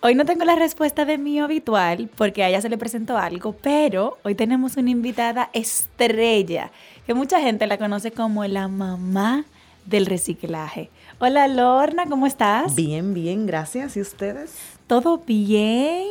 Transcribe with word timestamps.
Hoy 0.00 0.14
no 0.14 0.24
tengo 0.24 0.44
la 0.44 0.54
respuesta 0.54 1.04
de 1.04 1.18
mi 1.18 1.40
habitual 1.40 2.08
porque 2.16 2.44
a 2.44 2.48
ella 2.48 2.60
se 2.60 2.68
le 2.68 2.78
presentó 2.78 3.18
algo, 3.18 3.56
pero 3.60 4.16
hoy 4.22 4.36
tenemos 4.36 4.76
una 4.76 4.90
invitada 4.90 5.50
estrella 5.52 6.70
que 7.04 7.14
mucha 7.14 7.40
gente 7.40 7.66
la 7.66 7.78
conoce 7.78 8.12
como 8.12 8.44
la 8.44 8.68
mamá 8.68 9.44
del 9.86 10.06
reciclaje. 10.06 10.88
Hola 11.18 11.48
Lorna, 11.48 12.06
¿cómo 12.06 12.28
estás? 12.28 12.76
Bien, 12.76 13.12
bien, 13.12 13.44
gracias. 13.46 13.96
¿Y 13.96 14.00
ustedes? 14.00 14.54
¿Todo 14.86 15.18
bien? 15.18 16.06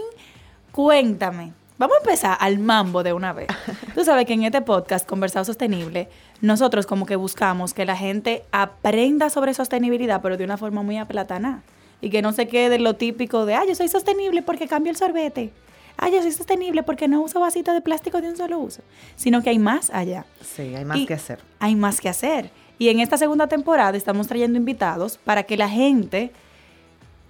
Cuéntame. 0.73 1.53
Vamos 1.77 1.95
a 1.95 2.03
empezar 2.03 2.37
al 2.41 2.59
mambo 2.59 3.03
de 3.03 3.13
una 3.13 3.31
vez. 3.31 3.47
Tú 3.95 4.03
sabes 4.03 4.25
que 4.25 4.33
en 4.33 4.43
este 4.43 4.61
podcast, 4.61 5.07
Conversado 5.07 5.45
Sostenible, 5.45 6.09
nosotros 6.41 6.87
como 6.87 7.05
que 7.05 7.15
buscamos 7.15 7.73
que 7.73 7.85
la 7.85 7.95
gente 7.95 8.43
aprenda 8.51 9.29
sobre 9.29 9.53
sostenibilidad, 9.53 10.21
pero 10.21 10.35
de 10.35 10.43
una 10.43 10.57
forma 10.57 10.83
muy 10.83 10.97
aplatanada 10.97 11.63
y 12.01 12.09
que 12.09 12.21
no 12.21 12.31
se 12.31 12.47
quede 12.47 12.79
lo 12.79 12.95
típico 12.95 13.45
de, 13.45 13.55
ah, 13.55 13.63
yo 13.67 13.75
soy 13.75 13.87
sostenible 13.87 14.41
porque 14.41 14.67
cambio 14.67 14.91
el 14.91 14.97
sorbete. 14.97 15.51
Ah, 15.97 16.09
yo 16.09 16.21
soy 16.21 16.31
sostenible 16.31 16.83
porque 16.83 17.07
no 17.07 17.21
uso 17.21 17.39
vasito 17.39 17.73
de 17.73 17.81
plástico 17.81 18.21
de 18.21 18.29
un 18.29 18.37
solo 18.37 18.59
uso. 18.59 18.81
Sino 19.15 19.41
que 19.41 19.49
hay 19.49 19.57
más 19.57 19.89
allá. 19.89 20.25
Sí, 20.41 20.75
hay 20.75 20.85
más 20.85 21.05
que 21.07 21.13
hacer. 21.13 21.39
Hay 21.59 21.75
más 21.75 21.99
que 21.99 22.09
hacer. 22.09 22.51
Y 22.77 22.89
en 22.89 22.99
esta 22.99 23.17
segunda 23.17 23.47
temporada 23.47 23.97
estamos 23.97 24.27
trayendo 24.27 24.59
invitados 24.59 25.17
para 25.17 25.43
que 25.43 25.57
la 25.57 25.69
gente 25.69 26.31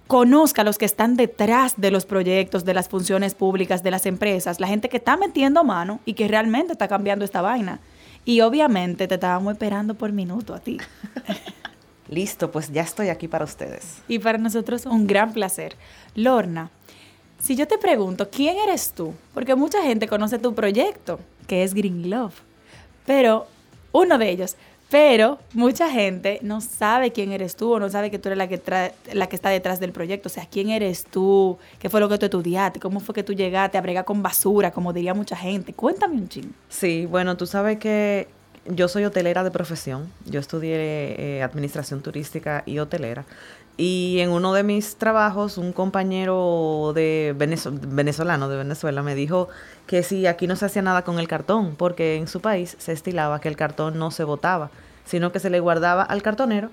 conozca 0.06 0.62
a 0.62 0.64
los 0.64 0.76
que 0.78 0.84
están 0.84 1.16
detrás 1.16 1.74
de 1.78 1.90
los 1.90 2.04
proyectos, 2.04 2.64
de 2.64 2.74
las 2.74 2.88
funciones 2.88 3.34
públicas, 3.34 3.82
de 3.82 3.90
las 3.90 4.04
empresas, 4.04 4.60
la 4.60 4.66
gente 4.66 4.88
que 4.88 4.98
está 4.98 5.16
metiendo 5.16 5.64
mano 5.64 6.00
y 6.04 6.14
que 6.14 6.28
realmente 6.28 6.72
está 6.72 6.88
cambiando 6.88 7.24
esta 7.24 7.40
vaina. 7.40 7.80
Y 8.24 8.42
obviamente 8.42 9.08
te 9.08 9.14
estábamos 9.14 9.52
esperando 9.52 9.94
por 9.94 10.12
minuto 10.12 10.54
a 10.54 10.60
ti. 10.60 10.78
Listo, 12.08 12.50
pues 12.50 12.72
ya 12.72 12.82
estoy 12.82 13.08
aquí 13.08 13.28
para 13.28 13.44
ustedes. 13.44 13.98
Y 14.08 14.18
para 14.18 14.38
nosotros 14.38 14.86
un 14.86 15.06
gran 15.06 15.32
placer. 15.32 15.76
Lorna, 16.14 16.70
si 17.38 17.54
yo 17.54 17.68
te 17.68 17.78
pregunto, 17.78 18.28
¿quién 18.30 18.56
eres 18.58 18.92
tú? 18.92 19.14
Porque 19.34 19.54
mucha 19.54 19.82
gente 19.82 20.08
conoce 20.08 20.38
tu 20.38 20.54
proyecto, 20.54 21.20
que 21.46 21.62
es 21.62 21.74
Green 21.74 22.10
Love, 22.10 22.34
pero 23.06 23.46
uno 23.92 24.18
de 24.18 24.30
ellos, 24.30 24.56
pero 24.90 25.38
mucha 25.52 25.90
gente 25.90 26.38
no 26.42 26.62
sabe 26.62 27.12
quién 27.12 27.32
eres 27.32 27.56
tú 27.56 27.74
o 27.74 27.78
no 27.80 27.90
sabe 27.90 28.10
que 28.10 28.18
tú 28.18 28.30
eres 28.30 28.38
la 28.38 28.48
que, 28.48 28.60
la 29.12 29.28
que 29.28 29.36
está 29.36 29.50
detrás 29.50 29.80
del 29.80 29.92
proyecto. 29.92 30.28
O 30.28 30.32
sea, 30.32 30.46
¿quién 30.50 30.70
eres 30.70 31.04
tú? 31.04 31.58
¿Qué 31.78 31.90
fue 31.90 32.00
lo 32.00 32.08
que 32.08 32.16
tú 32.16 32.24
estudiaste? 32.24 32.80
¿Cómo 32.80 32.98
fue 33.00 33.14
que 33.14 33.22
tú 33.22 33.34
llegaste 33.34 33.76
a 33.76 33.82
bregar 33.82 34.06
con 34.06 34.22
basura, 34.22 34.70
como 34.70 34.94
diría 34.94 35.12
mucha 35.12 35.36
gente? 35.36 35.74
Cuéntame 35.74 36.14
un 36.14 36.28
ching. 36.28 36.54
Sí, 36.70 37.04
bueno, 37.04 37.36
tú 37.36 37.46
sabes 37.46 37.78
que 37.78 38.28
yo 38.68 38.88
soy 38.88 39.04
hotelera 39.04 39.44
de 39.44 39.50
profesión. 39.50 40.10
Yo 40.26 40.40
estudié 40.40 40.76
eh, 41.18 41.42
administración 41.42 42.02
turística 42.02 42.62
y 42.66 42.78
hotelera. 42.78 43.24
Y 43.76 44.18
en 44.18 44.30
uno 44.30 44.52
de 44.54 44.64
mis 44.64 44.96
trabajos, 44.96 45.56
un 45.56 45.72
compañero 45.72 46.92
de 46.94 47.34
venezolano 47.36 48.48
de 48.48 48.56
Venezuela 48.56 49.02
me 49.02 49.14
dijo 49.14 49.48
que 49.86 50.02
si 50.02 50.26
aquí 50.26 50.48
no 50.48 50.56
se 50.56 50.66
hacía 50.66 50.82
nada 50.82 51.02
con 51.02 51.20
el 51.20 51.28
cartón, 51.28 51.76
porque 51.76 52.16
en 52.16 52.26
su 52.26 52.40
país 52.40 52.76
se 52.78 52.92
estilaba 52.92 53.40
que 53.40 53.48
el 53.48 53.56
cartón 53.56 53.96
no 53.98 54.10
se 54.10 54.24
botaba, 54.24 54.70
sino 55.04 55.30
que 55.30 55.38
se 55.38 55.48
le 55.48 55.60
guardaba 55.60 56.02
al 56.02 56.22
cartonero. 56.22 56.70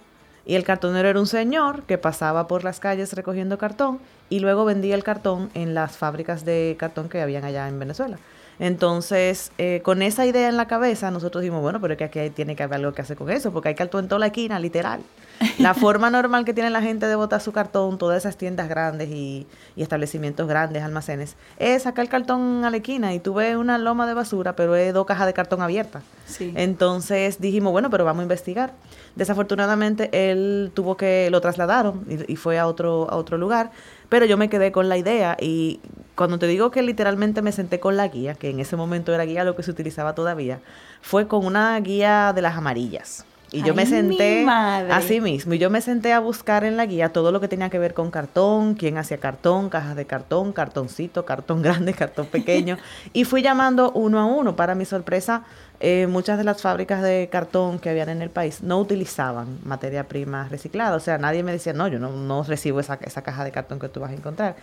Y 0.47 0.55
el 0.55 0.63
cartonero 0.63 1.07
era 1.09 1.19
un 1.19 1.27
señor 1.27 1.83
que 1.83 1.97
pasaba 1.97 2.47
por 2.47 2.63
las 2.63 2.79
calles 2.79 3.13
recogiendo 3.13 3.57
cartón 3.57 3.99
y 4.29 4.39
luego 4.39 4.65
vendía 4.65 4.95
el 4.95 5.03
cartón 5.03 5.49
en 5.53 5.73
las 5.73 5.97
fábricas 5.97 6.45
de 6.45 6.75
cartón 6.79 7.09
que 7.09 7.21
habían 7.21 7.43
allá 7.43 7.67
en 7.67 7.79
Venezuela. 7.79 8.17
Entonces, 8.59 9.51
eh, 9.57 9.81
con 9.83 10.01
esa 10.01 10.25
idea 10.25 10.47
en 10.47 10.57
la 10.57 10.67
cabeza, 10.67 11.11
nosotros 11.11 11.41
dijimos, 11.41 11.61
bueno, 11.61 11.81
pero 11.81 11.93
es 11.93 11.97
que 11.97 12.03
aquí 12.05 12.29
tiene 12.29 12.55
que 12.55 12.63
haber 12.63 12.79
algo 12.79 12.93
que 12.93 13.01
hacer 13.01 13.17
con 13.17 13.29
eso, 13.29 13.51
porque 13.51 13.69
hay 13.69 13.75
cartón 13.75 14.05
en 14.05 14.09
toda 14.09 14.19
la 14.19 14.27
esquina, 14.27 14.59
literal. 14.59 15.01
La 15.59 15.73
forma 15.73 16.09
normal 16.09 16.45
que 16.45 16.53
tiene 16.53 16.69
la 16.69 16.81
gente 16.81 17.07
de 17.07 17.15
botar 17.15 17.41
su 17.41 17.51
cartón, 17.51 17.97
todas 17.97 18.19
esas 18.19 18.37
tiendas 18.37 18.69
grandes 18.69 19.09
y, 19.09 19.45
establecimientos 19.75 20.47
grandes, 20.47 20.81
almacenes, 20.81 21.35
es 21.59 21.83
sacar 21.83 22.05
el 22.05 22.09
cartón 22.09 22.63
a 22.63 22.69
la 22.69 22.77
esquina 22.77 23.13
y 23.13 23.19
tú 23.19 23.33
ves 23.33 23.57
una 23.57 23.77
loma 23.77 24.07
de 24.07 24.13
basura, 24.13 24.55
pero 24.55 24.77
es 24.77 24.93
dos 24.93 25.05
cajas 25.05 25.27
de 25.27 25.33
cartón 25.33 25.61
abiertas. 25.61 26.03
Entonces 26.39 27.41
dijimos, 27.41 27.73
bueno, 27.73 27.89
pero 27.89 28.05
vamos 28.05 28.21
a 28.21 28.23
investigar. 28.23 28.71
Desafortunadamente 29.15 30.09
él 30.13 30.71
tuvo 30.73 30.95
que, 30.95 31.27
lo 31.31 31.41
trasladaron 31.41 32.05
y, 32.09 32.31
y 32.31 32.35
fue 32.37 32.57
a 32.57 32.65
otro, 32.65 33.09
a 33.09 33.17
otro 33.17 33.37
lugar, 33.37 33.71
pero 34.07 34.25
yo 34.25 34.37
me 34.37 34.49
quedé 34.49 34.71
con 34.71 34.87
la 34.87 34.97
idea 34.97 35.35
y 35.39 35.81
cuando 36.15 36.39
te 36.39 36.47
digo 36.47 36.71
que 36.71 36.81
literalmente 36.81 37.41
me 37.41 37.51
senté 37.51 37.79
con 37.79 37.97
la 37.97 38.07
guía, 38.07 38.35
que 38.35 38.49
en 38.49 38.59
ese 38.59 38.75
momento 38.75 39.13
era 39.13 39.25
guía 39.25 39.43
lo 39.43 39.55
que 39.55 39.63
se 39.63 39.71
utilizaba 39.71 40.15
todavía, 40.15 40.59
fue 41.01 41.27
con 41.27 41.45
una 41.45 41.79
guía 41.79 42.31
de 42.33 42.41
las 42.41 42.55
amarillas. 42.55 43.25
Y 43.51 43.63
yo 43.63 43.73
me 43.73 43.85
senté 43.85 44.45
así 44.49 45.21
mismo, 45.21 45.53
y 45.53 45.59
yo 45.59 45.69
me 45.69 45.79
senté 45.79 46.11
a 46.11 46.19
buscar 46.19 46.63
en 46.63 46.77
la 46.77 46.85
guía 46.85 47.13
todo 47.13 47.31
lo 47.31 47.39
que 47.39 47.47
tenía 47.47 47.69
que 47.69 47.79
ver 47.79 47.93
con 47.93 48.11
cartón, 48.11 48.73
quién 48.73 48.97
hacía 48.97 49.17
cartón, 49.17 49.69
cajas 49.69 49.95
de 49.95 50.05
cartón, 50.05 50.51
cartoncito, 50.51 51.25
cartón 51.25 51.61
grande, 51.61 51.93
cartón 51.93 52.25
pequeño, 52.25 52.77
y 53.13 53.23
fui 53.23 53.41
llamando 53.41 53.91
uno 53.91 54.19
a 54.19 54.25
uno. 54.25 54.55
Para 54.55 54.75
mi 54.75 54.83
sorpresa, 54.83 55.43
eh, 55.79 56.07
muchas 56.07 56.37
de 56.37 56.43
las 56.43 56.61
fábricas 56.61 57.01
de 57.01 57.29
cartón 57.31 57.79
que 57.79 57.89
habían 57.89 58.09
en 58.09 58.21
el 58.21 58.29
país 58.29 58.61
no 58.61 58.79
utilizaban 58.79 59.59
materia 59.63 60.07
prima 60.07 60.49
reciclada. 60.49 60.95
O 60.95 60.99
sea, 60.99 61.17
nadie 61.17 61.43
me 61.43 61.51
decía, 61.51 61.73
no, 61.73 61.87
yo 61.87 61.99
no, 61.99 62.11
no 62.11 62.43
recibo 62.43 62.79
esa, 62.79 62.97
esa 63.01 63.21
caja 63.21 63.43
de 63.43 63.51
cartón 63.51 63.79
que 63.79 63.89
tú 63.89 63.99
vas 63.99 64.11
a 64.11 64.15
encontrar. 64.15 64.55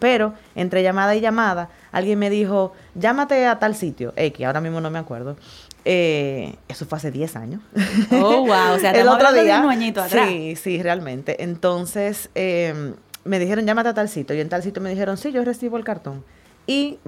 Pero 0.00 0.34
entre 0.56 0.82
llamada 0.82 1.14
y 1.14 1.20
llamada, 1.20 1.68
alguien 1.92 2.18
me 2.18 2.30
dijo, 2.30 2.72
llámate 2.96 3.46
a 3.46 3.60
tal 3.60 3.76
sitio, 3.76 4.12
X, 4.16 4.44
ahora 4.44 4.60
mismo 4.60 4.80
no 4.80 4.90
me 4.90 4.98
acuerdo. 4.98 5.36
Eh, 5.84 6.56
eso 6.68 6.84
fue 6.86 6.98
hace 6.98 7.10
10 7.10 7.36
años. 7.36 7.60
Oh, 8.10 8.46
wow. 8.46 8.74
O 8.74 8.78
sea, 8.78 8.90
el 8.94 9.08
otro 9.08 9.32
día. 9.32 9.60
un 9.60 9.70
añito 9.70 10.02
atrás. 10.02 10.28
Sí, 10.28 10.56
sí, 10.56 10.82
realmente. 10.82 11.42
Entonces, 11.42 12.30
eh, 12.34 12.94
me 13.24 13.38
dijeron, 13.38 13.66
llámate 13.66 13.90
a 13.90 13.94
tal 13.94 14.08
sitio. 14.08 14.34
Y 14.34 14.40
en 14.40 14.48
tal 14.48 14.62
sitio 14.62 14.82
me 14.82 14.90
dijeron, 14.90 15.16
sí, 15.16 15.32
yo 15.32 15.44
recibo 15.44 15.76
el 15.76 15.84
cartón. 15.84 16.24
Y, 16.70 17.00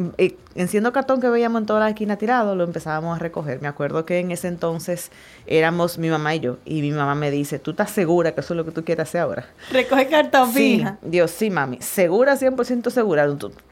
enciendo 0.56 0.92
cartón 0.92 1.20
que 1.20 1.28
veíamos 1.28 1.60
en 1.60 1.66
toda 1.66 1.78
la 1.78 1.88
esquina 1.88 2.16
tirado, 2.16 2.56
lo 2.56 2.64
empezábamos 2.64 3.14
a 3.14 3.20
recoger. 3.20 3.62
Me 3.62 3.68
acuerdo 3.68 4.04
que 4.04 4.18
en 4.18 4.32
ese 4.32 4.48
entonces 4.48 5.12
éramos 5.46 5.98
mi 5.98 6.08
mamá 6.08 6.34
y 6.34 6.40
yo. 6.40 6.56
Y 6.64 6.82
mi 6.82 6.90
mamá 6.90 7.14
me 7.14 7.30
dice, 7.30 7.60
¿tú 7.60 7.70
estás 7.70 7.92
segura 7.92 8.34
que 8.34 8.40
eso 8.40 8.54
es 8.54 8.56
lo 8.56 8.64
que 8.64 8.72
tú 8.72 8.84
quieres 8.84 9.08
hacer 9.08 9.20
ahora? 9.20 9.46
Recoge 9.70 10.08
cartón, 10.08 10.52
sí, 10.52 10.84
Dios, 11.02 11.30
sí, 11.30 11.48
mami. 11.48 11.78
Segura, 11.80 12.34
100% 12.34 12.90
segura. 12.90 13.24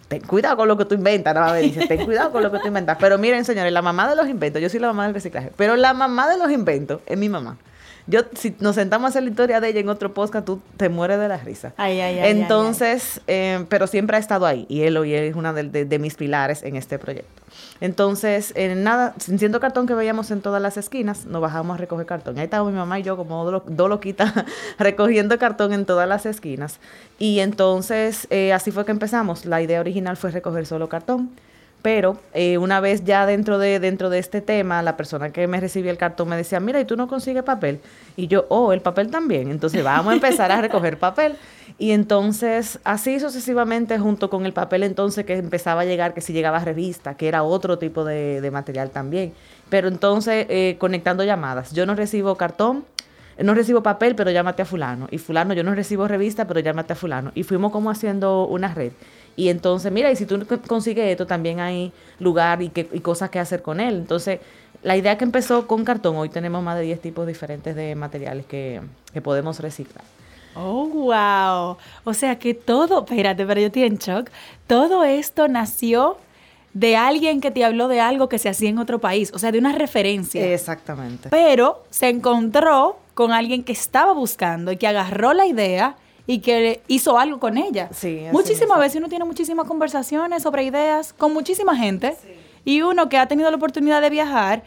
ten 0.06 0.20
cuidado 0.20 0.58
con 0.58 0.68
lo 0.68 0.76
que 0.76 0.84
tú 0.84 0.94
inventas. 0.94 1.34
Nada 1.34 1.54
me 1.54 1.62
dice, 1.62 1.84
ten 1.88 2.04
cuidado 2.04 2.30
con 2.30 2.44
lo 2.44 2.52
que 2.52 2.60
tú 2.60 2.68
inventas. 2.68 2.96
Pero 3.00 3.18
miren, 3.18 3.44
señores, 3.44 3.72
la 3.72 3.82
mamá 3.82 4.08
de 4.08 4.14
los 4.14 4.28
inventos, 4.28 4.62
yo 4.62 4.68
soy 4.68 4.78
la 4.78 4.86
mamá 4.86 5.06
del 5.06 5.14
reciclaje, 5.14 5.50
pero 5.56 5.74
la 5.74 5.92
mamá 5.92 6.28
de 6.28 6.38
los 6.38 6.52
inventos 6.52 7.00
es 7.06 7.18
mi 7.18 7.28
mamá. 7.28 7.59
Yo, 8.06 8.22
si 8.34 8.54
nos 8.60 8.74
sentamos 8.74 9.06
a 9.06 9.08
hacer 9.10 9.22
la 9.22 9.30
historia 9.30 9.60
de 9.60 9.68
ella 9.68 9.80
en 9.80 9.88
otro 9.88 10.12
podcast, 10.14 10.44
tú 10.44 10.60
te 10.76 10.88
mueres 10.88 11.18
de 11.18 11.28
la 11.28 11.36
risa. 11.36 11.72
Ay, 11.76 12.00
ay, 12.00 12.18
ay, 12.18 12.30
Entonces, 12.30 13.20
eh, 13.26 13.64
pero 13.68 13.86
siempre 13.86 14.16
ha 14.16 14.20
estado 14.20 14.47
ahí. 14.47 14.66
Y 14.68 14.82
él 14.82 14.97
hoy 14.97 15.14
es 15.14 15.34
una 15.36 15.52
de, 15.52 15.98
mis 15.98 16.14
pilares 16.14 16.62
en 16.62 16.76
este 16.76 16.98
proyecto. 16.98 17.42
Entonces, 17.80 18.52
en 18.56 18.82
nada, 18.82 19.14
siendo 19.18 19.60
cartón 19.60 19.86
que 19.86 19.94
veíamos 19.94 20.30
en 20.30 20.41
todas 20.41 20.62
las 20.62 20.76
esquinas, 20.76 21.26
nos 21.26 21.41
bajamos 21.41 21.74
a 21.74 21.78
recoger 21.78 22.06
cartón. 22.06 22.38
Ahí 22.38 22.44
estaba 22.44 22.68
mi 22.68 22.76
mamá 22.76 22.98
y 22.98 23.02
yo 23.02 23.16
como 23.16 23.44
dos 23.50 23.88
loquitas 23.88 24.32
recogiendo 24.78 25.38
cartón 25.38 25.72
en 25.72 25.84
todas 25.84 26.08
las 26.08 26.26
esquinas. 26.26 26.78
Y 27.18 27.41
entonces, 27.41 28.26
eh, 28.30 28.53
así 28.53 28.70
fue 28.70 28.84
que 28.84 28.92
empezamos. 28.92 29.46
La 29.46 29.62
idea 29.62 29.80
original 29.80 30.16
fue 30.16 30.30
recoger 30.30 30.66
solo 30.66 30.88
cartón 30.88 31.30
Pero 31.82 32.18
eh, 32.34 32.59
una 32.59 32.80
vez 32.80 33.04
ya 33.04 33.24
dentro 33.24 33.59
de, 33.59 33.80
dentro 33.80 34.10
de 34.10 34.18
este 34.18 34.41
tema, 34.41 34.82
la 34.82 34.97
persona 34.97 35.30
que 35.30 35.47
me 35.47 35.60
recibía 35.60 35.91
el 35.91 35.97
cartón 35.97 36.28
me 36.28 36.36
decía, 36.36 36.60
mira, 36.60 36.80
¿y 36.80 36.84
tú 36.84 36.97
no 36.97 37.09
consigues 37.09 37.42
papel? 37.42 37.80
Y 38.16 38.27
yo, 38.27 38.44
oh, 38.50 38.72
el 38.72 38.82
papel 38.82 39.10
también. 39.10 39.50
Entonces 39.50 39.82
vamos 39.82 40.12
a 40.12 40.15
empezar 40.15 40.53
a 40.53 40.60
recoger 40.60 40.98
papel. 40.98 41.36
Y 41.78 41.92
entonces, 41.92 42.78
así 42.84 43.18
sucesivamente, 43.18 43.98
junto 43.98 44.28
con 44.28 44.44
el 44.44 44.53
papel 44.53 44.82
entonces 44.82 45.24
que 45.24 45.36
empezaba 45.36 45.82
a 45.82 45.84
llegar, 45.86 46.12
que 46.12 46.21
si 46.21 46.34
llegaba 46.34 46.59
a 46.59 46.65
revista, 46.65 47.15
que 47.15 47.28
era 47.28 47.42
otro 47.42 47.78
tipo 47.78 48.04
de, 48.04 48.42
de 48.42 48.50
material 48.50 48.91
también. 48.91 49.32
Pero 49.71 49.88
entonces, 49.88 50.47
eh, 50.50 50.77
conectando 50.78 51.24
llamadas. 51.24 51.72
Yo 51.72 51.86
no 51.86 51.94
recibo 51.94 52.34
cartón, 52.34 52.84
no 53.38 53.54
recibo 53.54 53.82
papel, 53.82 54.15
pero 54.15 54.30
llámate 54.30 54.62
a 54.62 54.65
fulano. 54.66 55.09
Y 55.10 55.18
fulano, 55.18 55.54
yo 55.54 55.65
no 55.65 55.74
recibo 55.74 56.06
revista, 56.06 56.47
pero 56.47 56.60
llámate 56.60 56.92
a 56.92 56.97
fulano. 56.97 57.32
Y 57.34 57.44
fuimos 57.44 57.72
como 57.72 57.91
haciendo 57.91 58.47
una 58.47 58.74
red. 58.74 58.92
Y 59.36 59.48
entonces, 59.48 59.91
mira, 59.91 60.10
y 60.10 60.16
si 60.16 60.27
tú 60.27 60.44
consigues 60.66 61.10
esto, 61.10 61.27
también 61.27 61.60
hay 61.60 61.92
lugar 62.18 62.62
y, 62.62 62.68
que, 62.68 62.88
y 62.92 63.00
cosas 63.00 63.30
que 63.30 63.38
hacer 63.38 63.62
con 63.62 63.80
él. 63.80 63.94
Entonces, 63.97 64.41
la 64.82 64.97
idea 64.97 65.16
que 65.16 65.24
empezó 65.24 65.66
con 65.66 65.84
cartón, 65.84 66.16
hoy 66.16 66.28
tenemos 66.28 66.62
más 66.62 66.77
de 66.77 66.84
10 66.84 67.00
tipos 67.00 67.27
diferentes 67.27 67.74
de 67.77 67.94
materiales 67.94 68.47
que, 68.47 68.80
que 69.12 69.21
podemos 69.21 69.60
reciclar. 69.60 70.04
Oh, 70.54 70.86
wow. 70.86 71.77
O 72.04 72.15
sea 72.15 72.38
que 72.38 72.54
todo, 72.54 73.00
espérate, 73.00 73.47
pero 73.47 73.60
yo 73.60 73.66
estoy 73.68 73.84
en 73.84 73.97
shock. 73.97 74.30
Todo 74.66 75.04
esto 75.04 75.48
nació 75.48 76.16
de 76.72 76.97
alguien 76.97 77.41
que 77.41 77.50
te 77.50 77.65
habló 77.65 77.88
de 77.88 78.00
algo 78.00 78.28
que 78.28 78.38
se 78.38 78.48
hacía 78.48 78.71
en 78.71 78.78
otro 78.78 79.00
país, 79.00 79.32
o 79.34 79.38
sea, 79.38 79.53
de 79.53 79.59
una 79.59 79.72
referencia. 79.72 80.53
Exactamente. 80.53 81.28
Pero 81.30 81.84
se 81.91 82.09
encontró 82.09 82.98
con 83.15 83.32
alguien 83.32 83.65
que 83.65 83.72
estaba 83.72 84.12
buscando 84.12 84.72
y 84.72 84.77
que 84.77 84.86
agarró 84.86 85.34
la 85.34 85.47
idea 85.47 85.97
y 86.26 86.40
que 86.40 86.82
hizo 86.88 87.18
algo 87.18 87.38
con 87.40 87.56
ella. 87.58 87.88
Sí, 87.92 88.24
Muchísimas 88.32 88.78
es. 88.78 88.84
veces 88.84 88.96
uno 88.96 89.08
tiene 89.08 89.24
muchísimas 89.24 89.66
conversaciones 89.66 90.42
sobre 90.42 90.64
ideas 90.64 91.12
con 91.12 91.32
muchísima 91.32 91.76
gente 91.76 92.16
y 92.64 92.82
uno 92.82 93.08
que 93.08 93.18
ha 93.18 93.26
tenido 93.26 93.50
la 93.50 93.56
oportunidad 93.56 94.00
de 94.00 94.10
viajar 94.10 94.62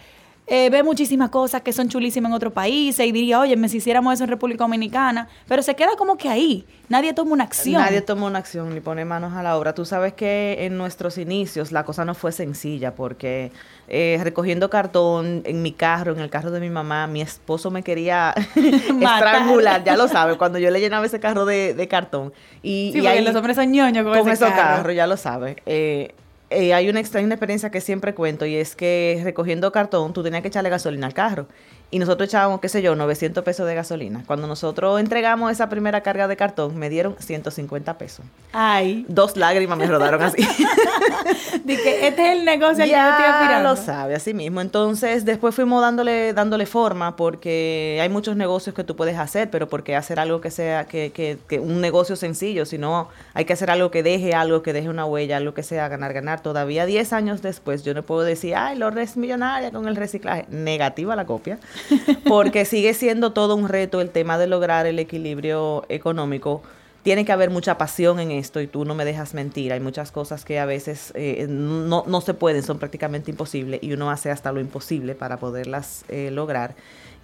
eh, 0.47 0.69
ve 0.69 0.83
muchísimas 0.83 1.29
cosas 1.29 1.61
que 1.61 1.71
son 1.71 1.87
chulísimas 1.89 2.29
en 2.29 2.33
otro 2.35 2.51
país 2.51 2.99
y 2.99 3.11
diría, 3.11 3.39
oye, 3.39 3.55
si 3.69 3.77
hiciéramos 3.77 4.13
eso 4.15 4.23
en 4.25 4.29
República 4.29 4.63
Dominicana, 4.65 5.27
pero 5.47 5.61
se 5.63 5.75
queda 5.75 5.91
como 5.97 6.17
que 6.17 6.27
ahí, 6.29 6.65
nadie 6.89 7.13
toma 7.13 7.31
una 7.31 7.45
acción. 7.45 7.81
Nadie 7.81 8.01
toma 8.01 8.27
una 8.27 8.39
acción 8.39 8.73
ni 8.73 8.81
pone 8.81 9.05
manos 9.05 9.33
a 9.33 9.41
la 9.43 9.57
obra. 9.57 9.73
Tú 9.73 9.85
sabes 9.85 10.13
que 10.13 10.57
en 10.65 10.77
nuestros 10.77 11.17
inicios 11.17 11.71
la 11.71 11.85
cosa 11.85 12.03
no 12.05 12.13
fue 12.13 12.31
sencilla 12.33 12.93
porque 12.93 13.51
eh, 13.87 14.19
recogiendo 14.23 14.69
cartón 14.69 15.43
en 15.45 15.61
mi 15.61 15.71
carro, 15.71 16.11
en 16.13 16.19
el 16.19 16.29
carro 16.29 16.51
de 16.51 16.59
mi 16.59 16.69
mamá, 16.69 17.07
mi 17.07 17.21
esposo 17.21 17.71
me 17.71 17.81
quería 17.83 18.33
estrangular, 18.55 19.83
ya 19.83 19.95
lo 19.97 20.07
sabe, 20.07 20.37
cuando 20.37 20.57
yo 20.59 20.71
le 20.71 20.79
llenaba 20.79 21.05
ese 21.05 21.19
carro 21.19 21.45
de, 21.45 21.73
de 21.73 21.87
cartón. 21.87 22.33
Y, 22.61 22.91
Sí, 22.91 22.99
y 22.99 23.01
porque 23.01 23.07
ahí- 23.09 23.23
los 23.23 23.35
hombres 23.35 23.55
son 23.55 23.71
ñoños 23.71 24.03
con, 24.03 24.13
con 24.17 24.21
ese 24.27 24.31
esos 24.45 24.49
carro. 24.49 24.77
carros, 24.77 24.95
ya 24.95 25.07
lo 25.07 25.17
sabe. 25.17 25.57
Eh, 25.65 26.13
eh, 26.53 26.73
hay 26.73 26.89
una 26.89 26.99
extraña 26.99 27.27
experiencia 27.27 27.71
que 27.71 27.81
siempre 27.81 28.13
cuento 28.13 28.45
y 28.45 28.55
es 28.55 28.75
que 28.75 29.21
recogiendo 29.23 29.71
cartón 29.71 30.13
tú 30.13 30.23
tenías 30.23 30.41
que 30.41 30.47
echarle 30.49 30.69
gasolina 30.69 31.07
al 31.07 31.13
carro 31.13 31.47
y 31.93 31.99
nosotros 31.99 32.27
echábamos, 32.27 32.59
qué 32.59 32.69
sé 32.69 32.81
yo, 32.81 32.95
900 32.95 33.43
pesos 33.43 33.67
de 33.67 33.75
gasolina. 33.75 34.23
Cuando 34.25 34.47
nosotros 34.47 34.99
entregamos 34.99 35.51
esa 35.51 35.69
primera 35.69 36.01
carga 36.01 36.27
de 36.27 36.35
cartón 36.35 36.75
me 36.75 36.89
dieron 36.89 37.15
150 37.19 37.99
pesos. 37.99 38.25
Ay, 38.51 39.05
Dos 39.07 39.37
lágrimas 39.37 39.77
me 39.77 39.85
rodaron 39.85 40.23
así. 40.23 40.37
que 41.67 42.07
este 42.07 42.31
es 42.31 42.37
el 42.39 42.45
negocio 42.45 42.83
al 42.83 42.89
que 42.89 42.95
yo 42.95 43.09
estoy 43.09 43.23
ya 43.25 43.39
aspirando. 43.39 43.69
lo 43.69 43.75
sabe, 43.75 44.15
así 44.15 44.33
mismo. 44.33 44.59
Entonces, 44.59 45.23
después 45.23 45.53
fuimos 45.53 45.83
dándole, 45.83 46.33
dándole 46.33 46.65
forma 46.65 47.15
porque 47.15 47.99
hay 48.01 48.09
muchos 48.09 48.35
negocios 48.35 48.75
que 48.75 48.83
tú 48.83 48.95
puedes 48.95 49.19
hacer, 49.19 49.51
pero 49.51 49.69
¿por 49.69 49.83
qué 49.83 49.95
hacer 49.95 50.19
algo 50.19 50.41
que 50.41 50.49
sea 50.49 50.85
que, 50.85 51.11
que, 51.11 51.37
que 51.47 51.59
un 51.59 51.79
negocio 51.79 52.15
sencillo? 52.15 52.65
Sino 52.65 53.09
hay 53.35 53.45
que 53.45 53.53
hacer 53.53 53.69
algo 53.69 53.91
que 53.91 54.01
deje 54.01 54.33
algo, 54.33 54.63
que 54.63 54.73
deje 54.73 54.89
una 54.89 55.05
huella, 55.05 55.37
algo 55.37 55.53
que 55.53 55.61
sea 55.61 55.87
ganar, 55.89 56.13
ganar. 56.13 56.41
Todavía 56.41 56.87
10 56.87 57.13
años 57.13 57.43
después, 57.43 57.83
yo 57.83 57.93
no 57.93 58.01
puedo 58.01 58.23
decir, 58.23 58.55
ay, 58.55 58.77
Lourdes 58.77 59.11
es 59.11 59.17
millonaria 59.17 59.69
con 59.69 59.87
el 59.87 59.95
reciclaje. 59.95 60.45
Negativa 60.49 61.15
la 61.15 61.25
copia, 61.25 61.59
porque 62.27 62.65
sigue 62.65 62.93
siendo 62.93 63.33
todo 63.33 63.55
un 63.55 63.67
reto 63.67 64.01
el 64.01 64.09
tema 64.09 64.37
de 64.37 64.47
lograr 64.47 64.85
el 64.85 64.99
equilibrio 64.99 65.85
económico 65.89 66.61
tiene 67.03 67.25
que 67.25 67.33
haber 67.33 67.49
mucha 67.49 67.77
pasión 67.77 68.19
en 68.19 68.31
esto 68.31 68.61
y 68.61 68.67
tú 68.67 68.85
no 68.85 68.95
me 68.95 69.03
dejas 69.03 69.33
mentir. 69.33 69.73
Hay 69.73 69.81
muchas 69.81 70.11
cosas 70.11 70.45
que 70.45 70.57
a 70.57 70.65
veces 70.65 71.11
eh, 71.15 71.45
no, 71.49 72.05
no 72.07 72.21
se 72.21 72.33
pueden, 72.33 72.63
son 72.63 72.79
prácticamente 72.79 73.29
imposibles 73.29 73.81
y 73.83 73.91
uno 73.91 74.09
hace 74.09 74.31
hasta 74.31 74.53
lo 74.53 74.61
imposible 74.61 75.13
para 75.13 75.37
poderlas 75.37 76.05
eh, 76.07 76.31
lograr. 76.31 76.75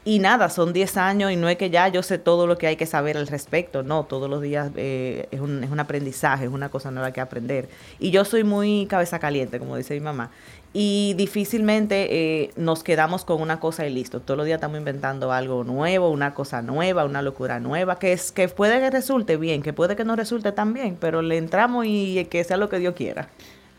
Y 0.06 0.20
nada, 0.20 0.50
son 0.50 0.72
10 0.72 0.98
años 0.98 1.32
y 1.32 1.36
no 1.36 1.50
es 1.50 1.58
que 1.58 1.70
ya 1.70 1.88
yo 1.90 2.04
sé 2.04 2.18
todo 2.18 2.48
lo 2.48 2.58
que 2.58 2.68
hay 2.68 2.78
que 2.78 2.86
saber 2.86 3.18
al 3.18 3.28
respecto, 3.28 3.84
no, 3.84 4.06
todos 4.06 4.30
los 4.30 4.42
días 4.42 4.72
eh, 4.76 5.28
es, 5.32 5.42
un, 5.42 5.62
es 5.64 5.70
un 5.70 5.80
aprendizaje, 5.80 6.46
es 6.46 6.52
una 6.52 6.70
cosa 6.70 6.90
nueva 6.90 7.12
que 7.12 7.20
aprender. 7.20 7.68
Y 8.00 8.12
yo 8.12 8.24
soy 8.24 8.46
muy 8.46 8.86
cabeza 8.90 9.20
caliente, 9.20 9.60
como 9.60 9.76
dice 9.76 9.94
mi 9.94 10.00
mamá, 10.00 10.32
y 10.74 11.14
difícilmente 11.16 12.44
eh, 12.44 12.52
nos 12.56 12.84
quedamos 12.84 13.26
con 13.26 13.42
una 13.42 13.60
cosa 13.60 13.88
y 13.88 13.94
listo. 13.94 14.20
Todos 14.20 14.38
los 14.38 14.46
días 14.46 14.58
estamos 14.58 14.78
inventando 14.78 15.32
algo 15.32 15.64
nuevo, 15.64 16.10
una 16.10 16.34
cosa 16.34 16.62
nueva, 16.62 17.06
una 17.06 17.22
locura 17.22 17.60
nueva, 17.60 17.98
que 17.98 18.14
es 18.14 18.32
que 18.32 18.48
puede 18.48 18.80
que 18.80 18.90
resulte 18.92 19.38
bien, 19.38 19.64
que 19.64 19.74
puede 19.74 19.96
que 19.96 20.06
no 20.06 20.16
resulte 20.16 20.52
tan 20.52 20.74
bien, 20.74 20.98
pero 21.00 21.22
le 21.22 21.38
entramos 21.38 21.86
y 21.88 22.26
que 22.26 22.44
sea 22.44 22.58
lo 22.58 22.70
que 22.70 22.80
Dios 22.80 22.94
quiera. 22.94 23.30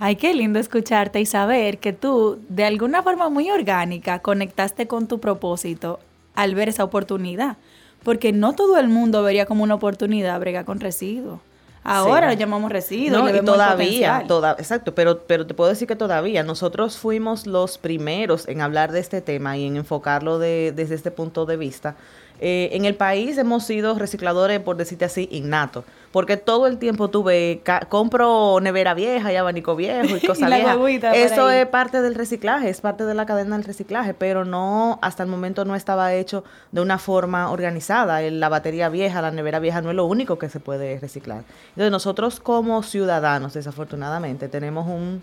Ay, 0.01 0.17
qué 0.17 0.35
lindo 0.35 0.59
escucharte 0.59 1.21
y 1.21 1.27
saber 1.27 1.79
que 1.79 1.93
tú, 1.93 2.41
de 2.49 2.65
alguna 2.65 3.03
forma 3.03 3.29
muy 3.29 3.51
orgánica, 3.51 4.21
conectaste 4.21 4.87
con 4.87 5.07
tu 5.07 5.21
propósito 5.21 6.01
al 6.35 6.55
ver 6.55 6.71
esa 6.71 6.85
oportunidad. 6.85 7.59
Porque 8.03 8.33
no 8.33 8.55
todo 8.55 8.79
el 8.79 8.89
mundo 8.89 9.23
vería 9.23 9.45
como 9.45 9.63
una 9.63 9.75
oportunidad 9.75 10.41
bregar 10.41 10.65
con 10.65 10.81
residuos. 10.81 11.41
Ahora 11.83 12.29
Sí. 12.29 12.35
lo 12.35 12.41
llamamos 12.41 12.71
residuos. 12.71 13.23
No, 13.23 13.35
y 13.35 13.41
todavía, 13.43 14.25
toda, 14.29 14.53
exacto, 14.59 14.95
pero, 14.95 15.21
pero 15.27 15.47
te 15.47 15.55
puedo 15.55 15.71
decir 15.71 15.89
que 15.89 15.97
todavía 15.97 16.43
nosotros 16.43 16.99
fuimos 16.99 17.47
los 17.47 17.79
primeros 17.79 18.47
en 18.49 18.61
hablar 18.61 18.93
de 18.93 19.01
este 19.01 19.21
tema 19.23 19.57
y 19.57 19.67
en 19.67 19.77
enfocarlo 19.77 20.39
de- 20.39 20.73
desde 20.77 20.95
este 20.95 21.11
punto 21.11 21.47
de 21.47 21.57
vista. 21.57 21.97
Eh, 22.43 22.71
en 22.73 22.87
el 22.87 22.95
país 22.95 23.37
hemos 23.37 23.65
sido 23.65 23.95
recicladores, 23.99 24.61
por 24.61 24.77
decirte 24.77 25.05
así, 25.05 25.29
innatos, 25.31 25.85
porque 26.11 26.39
todo 26.39 26.67
el 26.67 26.79
tiempo 26.79 27.09
tuve, 27.09 27.63
compro 27.91 28.59
nevera 28.63 28.95
vieja 28.95 29.31
y 29.31 29.37
abanico 29.37 29.77
viejo 29.77 30.17
y 30.17 30.21
cosas 30.27 30.49
viejas. 30.49 31.15
Eso 31.15 31.51
es 31.51 31.67
parte 31.67 32.01
del 32.01 32.15
reciclaje, 32.15 32.71
es 32.71 32.81
parte 32.81 33.05
de 33.05 33.13
la 33.13 33.27
cadena 33.27 33.57
del 33.57 33.65
reciclaje, 33.67 34.15
pero 34.15 34.47
no, 34.47 34.99
hasta 35.03 35.23
el 35.23 35.29
momento 35.29 35.67
no 35.67 35.77
estaba 35.77 36.15
hecho 36.15 36.43
de 36.73 36.81
una 36.81 36.97
forma 36.97 37.51
organizada. 37.51 38.23
La 38.23 38.49
batería 38.49 38.89
vieja, 38.89 39.21
la 39.21 39.31
nevera 39.31 39.59
vieja 39.59 39.83
no 39.83 39.91
es 39.91 39.97
lo 39.97 40.07
único 40.07 40.39
que 40.39 40.49
se 40.49 40.61
puede 40.61 40.99
reciclar. 40.99 41.45
Entonces 41.71 41.91
nosotros 41.91 42.41
como 42.41 42.83
ciudadanos, 42.83 43.53
desafortunadamente, 43.53 44.49
tenemos 44.49 44.87
un, 44.87 45.23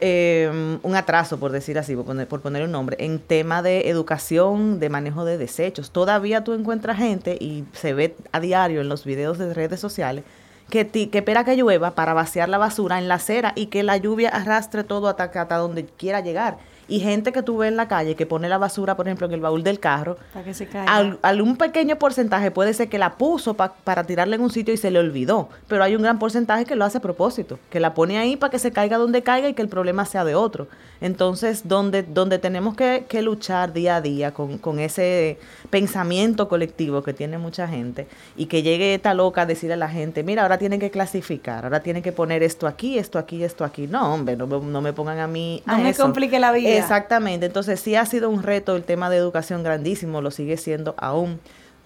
eh, 0.00 0.78
un 0.82 0.96
atraso, 0.96 1.38
por 1.38 1.52
decir 1.52 1.78
así, 1.78 1.96
por 1.96 2.40
poner, 2.40 2.62
un 2.64 2.72
nombre, 2.72 2.96
en 3.00 3.18
tema 3.18 3.62
de 3.62 3.88
educación, 3.88 4.78
de 4.80 4.88
manejo 4.88 5.24
de 5.24 5.38
desechos. 5.38 5.90
Todavía 5.90 6.44
tú 6.44 6.52
encuentras 6.54 6.98
gente, 6.98 7.36
y 7.40 7.64
se 7.72 7.94
ve 7.94 8.14
a 8.32 8.40
diario 8.40 8.80
en 8.80 8.88
los 8.88 9.04
videos 9.04 9.38
de 9.38 9.54
redes 9.54 9.80
sociales, 9.80 10.24
que, 10.70 10.84
ti- 10.84 11.06
que 11.06 11.18
espera 11.18 11.44
que 11.44 11.56
llueva 11.56 11.94
para 11.94 12.12
vaciar 12.12 12.48
la 12.48 12.58
basura 12.58 12.98
en 12.98 13.08
la 13.08 13.14
acera 13.14 13.52
y 13.54 13.66
que 13.66 13.82
la 13.82 13.96
lluvia 13.96 14.30
arrastre 14.30 14.84
todo 14.84 15.08
hasta, 15.08 15.24
hasta 15.24 15.56
donde 15.56 15.84
quiera 15.86 16.20
llegar. 16.20 16.58
Y 16.88 17.00
gente 17.00 17.32
que 17.32 17.42
tú 17.42 17.56
ves 17.58 17.68
en 17.70 17.76
la 17.76 17.88
calle 17.88 18.14
que 18.14 18.26
pone 18.26 18.48
la 18.48 18.58
basura, 18.58 18.96
por 18.96 19.06
ejemplo, 19.08 19.26
en 19.26 19.32
el 19.34 19.40
baúl 19.40 19.62
del 19.64 19.80
carro, 19.80 20.16
Para 20.32 20.44
que 20.44 20.54
se 20.54 20.66
caiga. 20.66 20.94
al, 20.94 21.18
al 21.22 21.40
un 21.42 21.56
pequeño 21.56 21.96
porcentaje 21.96 22.50
puede 22.52 22.72
ser 22.74 22.88
que 22.88 22.98
la 22.98 23.14
puso 23.16 23.54
pa- 23.54 23.74
para 23.84 24.04
tirarla 24.04 24.36
en 24.36 24.42
un 24.42 24.50
sitio 24.50 24.72
y 24.72 24.76
se 24.76 24.90
le 24.92 24.98
olvidó, 25.00 25.48
pero 25.66 25.82
hay 25.82 25.96
un 25.96 26.02
gran 26.02 26.18
porcentaje 26.18 26.64
que 26.64 26.76
lo 26.76 26.84
hace 26.84 26.98
a 26.98 27.00
propósito, 27.00 27.58
que 27.70 27.80
la 27.80 27.92
pone 27.94 28.18
ahí 28.18 28.36
para 28.36 28.50
que 28.52 28.58
se 28.60 28.70
caiga 28.70 28.98
donde 28.98 29.22
caiga 29.22 29.48
y 29.48 29.54
que 29.54 29.62
el 29.62 29.68
problema 29.68 30.04
sea 30.06 30.24
de 30.24 30.34
otro. 30.36 30.68
Entonces, 31.00 31.68
donde, 31.68 32.02
donde 32.04 32.38
tenemos 32.38 32.74
que, 32.76 33.04
que 33.08 33.20
luchar 33.20 33.72
día 33.72 33.96
a 33.96 34.00
día 34.00 34.32
con, 34.32 34.56
con 34.58 34.78
ese 34.78 35.38
pensamiento 35.70 36.48
colectivo 36.48 37.02
que 37.02 37.12
tiene 37.12 37.36
mucha 37.36 37.68
gente 37.68 38.06
y 38.36 38.46
que 38.46 38.62
llegue 38.62 38.94
esta 38.94 39.12
loca 39.12 39.42
a 39.42 39.46
decirle 39.46 39.74
a 39.74 39.76
la 39.76 39.88
gente, 39.90 40.22
mira, 40.22 40.42
ahora 40.42 40.56
tienen 40.56 40.80
que 40.80 40.90
clasificar, 40.90 41.64
ahora 41.64 41.80
tienen 41.80 42.02
que 42.02 42.12
poner 42.12 42.42
esto 42.42 42.66
aquí, 42.66 42.98
esto 42.98 43.18
aquí, 43.18 43.44
esto 43.44 43.62
aquí. 43.64 43.86
No, 43.86 44.14
hombre, 44.14 44.36
no, 44.36 44.46
me- 44.46 44.58
no 44.60 44.80
me 44.80 44.92
pongan 44.94 45.18
a 45.18 45.26
mí. 45.26 45.62
No 45.66 45.74
a 45.74 45.78
me 45.78 45.90
eso. 45.90 46.02
complique 46.02 46.40
la 46.40 46.52
vida. 46.52 46.70
Exactamente, 46.78 47.46
entonces 47.46 47.80
sí 47.80 47.94
ha 47.96 48.06
sido 48.06 48.30
un 48.30 48.42
reto 48.42 48.76
el 48.76 48.84
tema 48.84 49.10
de 49.10 49.16
educación 49.16 49.62
grandísimo, 49.62 50.20
lo 50.20 50.30
sigue 50.30 50.56
siendo 50.56 50.94
aún. 50.98 51.40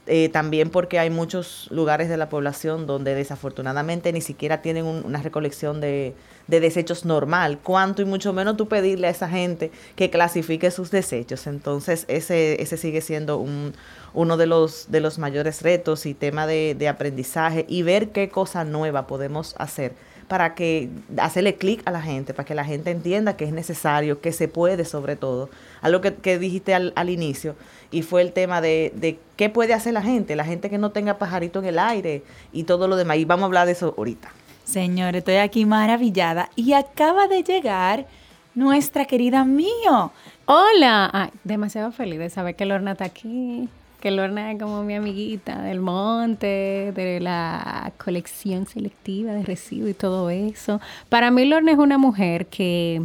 Eh, 0.07 0.29
también 0.31 0.71
porque 0.71 0.99
hay 0.99 1.09
muchos 1.11 1.69
lugares 1.71 2.09
de 2.09 2.17
la 2.17 2.29
población 2.31 2.87
donde 2.87 3.15
desafortunadamente 3.15 4.13
ni 4.13 4.21
siquiera 4.23 4.61
tienen 4.61 4.85
un- 4.87 5.05
una 5.05 5.23
recolección 5.23 5.81
de, 5.81 6.15
de 6.49 6.59
desechos 6.61 7.05
normal. 7.05 7.59
Cuánto 7.63 8.03
y 8.03 8.07
mucho 8.07 8.33
menos 8.33 8.57
tú 8.57 8.67
pedirle 8.67 9.07
a 9.07 9.11
esa 9.11 9.29
gente 9.29 9.71
que 9.95 10.11
clasifique 10.11 10.71
sus 10.73 10.91
desechos. 10.91 11.47
Entonces 11.47 12.07
ese, 12.09 12.61
ese 12.61 12.77
sigue 12.77 13.03
siendo 13.03 13.37
un, 13.39 13.73
uno 14.15 14.37
de 14.37 14.47
los, 14.47 14.91
de 14.91 15.01
los 15.01 15.19
mayores 15.19 15.63
retos 15.63 16.07
y 16.07 16.15
tema 16.15 16.47
de 16.47 16.89
aprendizaje 16.89 17.67
y 17.69 17.83
ver 17.83 18.09
qué 18.09 18.31
cosa 18.31 18.65
nueva 18.65 19.07
podemos 19.07 19.55
hacer 19.59 19.93
para 20.31 20.55
que 20.55 20.89
hacerle 21.17 21.57
clic 21.57 21.83
a 21.87 21.91
la 21.91 22.01
gente, 22.01 22.33
para 22.35 22.47
que 22.47 22.55
la 22.55 22.65
gente 22.65 22.93
entienda 22.93 23.37
que 23.37 23.45
es 23.45 23.53
necesario, 23.53 24.21
que 24.21 24.31
se 24.31 24.47
puede 24.47 24.85
sobre 24.85 25.17
todo. 25.17 25.51
Algo 25.83 26.01
que, 26.01 26.15
que 26.15 26.39
dijiste 26.39 26.73
al, 26.73 26.93
al 26.95 27.11
inicio, 27.11 27.57
y 27.91 28.03
fue 28.03 28.23
el 28.23 28.33
tema 28.33 28.61
de, 28.61 28.93
de 28.95 29.19
qué 29.35 29.51
puede 29.51 29.75
hacer 29.75 29.93
la 29.93 30.03
gente, 30.03 30.37
la 30.37 30.45
gente 30.45 30.71
que 30.71 30.79
no 30.79 30.91
tenga 30.91 31.19
pajarito 31.19 31.59
en 31.59 31.65
el 31.65 31.81
aire 31.81 32.23
y 32.53 32.63
todo 32.63 32.87
lo 32.87 32.95
demás. 32.95 33.17
Y 33.17 33.25
vamos 33.25 33.43
a 33.43 33.47
hablar 33.47 33.67
de 33.67 33.73
eso 33.73 33.93
ahorita. 33.99 34.31
Señores, 34.63 35.19
estoy 35.19 35.39
aquí 35.39 35.67
maravillada 35.67 36.49
y 36.55 36.75
acaba 36.75 37.27
de 37.27 37.43
llegar 37.43 38.07
nuestra 38.55 39.07
querida 39.07 39.45
Mío. 39.45 40.13
Hola, 40.47 41.11
Ay, 41.13 41.31
demasiado 41.43 41.91
feliz 41.91 42.21
de 42.21 42.31
saber 42.31 42.55
que 42.55 42.67
Lorna 42.67 42.93
está 42.93 43.07
aquí, 43.07 43.69
que 44.01 44.11
Lorna 44.11 44.53
es 44.53 44.59
como 44.59 44.83
mi 44.83 44.95
amiguita 44.95 45.63
del 45.63 45.81
monte, 45.81 46.93
de 46.95 47.21
la 47.21 47.93
colección 48.03 48.67
selectiva 48.67 49.33
de 49.33 49.45
residuos 49.45 49.91
y 49.91 49.95
todo 49.95 50.31
eso. 50.31 50.81
Para 51.09 51.31
mí 51.31 51.45
Lorna 51.45 51.73
es 51.73 51.79
una 51.79 51.99
mujer 51.99 52.47
que 52.47 53.03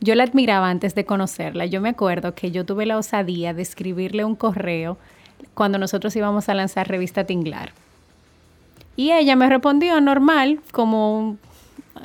yo 0.00 0.14
la 0.14 0.24
admiraba 0.24 0.68
antes 0.68 0.94
de 0.94 1.04
conocerla. 1.04 1.66
Yo 1.66 1.80
me 1.80 1.88
acuerdo 1.88 2.34
que 2.34 2.50
yo 2.50 2.64
tuve 2.64 2.86
la 2.86 2.98
osadía 2.98 3.54
de 3.54 3.62
escribirle 3.62 4.24
un 4.24 4.36
correo 4.36 4.98
cuando 5.54 5.78
nosotros 5.78 6.14
íbamos 6.14 6.48
a 6.48 6.54
lanzar 6.54 6.88
revista 6.88 7.24
Tinglar. 7.24 7.72
Y 8.96 9.12
ella 9.12 9.34
me 9.34 9.48
respondió 9.48 10.00
normal, 10.00 10.60
como, 10.70 11.36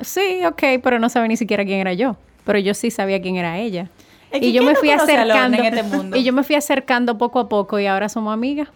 sí, 0.00 0.44
ok, 0.44 0.62
pero 0.82 0.98
no 0.98 1.08
sabe 1.08 1.28
ni 1.28 1.36
siquiera 1.36 1.64
quién 1.64 1.78
era 1.78 1.92
yo. 1.92 2.16
Pero 2.44 2.58
yo 2.58 2.74
sí 2.74 2.90
sabía 2.90 3.20
quién 3.20 3.36
era 3.36 3.58
ella. 3.58 3.88
Es 4.30 4.40
que 4.40 4.46
Y 4.46 4.52
yo 4.52 4.60
¿quién 4.60 4.66
me 4.66 4.72
no 4.74 4.78
fui 4.78 4.90
acercando. 4.90 5.58
en 5.58 5.64
este 5.64 5.82
mundo? 5.82 6.16
Y 6.16 6.24
yo 6.24 6.32
me 6.32 6.42
fui 6.42 6.54
acercando 6.56 7.18
poco 7.18 7.40
a 7.40 7.48
poco 7.48 7.78
y 7.80 7.86
ahora 7.86 8.08
somos 8.08 8.32
amigas. 8.32 8.68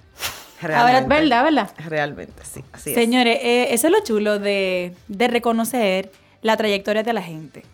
Realmente. 0.60 1.08
¿Verdad, 1.08 1.44
verdad? 1.44 1.70
Realmente, 1.86 2.42
sí. 2.44 2.64
Así 2.72 2.90
es. 2.90 2.96
Señores, 2.96 3.38
eh, 3.42 3.68
eso 3.70 3.88
es 3.88 3.92
lo 3.92 4.02
chulo 4.02 4.38
de, 4.38 4.94
de 5.08 5.28
reconocer 5.28 6.10
la 6.42 6.56
trayectoria 6.56 7.02
de 7.02 7.12
la 7.12 7.22
gente. 7.22 7.64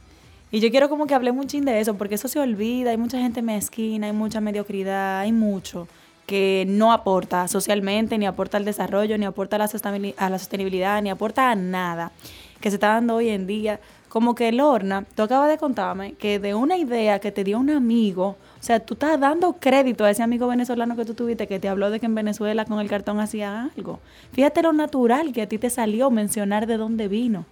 Y 0.52 0.60
yo 0.60 0.70
quiero 0.70 0.88
como 0.88 1.06
que 1.06 1.14
hable 1.14 1.30
un 1.30 1.46
chin 1.46 1.64
de 1.64 1.78
eso, 1.78 1.94
porque 1.94 2.16
eso 2.16 2.26
se 2.26 2.40
olvida, 2.40 2.90
hay 2.90 2.96
mucha 2.96 3.18
gente 3.18 3.40
mezquina, 3.42 4.08
hay 4.08 4.12
mucha 4.12 4.40
mediocridad, 4.40 5.20
hay 5.20 5.32
mucho 5.32 5.86
que 6.26 6.64
no 6.68 6.92
aporta 6.92 7.46
socialmente, 7.48 8.18
ni 8.18 8.26
aporta 8.26 8.56
al 8.56 8.64
desarrollo, 8.64 9.16
ni 9.18 9.26
aporta 9.26 9.56
a 9.56 9.58
la, 9.58 9.68
a 10.16 10.30
la 10.30 10.38
sostenibilidad, 10.38 11.00
ni 11.02 11.10
aporta 11.10 11.50
a 11.50 11.54
nada 11.54 12.12
que 12.60 12.70
se 12.70 12.76
está 12.76 12.88
dando 12.88 13.16
hoy 13.16 13.30
en 13.30 13.46
día. 13.46 13.80
Como 14.10 14.34
que 14.34 14.50
Lorna, 14.50 15.04
tú 15.14 15.22
acabas 15.22 15.48
de 15.48 15.56
contarme 15.56 16.14
que 16.14 16.40
de 16.40 16.52
una 16.52 16.76
idea 16.76 17.20
que 17.20 17.30
te 17.30 17.44
dio 17.44 17.60
un 17.60 17.70
amigo, 17.70 18.36
o 18.58 18.62
sea, 18.62 18.80
tú 18.80 18.94
estás 18.94 19.20
dando 19.20 19.52
crédito 19.52 20.04
a 20.04 20.10
ese 20.10 20.24
amigo 20.24 20.48
venezolano 20.48 20.96
que 20.96 21.04
tú 21.04 21.14
tuviste 21.14 21.46
que 21.46 21.60
te 21.60 21.68
habló 21.68 21.90
de 21.90 22.00
que 22.00 22.06
en 22.06 22.16
Venezuela 22.16 22.64
con 22.64 22.80
el 22.80 22.88
cartón 22.88 23.20
hacía 23.20 23.70
algo. 23.76 24.00
Fíjate 24.32 24.62
lo 24.62 24.72
natural 24.72 25.32
que 25.32 25.42
a 25.42 25.48
ti 25.48 25.58
te 25.58 25.70
salió 25.70 26.10
mencionar 26.10 26.66
de 26.66 26.76
dónde 26.76 27.06
vino. 27.06 27.46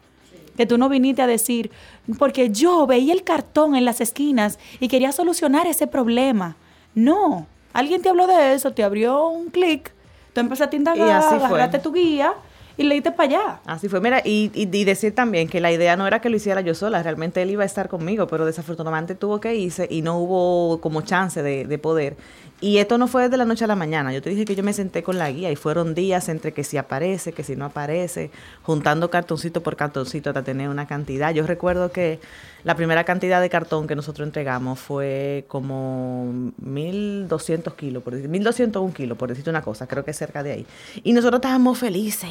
Que 0.56 0.66
tú 0.66 0.78
no 0.78 0.88
viniste 0.88 1.22
a 1.22 1.28
decir, 1.28 1.70
porque 2.18 2.50
yo 2.50 2.88
veía 2.88 3.12
el 3.12 3.22
cartón 3.22 3.76
en 3.76 3.84
las 3.84 4.00
esquinas 4.00 4.58
y 4.80 4.88
quería 4.88 5.12
solucionar 5.12 5.68
ese 5.68 5.86
problema. 5.86 6.56
No, 6.92 7.46
alguien 7.72 8.02
te 8.02 8.08
habló 8.08 8.26
de 8.26 8.54
eso, 8.54 8.72
te 8.72 8.82
abrió 8.82 9.28
un 9.28 9.50
clic, 9.50 9.92
tú 10.32 10.40
empezaste 10.40 10.74
a 10.74 10.78
indagar, 10.78 11.22
agarraste 11.22 11.78
tu 11.78 11.92
guía 11.92 12.34
y 12.78 12.84
leíste 12.84 13.10
para 13.12 13.28
allá. 13.28 13.60
Así 13.66 13.88
fue, 13.88 14.00
mira, 14.00 14.22
y, 14.24 14.50
y- 14.54 14.68
y 14.74 14.84
decir 14.84 15.14
también 15.14 15.48
que 15.48 15.60
la 15.60 15.70
idea 15.70 15.96
no 15.96 16.06
era 16.06 16.20
que 16.20 16.30
lo 16.30 16.36
hiciera 16.36 16.62
yo 16.62 16.74
sola, 16.74 17.02
realmente 17.02 17.42
él 17.42 17.50
iba 17.50 17.64
a 17.64 17.66
estar 17.66 17.88
conmigo, 17.88 18.26
pero 18.28 18.46
desafortunadamente 18.46 19.14
tuvo 19.14 19.40
que 19.40 19.54
irse 19.54 19.86
y 19.90 20.00
no 20.00 20.18
hubo 20.18 20.80
como 20.80 21.02
chance 21.02 21.42
de, 21.42 21.64
de 21.66 21.78
poder. 21.78 22.16
Y 22.60 22.78
esto 22.78 22.98
no 22.98 23.06
fue 23.06 23.28
de 23.28 23.36
la 23.36 23.44
noche 23.44 23.62
a 23.62 23.68
la 23.68 23.76
mañana, 23.76 24.12
yo 24.12 24.20
te 24.20 24.30
dije 24.30 24.44
que 24.44 24.56
yo 24.56 24.64
me 24.64 24.72
senté 24.72 25.04
con 25.04 25.16
la 25.16 25.30
guía 25.30 25.48
y 25.52 25.54
fueron 25.54 25.94
días 25.94 26.28
entre 26.28 26.52
que 26.52 26.64
si 26.64 26.76
aparece, 26.76 27.32
que 27.32 27.44
si 27.44 27.54
no 27.54 27.66
aparece, 27.66 28.32
juntando 28.64 29.10
cartoncito 29.10 29.62
por 29.62 29.76
cartoncito 29.76 30.30
hasta 30.30 30.42
tener 30.42 30.68
una 30.68 30.88
cantidad. 30.88 31.32
Yo 31.32 31.46
recuerdo 31.46 31.92
que 31.92 32.18
la 32.64 32.74
primera 32.74 33.04
cantidad 33.04 33.40
de 33.40 33.48
cartón 33.48 33.86
que 33.86 33.94
nosotros 33.94 34.26
entregamos 34.26 34.80
fue 34.80 35.44
como 35.46 36.24
1.200 36.60 37.76
kilos, 37.76 38.02
por 38.02 38.14
decir, 38.14 38.28
1.201 38.28 38.92
kilos, 38.92 39.16
por 39.16 39.28
decirte 39.28 39.50
una 39.50 39.62
cosa, 39.62 39.86
creo 39.86 40.04
que 40.04 40.10
es 40.10 40.16
cerca 40.16 40.42
de 40.42 40.50
ahí. 40.50 40.66
Y 41.04 41.12
nosotros 41.12 41.38
estábamos 41.38 41.78
felices. 41.78 42.30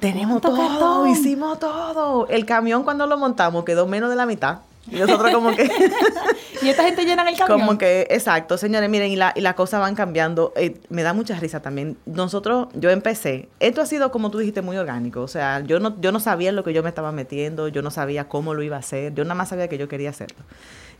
Tenemos 0.00 0.42
¿Cuánto 0.42 0.48
todo, 0.50 0.68
cartón? 0.68 1.08
hicimos 1.08 1.58
todo. 1.58 2.28
El 2.28 2.44
camión 2.44 2.84
cuando 2.84 3.06
lo 3.06 3.16
montamos 3.16 3.64
quedó 3.64 3.86
menos 3.86 4.10
de 4.10 4.16
la 4.16 4.26
mitad. 4.26 4.58
Y 4.90 4.96
nosotros 4.96 5.32
como 5.32 5.54
que, 5.54 5.68
Y 6.62 6.68
esta 6.68 6.84
gente 6.84 7.04
llena 7.04 7.28
el 7.28 7.36
camión. 7.36 7.60
como 7.60 7.78
que, 7.78 8.06
exacto, 8.10 8.58
señores, 8.58 8.90
miren, 8.90 9.10
y 9.10 9.16
la, 9.16 9.32
y 9.34 9.40
las 9.40 9.54
cosas 9.54 9.80
van 9.80 9.94
cambiando. 9.94 10.52
Eh, 10.56 10.78
me 10.90 11.02
da 11.02 11.12
mucha 11.12 11.38
risa 11.38 11.60
también. 11.60 11.96
Nosotros, 12.04 12.68
yo 12.74 12.90
empecé, 12.90 13.48
esto 13.60 13.80
ha 13.80 13.86
sido 13.86 14.10
como 14.10 14.30
tú 14.30 14.38
dijiste, 14.38 14.60
muy 14.60 14.76
orgánico. 14.76 15.22
O 15.22 15.28
sea, 15.28 15.60
yo 15.60 15.80
no, 15.80 15.98
yo 16.00 16.12
no 16.12 16.20
sabía 16.20 16.50
en 16.50 16.56
lo 16.56 16.64
que 16.64 16.72
yo 16.72 16.82
me 16.82 16.88
estaba 16.88 17.12
metiendo, 17.12 17.68
yo 17.68 17.82
no 17.82 17.90
sabía 17.90 18.28
cómo 18.28 18.54
lo 18.54 18.62
iba 18.62 18.76
a 18.76 18.80
hacer, 18.80 19.14
yo 19.14 19.24
nada 19.24 19.34
más 19.34 19.48
sabía 19.48 19.68
que 19.68 19.78
yo 19.78 19.88
quería 19.88 20.10
hacerlo. 20.10 20.38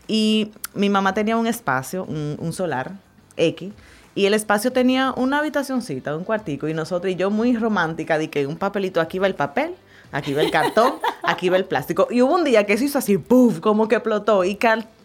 Y 0.08 0.52
mi 0.75 0.88
mamá 0.88 1.12
tenía 1.12 1.37
un 1.37 1.46
espacio, 1.46 2.04
un, 2.04 2.37
un 2.38 2.52
solar 2.52 2.92
X, 3.37 3.72
y 4.14 4.26
el 4.26 4.34
espacio 4.34 4.72
tenía 4.72 5.12
una 5.12 5.38
habitacioncita, 5.38 6.16
un 6.16 6.25
cuartico, 6.25 6.68
y 6.68 6.75
nosotros, 6.75 7.12
y 7.12 7.16
yo 7.16 7.30
muy 7.30 7.56
romántica, 7.56 8.18
di 8.18 8.28
que 8.28 8.46
un 8.46 8.56
papelito, 8.56 9.00
aquí 9.00 9.18
va 9.18 9.26
el 9.26 9.34
papel, 9.34 9.75
aquí 10.12 10.35
va 10.35 10.43
el 10.43 10.50
cartón, 10.50 10.95
aquí 11.23 11.49
va 11.49 11.57
el 11.57 11.64
plástico. 11.64 12.09
Y 12.11 12.23
hubo 12.23 12.35
un 12.35 12.45
día 12.45 12.64
que 12.64 12.75
eso 12.75 12.85
hizo 12.85 12.99
así, 12.99 13.19
¡puf! 13.19 13.61
como 13.61 13.88
que 13.88 13.97
explotó, 13.97 14.45
y 14.45 14.59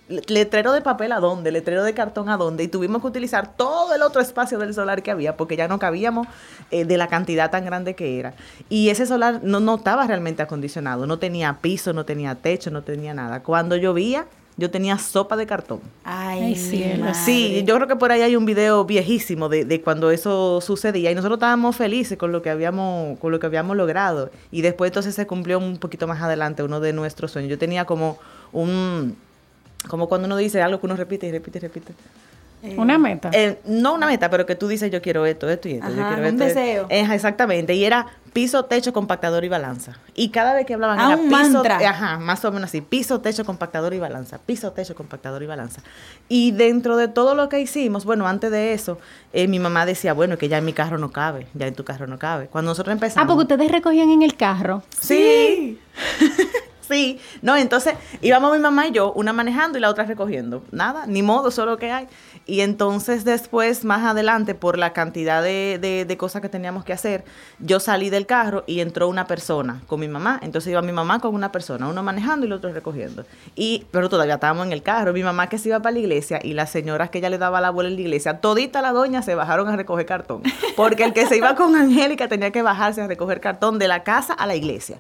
letrero 0.07 0.71
de 0.71 0.81
papel 0.81 1.11
a 1.11 1.19
dónde, 1.19 1.51
letrero 1.51 1.83
de 1.83 1.93
cartón 1.93 2.29
a 2.29 2.37
dónde, 2.37 2.63
y 2.63 2.67
tuvimos 2.67 3.01
que 3.01 3.07
utilizar 3.07 3.55
todo 3.55 3.95
el 3.95 4.01
otro 4.01 4.21
espacio 4.21 4.59
del 4.59 4.73
solar 4.73 5.01
que 5.01 5.11
había, 5.11 5.35
porque 5.35 5.55
ya 5.55 5.67
no 5.67 5.79
cabíamos 5.79 6.27
eh, 6.71 6.85
de 6.85 6.97
la 6.97 7.07
cantidad 7.07 7.49
tan 7.49 7.65
grande 7.65 7.95
que 7.95 8.19
era. 8.19 8.33
Y 8.69 8.89
ese 8.89 9.05
solar 9.05 9.39
no, 9.43 9.59
no 9.59 9.75
estaba 9.75 10.05
realmente 10.05 10.43
acondicionado, 10.43 11.07
no 11.07 11.19
tenía 11.19 11.57
piso, 11.61 11.93
no 11.93 12.05
tenía 12.05 12.35
techo, 12.35 12.69
no 12.71 12.83
tenía 12.83 13.13
nada. 13.13 13.41
Cuando 13.41 13.75
llovía, 13.75 14.25
yo 14.57 14.71
tenía 14.71 14.97
sopa 14.97 15.35
de 15.35 15.45
cartón. 15.45 15.81
Ay, 16.03 16.55
cielo. 16.55 17.13
Sí, 17.13 17.63
yo 17.65 17.75
creo 17.75 17.87
que 17.87 17.95
por 17.95 18.11
ahí 18.11 18.21
hay 18.21 18.35
un 18.35 18.45
video 18.45 18.85
viejísimo 18.85 19.49
de, 19.49 19.65
de 19.65 19.81
cuando 19.81 20.11
eso 20.11 20.61
sucedía 20.61 21.11
y 21.11 21.15
nosotros 21.15 21.37
estábamos 21.37 21.75
felices 21.75 22.17
con 22.17 22.31
lo 22.31 22.41
que 22.41 22.49
habíamos 22.49 23.19
con 23.19 23.31
lo 23.31 23.39
que 23.39 23.45
habíamos 23.47 23.75
logrado 23.75 24.31
y 24.51 24.61
después 24.61 24.89
entonces 24.89 25.13
se 25.13 25.27
cumplió 25.27 25.59
un 25.59 25.77
poquito 25.77 26.07
más 26.07 26.21
adelante 26.21 26.63
uno 26.63 26.79
de 26.79 26.93
nuestros 26.93 27.31
sueños. 27.31 27.49
Yo 27.49 27.57
tenía 27.57 27.85
como 27.85 28.17
un 28.53 29.17
como 29.87 30.07
cuando 30.07 30.25
uno 30.25 30.37
dice 30.37 30.61
algo 30.61 30.79
que 30.79 30.85
uno 30.85 30.95
repite 30.95 31.27
y 31.27 31.31
repite 31.31 31.57
y 31.57 31.61
repite. 31.61 31.93
Eh, 32.63 32.75
Una 32.77 32.97
meta. 32.97 33.29
Eh, 33.31 33.59
no 33.65 33.93
una 33.93 34.07
meta, 34.07 34.29
pero 34.29 34.45
que 34.45 34.55
tú 34.55 34.67
dices 34.67 34.89
yo 34.91 35.01
quiero 35.01 35.25
esto, 35.25 35.47
esto 35.49 35.69
y 35.69 35.73
esto. 35.73 35.87
yo 35.89 35.95
quiero 35.95 36.17
un 36.17 36.25
esto, 36.25 36.43
deseo. 36.45 36.87
Exactamente. 36.89 37.75
Y 37.75 37.85
era 37.85 38.07
piso, 38.33 38.65
techo, 38.65 38.91
compactador 38.91 39.45
y 39.45 39.49
balanza. 39.49 39.93
Y 40.15 40.29
cada 40.29 40.53
vez 40.53 40.65
que 40.65 40.73
hablaban 40.73 40.99
Ah, 40.99 41.13
era 41.13 41.17
un 41.21 41.29
piso, 41.29 41.39
mantra. 41.63 41.77
ajá, 41.89 42.17
más 42.17 42.43
o 42.43 42.51
menos 42.51 42.69
así. 42.69 42.81
Piso, 42.81 43.21
techo, 43.21 43.45
compactador 43.45 43.93
y 43.93 43.99
balanza. 43.99 44.39
Piso, 44.39 44.71
techo, 44.71 44.95
compactador 44.95 45.43
y 45.43 45.45
balanza. 45.45 45.81
Y 46.27 46.51
dentro 46.51 46.97
de 46.97 47.07
todo 47.07 47.35
lo 47.35 47.49
que 47.49 47.59
hicimos, 47.59 48.03
bueno, 48.03 48.27
antes 48.27 48.49
de 48.51 48.73
eso, 48.73 48.97
eh, 49.31 49.47
mi 49.47 49.59
mamá 49.59 49.85
decía, 49.85 50.13
bueno, 50.13 50.37
que 50.37 50.47
ya 50.49 50.57
en 50.57 50.65
mi 50.65 50.73
carro 50.73 50.97
no 50.97 51.11
cabe, 51.11 51.47
ya 51.53 51.67
en 51.67 51.75
tu 51.75 51.83
carro 51.85 52.07
no 52.07 52.17
cabe. 52.17 52.47
Cuando 52.47 52.71
nosotros 52.71 52.91
Ah, 52.91 52.93
empezamos. 52.95 53.27
porque 53.35 53.53
ustedes 53.53 53.71
recogían 53.71 54.09
en 54.09 54.23
el 54.23 54.35
carro. 54.35 54.81
Sí. 54.99 55.79
Sí, 56.19 56.29
no, 57.41 57.55
entonces 57.55 57.95
íbamos 58.21 58.51
mi 58.53 58.59
mamá 58.59 58.87
y 58.87 58.91
yo, 58.91 59.11
una 59.13 59.33
manejando 59.33 59.77
y 59.77 59.81
la 59.81 59.89
otra 59.89 60.03
recogiendo. 60.05 60.63
Nada, 60.71 61.05
ni 61.07 61.21
modo, 61.21 61.51
solo 61.51 61.77
que 61.77 61.91
hay. 61.91 62.07
Y 62.45 62.61
entonces 62.61 63.25
después, 63.25 63.83
más 63.85 64.03
adelante, 64.05 64.53
por 64.55 64.77
la 64.77 64.93
cantidad 64.93 65.41
de, 65.41 65.79
de- 65.81 66.05
de 66.05 66.17
cosas 66.17 66.41
que 66.41 66.49
teníamos 66.49 66.83
que 66.85 66.93
hacer, 66.93 67.23
yo 67.59 67.79
salí 67.79 68.09
del 68.09 68.25
carro 68.25 68.63
y 68.67 68.81
entró 68.81 69.07
una 69.09 69.25
persona 69.25 69.81
con 69.87 69.99
mi 69.99 70.07
mamá. 70.07 70.39
Entonces 70.43 70.71
iba 70.71 70.81
mi 70.81 70.91
mamá 70.91 71.19
con 71.19 71.33
una 71.33 71.51
persona, 71.51 71.87
uno 71.87 72.03
manejando 72.03 72.45
y 72.45 72.47
el 72.47 72.53
otro 72.53 72.71
recogiendo. 72.71 73.25
Y, 73.55 73.85
pero 73.91 74.09
todavía 74.09 74.35
estábamos 74.35 74.65
en 74.67 74.73
el 74.73 74.83
carro. 74.83 75.11
Mi 75.13 75.23
mamá 75.23 75.47
que 75.49 75.57
se 75.57 75.69
iba 75.69 75.79
para 75.79 75.93
la 75.93 75.99
iglesia 75.99 76.39
y 76.43 76.53
las 76.53 76.69
señoras 76.69 77.09
que 77.09 77.17
ella 77.17 77.29
le 77.29 77.37
daba 77.37 77.61
la 77.61 77.71
bola 77.71 77.89
en 77.89 77.95
la 77.95 78.01
iglesia, 78.01 78.39
todita 78.41 78.81
la 78.81 78.91
doña 78.91 79.21
se 79.23 79.33
bajaron 79.35 79.67
a 79.69 79.75
recoger 79.75 80.05
cartón. 80.05 80.43
Porque 80.75 81.03
el 81.03 81.13
que 81.13 81.25
se 81.25 81.37
iba 81.37 81.55
con 81.55 81.75
Angélica 81.75 82.27
tenía 82.27 82.51
que 82.51 82.61
bajarse 82.61 83.01
a 83.01 83.07
recoger 83.07 83.39
cartón 83.39 83.79
de 83.79 83.87
la 83.87 84.03
casa 84.03 84.33
a 84.33 84.45
la 84.45 84.55
iglesia. 84.55 84.97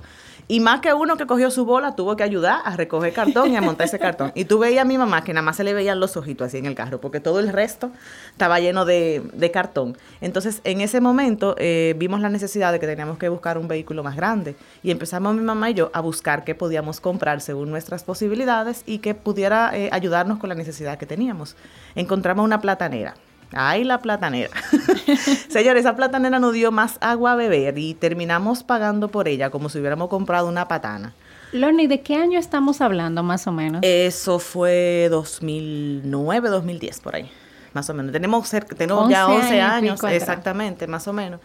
Y 0.47 0.59
más 0.59 0.81
que 0.81 0.93
uno 0.93 1.17
que 1.17 1.25
cogió 1.25 1.49
su 1.49 1.65
bola, 1.65 1.95
tuvo 1.95 2.15
que 2.15 2.23
ayudar 2.23 2.61
a 2.65 2.75
recoger 2.75 3.13
cartón 3.13 3.51
y 3.51 3.55
a 3.55 3.61
montar 3.61 3.87
ese 3.87 3.97
cartón. 3.97 4.31
Y 4.35 4.45
tú 4.45 4.59
veías 4.59 4.83
a 4.83 4.85
mi 4.85 4.97
mamá 4.97 5.23
que 5.23 5.33
nada 5.33 5.43
más 5.43 5.55
se 5.55 5.63
le 5.63 5.73
veían 5.73 5.99
los 5.99 6.17
ojitos 6.17 6.47
así 6.47 6.57
en 6.57 6.67
el 6.67 6.75
carro, 6.75 7.01
porque 7.01 7.19
todo 7.19 7.39
el 7.39 7.49
resto 7.49 7.89
estaba 8.31 8.59
lleno 8.59 8.85
de, 8.85 9.49
cartón. 9.51 9.97
Entonces, 10.21 10.61
en 10.63 10.81
ese 10.81 11.01
momento 11.01 11.55
eh, 11.57 11.95
vimos 11.97 12.19
la 12.21 12.29
necesidad 12.29 12.71
de 12.71 12.79
que 12.79 12.85
teníamos 12.85 13.17
que 13.17 13.29
buscar 13.29 13.57
un 13.57 13.67
vehículo 13.67 14.03
más 14.03 14.15
grande. 14.15 14.55
Y 14.83 14.91
empezamos 14.91 15.35
mi 15.35 15.41
mamá 15.41 15.71
y 15.71 15.73
yo 15.73 15.89
a 15.93 16.01
buscar 16.01 16.43
qué 16.43 16.53
podíamos 16.53 16.99
comprar 16.99 17.41
según 17.41 17.71
nuestras 17.71 18.03
posibilidades 18.03 18.83
y 18.85 18.99
que 18.99 19.15
pudiera 19.15 19.71
eh, 19.75 19.89
ayudarnos 19.91 20.37
con 20.37 20.49
la 20.49 20.55
necesidad 20.55 20.99
que 20.99 21.07
teníamos. 21.07 21.55
Encontramos 21.95 22.45
una 22.45 22.61
platanera. 22.61 23.15
Ay, 23.51 23.83
la 23.83 23.99
platanera. 23.99 24.51
Señores, 25.49 25.81
esa 25.81 25.95
platanera 25.95 26.39
nos 26.39 26.53
dio 26.53 26.71
más 26.71 26.97
agua 27.01 27.33
a 27.33 27.35
beber 27.35 27.77
y 27.77 27.93
terminamos 27.93 28.63
pagando 28.63 29.09
por 29.09 29.27
ella 29.27 29.49
como 29.49 29.69
si 29.69 29.79
hubiéramos 29.79 30.09
comprado 30.09 30.47
una 30.47 30.67
patana. 30.67 31.13
Lorna, 31.51 31.83
¿de 31.87 32.01
qué 32.01 32.15
año 32.15 32.37
estamos 32.37 32.81
hablando 32.81 33.23
más 33.23 33.47
o 33.47 33.51
menos? 33.51 33.81
Eso 33.83 34.39
fue 34.39 35.07
2009, 35.09 36.49
2010, 36.49 36.99
por 36.99 37.15
ahí, 37.15 37.31
más 37.73 37.89
o 37.89 37.93
menos. 37.93 38.11
Tenemos, 38.11 38.47
cerca, 38.49 38.75
tenemos 38.75 39.09
ya 39.09 39.27
11 39.27 39.41
11 39.43 39.61
años 39.61 40.03
años, 40.03 40.13
exactamente, 40.13 40.87
más 40.87 41.07
o 41.07 41.13
menos. 41.13 41.39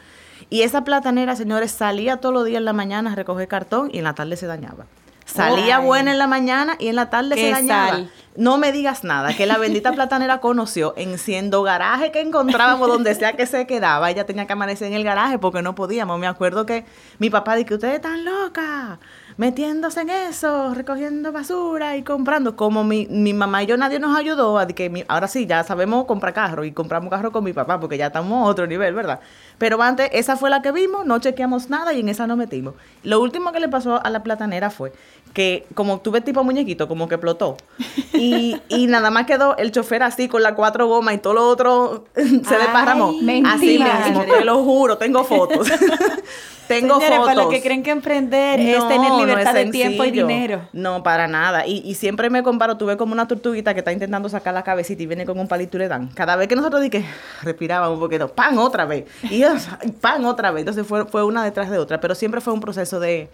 Y 0.48 0.62
esa 0.62 0.82
platanera, 0.82 1.36
señores, 1.36 1.70
salía 1.70 2.16
todos 2.16 2.34
los 2.34 2.44
días 2.44 2.58
en 2.58 2.64
la 2.64 2.72
mañana 2.72 3.12
a 3.12 3.14
recoger 3.14 3.46
cartón 3.46 3.90
y 3.92 3.98
en 3.98 4.04
la 4.04 4.14
tarde 4.14 4.36
se 4.36 4.46
dañaba. 4.46 4.86
Salía 5.32 5.78
Ay. 5.78 5.84
buena 5.86 6.12
en 6.12 6.18
la 6.18 6.26
mañana 6.26 6.76
y 6.78 6.88
en 6.88 6.96
la 6.96 7.10
tarde 7.10 7.36
se 7.36 7.50
dañaba. 7.50 7.88
sal. 7.88 8.10
No 8.36 8.58
me 8.58 8.70
digas 8.72 9.02
nada, 9.02 9.34
que 9.34 9.44
la 9.44 9.58
bendita 9.58 9.92
platanera 9.92 10.38
conoció 10.40 10.94
en 10.96 11.18
siendo 11.18 11.62
garaje 11.62 12.12
que 12.12 12.20
encontrábamos 12.20 12.88
donde 12.88 13.14
sea 13.14 13.32
que 13.32 13.44
se 13.44 13.66
quedaba. 13.66 14.08
Ella 14.08 14.24
tenía 14.24 14.46
que 14.46 14.52
amanecer 14.52 14.88
en 14.88 14.94
el 14.94 15.04
garaje 15.04 15.38
porque 15.38 15.62
no 15.62 15.74
podíamos. 15.74 16.18
Me 16.18 16.28
acuerdo 16.28 16.64
que 16.64 16.84
mi 17.18 17.28
papá 17.28 17.56
dijo 17.56 17.68
que 17.68 17.74
ustedes 17.74 17.96
están 17.96 18.24
locas. 18.24 18.98
Metiéndose 19.40 20.02
en 20.02 20.10
eso, 20.10 20.74
recogiendo 20.74 21.32
basura 21.32 21.96
y 21.96 22.02
comprando. 22.02 22.56
Como 22.56 22.84
mi, 22.84 23.06
mi 23.08 23.32
mamá 23.32 23.62
y 23.62 23.66
yo 23.66 23.78
nadie 23.78 23.98
nos 23.98 24.14
ayudó, 24.14 24.58
a 24.58 24.66
que 24.66 24.90
mi- 24.90 25.02
ahora 25.08 25.28
sí, 25.28 25.46
ya 25.46 25.64
sabemos 25.64 26.04
comprar 26.04 26.34
carro 26.34 26.62
y 26.62 26.72
compramos 26.72 27.08
carro 27.08 27.32
con 27.32 27.42
mi 27.42 27.54
papá 27.54 27.80
porque 27.80 27.96
ya 27.96 28.08
estamos 28.08 28.46
a 28.46 28.50
otro 28.50 28.66
nivel, 28.66 28.92
¿verdad? 28.92 29.18
Pero 29.56 29.80
antes, 29.80 30.10
esa 30.12 30.36
fue 30.36 30.50
la 30.50 30.60
que 30.60 30.72
vimos, 30.72 31.06
no 31.06 31.18
chequeamos 31.20 31.70
nada 31.70 31.94
y 31.94 32.00
en 32.00 32.10
esa 32.10 32.26
nos 32.26 32.36
metimos. 32.36 32.74
Lo 33.02 33.18
último 33.22 33.50
que 33.50 33.60
le 33.60 33.70
pasó 33.70 33.98
a 34.04 34.10
la 34.10 34.22
platanera 34.22 34.68
fue 34.68 34.92
que, 35.32 35.66
como 35.74 36.00
tuve 36.00 36.20
tipo 36.20 36.44
muñequito, 36.44 36.86
como 36.86 37.08
que 37.08 37.14
explotó. 37.14 37.56
Y, 38.12 38.60
y 38.68 38.88
nada 38.88 39.10
más 39.10 39.24
quedó 39.24 39.56
el 39.56 39.72
chofer 39.72 40.02
así 40.02 40.28
con 40.28 40.42
las 40.42 40.52
cuatro 40.52 40.86
gomas 40.86 41.14
y 41.14 41.18
todo 41.18 41.32
lo 41.32 41.48
otro 41.48 42.04
se 42.14 42.56
desparramó. 42.58 43.12
Así 43.46 43.78
mismo, 44.06 44.22
te 44.38 44.44
lo 44.44 44.62
juro, 44.64 44.98
tengo 44.98 45.24
fotos. 45.24 45.66
tengo 46.68 47.00
fotos. 47.00 47.26
para 47.26 47.34
los 47.34 47.48
que 47.48 47.62
creen 47.62 47.82
que 47.82 47.90
emprender 47.90 48.60
es 48.60 48.86
tener 48.88 49.10
no 49.10 49.18
libertad 49.30 49.56
es 49.56 49.66
de 49.66 49.72
tiempo 49.72 50.04
y 50.04 50.06
sencillo. 50.06 50.26
dinero. 50.26 50.68
No, 50.72 51.02
para 51.02 51.26
nada. 51.26 51.66
Y, 51.66 51.82
y 51.84 51.94
siempre 51.94 52.30
me 52.30 52.42
comparo, 52.42 52.76
tuve 52.76 52.96
como 52.96 53.12
una 53.12 53.26
tortuguita 53.26 53.74
que 53.74 53.80
está 53.80 53.92
intentando 53.92 54.28
sacar 54.28 54.54
la 54.54 54.62
cabecita 54.62 55.02
y 55.02 55.06
viene 55.06 55.24
con 55.24 55.38
un 55.38 55.48
palito 55.48 55.76
y 55.76 55.80
le 55.80 55.88
dan. 55.88 56.08
Cada 56.08 56.36
vez 56.36 56.48
que 56.48 56.56
nosotros 56.56 56.82
di 56.82 56.90
que 56.90 57.04
respirábamos 57.42 57.94
un 57.94 58.00
poquito, 58.00 58.28
pan 58.28 58.58
otra 58.58 58.84
vez. 58.84 59.04
Y 59.22 59.42
pan 60.00 60.24
otra 60.24 60.50
vez. 60.50 60.62
Entonces 60.62 60.86
fue, 60.86 61.04
fue 61.06 61.24
una 61.24 61.44
detrás 61.44 61.70
de 61.70 61.78
otra. 61.78 62.00
Pero 62.00 62.14
siempre 62.14 62.40
fue 62.40 62.52
un 62.52 62.60
proceso 62.60 63.00
de, 63.00 63.30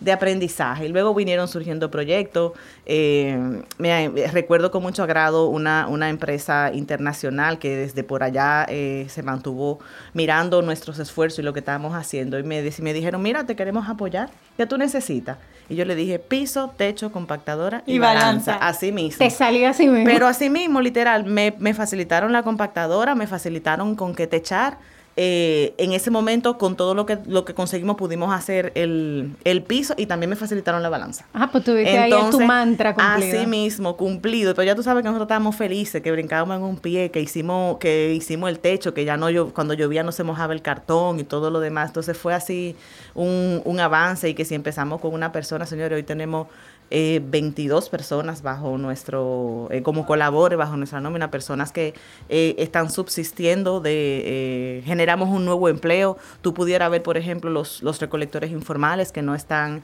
de 0.00 0.12
aprendizaje. 0.12 0.86
Y 0.86 0.88
luego 0.88 1.14
vinieron 1.14 1.48
surgiendo 1.48 1.90
proyectos. 1.90 2.52
Eh, 2.84 3.62
me- 3.78 4.08
recuerdo 4.32 4.70
con 4.70 4.82
mucho 4.82 5.02
agrado 5.02 5.48
una, 5.48 5.86
una 5.88 6.08
empresa 6.08 6.70
internacional 6.72 7.58
que 7.58 7.76
desde 7.76 8.02
por 8.04 8.22
allá 8.22 8.66
eh, 8.68 9.06
se 9.08 9.22
mantuvo 9.22 9.78
mirando 10.14 10.62
nuestros 10.62 10.98
esfuerzos 10.98 11.40
y 11.40 11.42
lo 11.42 11.52
que 11.52 11.60
estábamos 11.60 11.94
haciendo. 11.94 12.38
Y 12.38 12.42
me, 12.42 12.62
me 12.80 12.92
dijeron, 12.92 13.22
mira, 13.22 13.44
te 13.44 13.56
queremos 13.56 13.88
apoyar. 13.88 14.30
¿Qué 14.56 14.66
tú 14.66 14.78
necesitas? 14.78 15.38
Y 15.68 15.74
yo 15.74 15.84
le 15.84 15.96
dije, 15.96 16.18
piso, 16.20 16.72
techo, 16.76 17.10
compactadora 17.10 17.82
y, 17.86 17.94
Y 17.94 17.98
balanza. 17.98 18.52
balanza. 18.52 18.66
Así 18.68 18.92
mismo. 18.92 19.18
Te 19.18 19.30
salió 19.30 19.68
así 19.68 19.88
mismo. 19.88 20.04
Pero 20.04 20.28
así 20.28 20.48
mismo, 20.48 20.80
literal, 20.80 21.24
me, 21.24 21.54
me 21.58 21.74
facilitaron 21.74 22.32
la 22.32 22.42
compactadora, 22.44 23.14
me 23.16 23.26
facilitaron 23.26 23.96
con 23.96 24.14
qué 24.14 24.26
techar. 24.28 24.78
Eh, 25.18 25.74
en 25.78 25.92
ese 25.92 26.10
momento, 26.10 26.58
con 26.58 26.76
todo 26.76 26.94
lo 26.94 27.06
que, 27.06 27.18
lo 27.26 27.46
que 27.46 27.54
conseguimos, 27.54 27.96
pudimos 27.96 28.34
hacer 28.34 28.72
el, 28.74 29.34
el 29.44 29.62
piso 29.62 29.94
y 29.96 30.04
también 30.04 30.28
me 30.28 30.36
facilitaron 30.36 30.82
la 30.82 30.90
balanza. 30.90 31.26
ah, 31.32 31.48
pues 31.50 31.64
tuviste 31.64 31.96
ahí 31.96 32.12
tu 32.30 32.40
mantra 32.40 32.94
cumplido. 32.94 33.38
Así 33.38 33.46
mismo, 33.46 33.96
cumplido. 33.96 34.54
Pero 34.54 34.66
ya 34.66 34.74
tú 34.74 34.82
sabes 34.82 35.02
que 35.02 35.08
nosotros 35.08 35.24
estábamos 35.24 35.56
felices, 35.56 36.02
que 36.02 36.12
brincábamos 36.12 36.58
en 36.58 36.62
un 36.64 36.76
pie, 36.76 37.10
que 37.10 37.20
hicimos, 37.20 37.78
que 37.78 38.12
hicimos 38.12 38.50
el 38.50 38.58
techo, 38.58 38.92
que 38.92 39.06
ya 39.06 39.16
no 39.16 39.30
yo, 39.30 39.54
cuando 39.54 39.72
llovía 39.72 40.02
no 40.02 40.12
se 40.12 40.22
mojaba 40.22 40.52
el 40.52 40.60
cartón 40.60 41.18
y 41.18 41.24
todo 41.24 41.50
lo 41.50 41.60
demás. 41.60 41.88
Entonces 41.88 42.16
fue 42.18 42.34
así 42.34 42.76
un, 43.14 43.62
un 43.64 43.80
avance 43.80 44.28
y 44.28 44.34
que 44.34 44.44
si 44.44 44.54
empezamos 44.54 45.00
con 45.00 45.14
una 45.14 45.32
persona, 45.32 45.64
señores, 45.64 45.96
hoy 45.96 46.02
tenemos 46.02 46.48
eh, 46.90 47.20
22 47.24 47.88
personas 47.88 48.42
bajo 48.42 48.78
nuestro, 48.78 49.68
eh, 49.70 49.82
como 49.82 50.06
colabore 50.06 50.56
bajo 50.56 50.76
nuestra 50.76 51.00
nómina, 51.00 51.30
personas 51.30 51.72
que 51.72 51.94
eh, 52.28 52.54
están 52.58 52.90
subsistiendo 52.90 53.80
de, 53.80 54.78
eh, 54.78 54.82
generamos 54.84 55.28
un 55.28 55.44
nuevo 55.44 55.68
empleo. 55.68 56.16
Tú 56.42 56.54
pudieras 56.54 56.90
ver, 56.90 57.02
por 57.02 57.16
ejemplo, 57.16 57.50
los, 57.50 57.82
los 57.82 58.00
recolectores 58.00 58.50
informales 58.50 59.12
que 59.12 59.22
no 59.22 59.34
están 59.34 59.82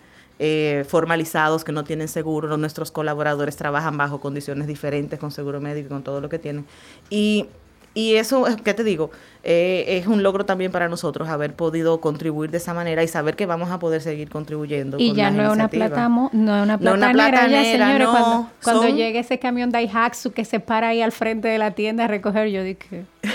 formalizados, 0.89 1.63
que 1.63 1.71
no 1.71 1.85
tienen 1.85 2.09
seguro. 2.09 2.57
Nuestros 2.57 2.91
colaboradores 2.91 3.55
trabajan 3.55 3.97
bajo 3.97 4.19
condiciones 4.21 4.67
diferentes, 4.67 5.21
con 5.21 5.31
seguro 5.31 5.61
médico 5.61 5.87
y 5.87 5.89
con 5.91 6.03
todo 6.03 6.21
lo 6.21 6.29
que 6.29 6.41
tienen. 6.41 6.67
Y, 7.11 7.47
y 7.95 8.15
eso, 8.17 8.47
eh, 8.49 8.57
¿qué 8.65 8.75
te 8.75 8.85
digo? 8.85 9.11
Eh, 9.45 9.99
es 9.99 10.07
un 10.07 10.23
logro 10.23 10.47
también 10.47 10.71
para 10.71 10.89
nosotros 10.89 11.29
haber 11.29 11.55
podido 11.55 12.01
contribuir 12.01 12.51
de 12.53 12.59
esa 12.59 12.73
manera 12.75 13.03
y 13.03 13.09
saber 13.09 13.35
que 13.35 13.45
vamos 13.45 13.71
a 13.73 13.81
poder 13.81 14.01
seguir 14.01 14.31
contribuyendo. 14.31 14.99
Y 15.01 15.09
con 15.09 15.17
ya 15.17 15.31
no 15.33 15.43
es 15.45 15.51
una 15.51 15.67
plata, 15.69 16.09
no 16.09 16.29
es 16.29 16.33
una 16.33 16.77
No 16.77 16.91
es 16.91 16.95
una 16.97 17.07
ya, 17.09 17.13
platanera, 17.13 17.63
señores, 17.65 18.07
no, 18.07 18.11
cuando, 18.13 18.51
cuando 18.63 18.83
son- 18.85 18.97
llegue 18.97 19.19
ese 19.19 19.41
camión 19.41 19.71
Daihatsu 19.71 20.31
que 20.33 20.45
se 20.45 20.61
para 20.61 20.89
ahí 20.89 21.03
al 21.03 21.11
frente 21.11 21.49
de 21.49 21.59
la 21.59 21.73
tienda 21.73 22.05
a 22.05 22.09
recoger, 22.09 22.49
yo 22.51 22.63
dije, 22.63 23.05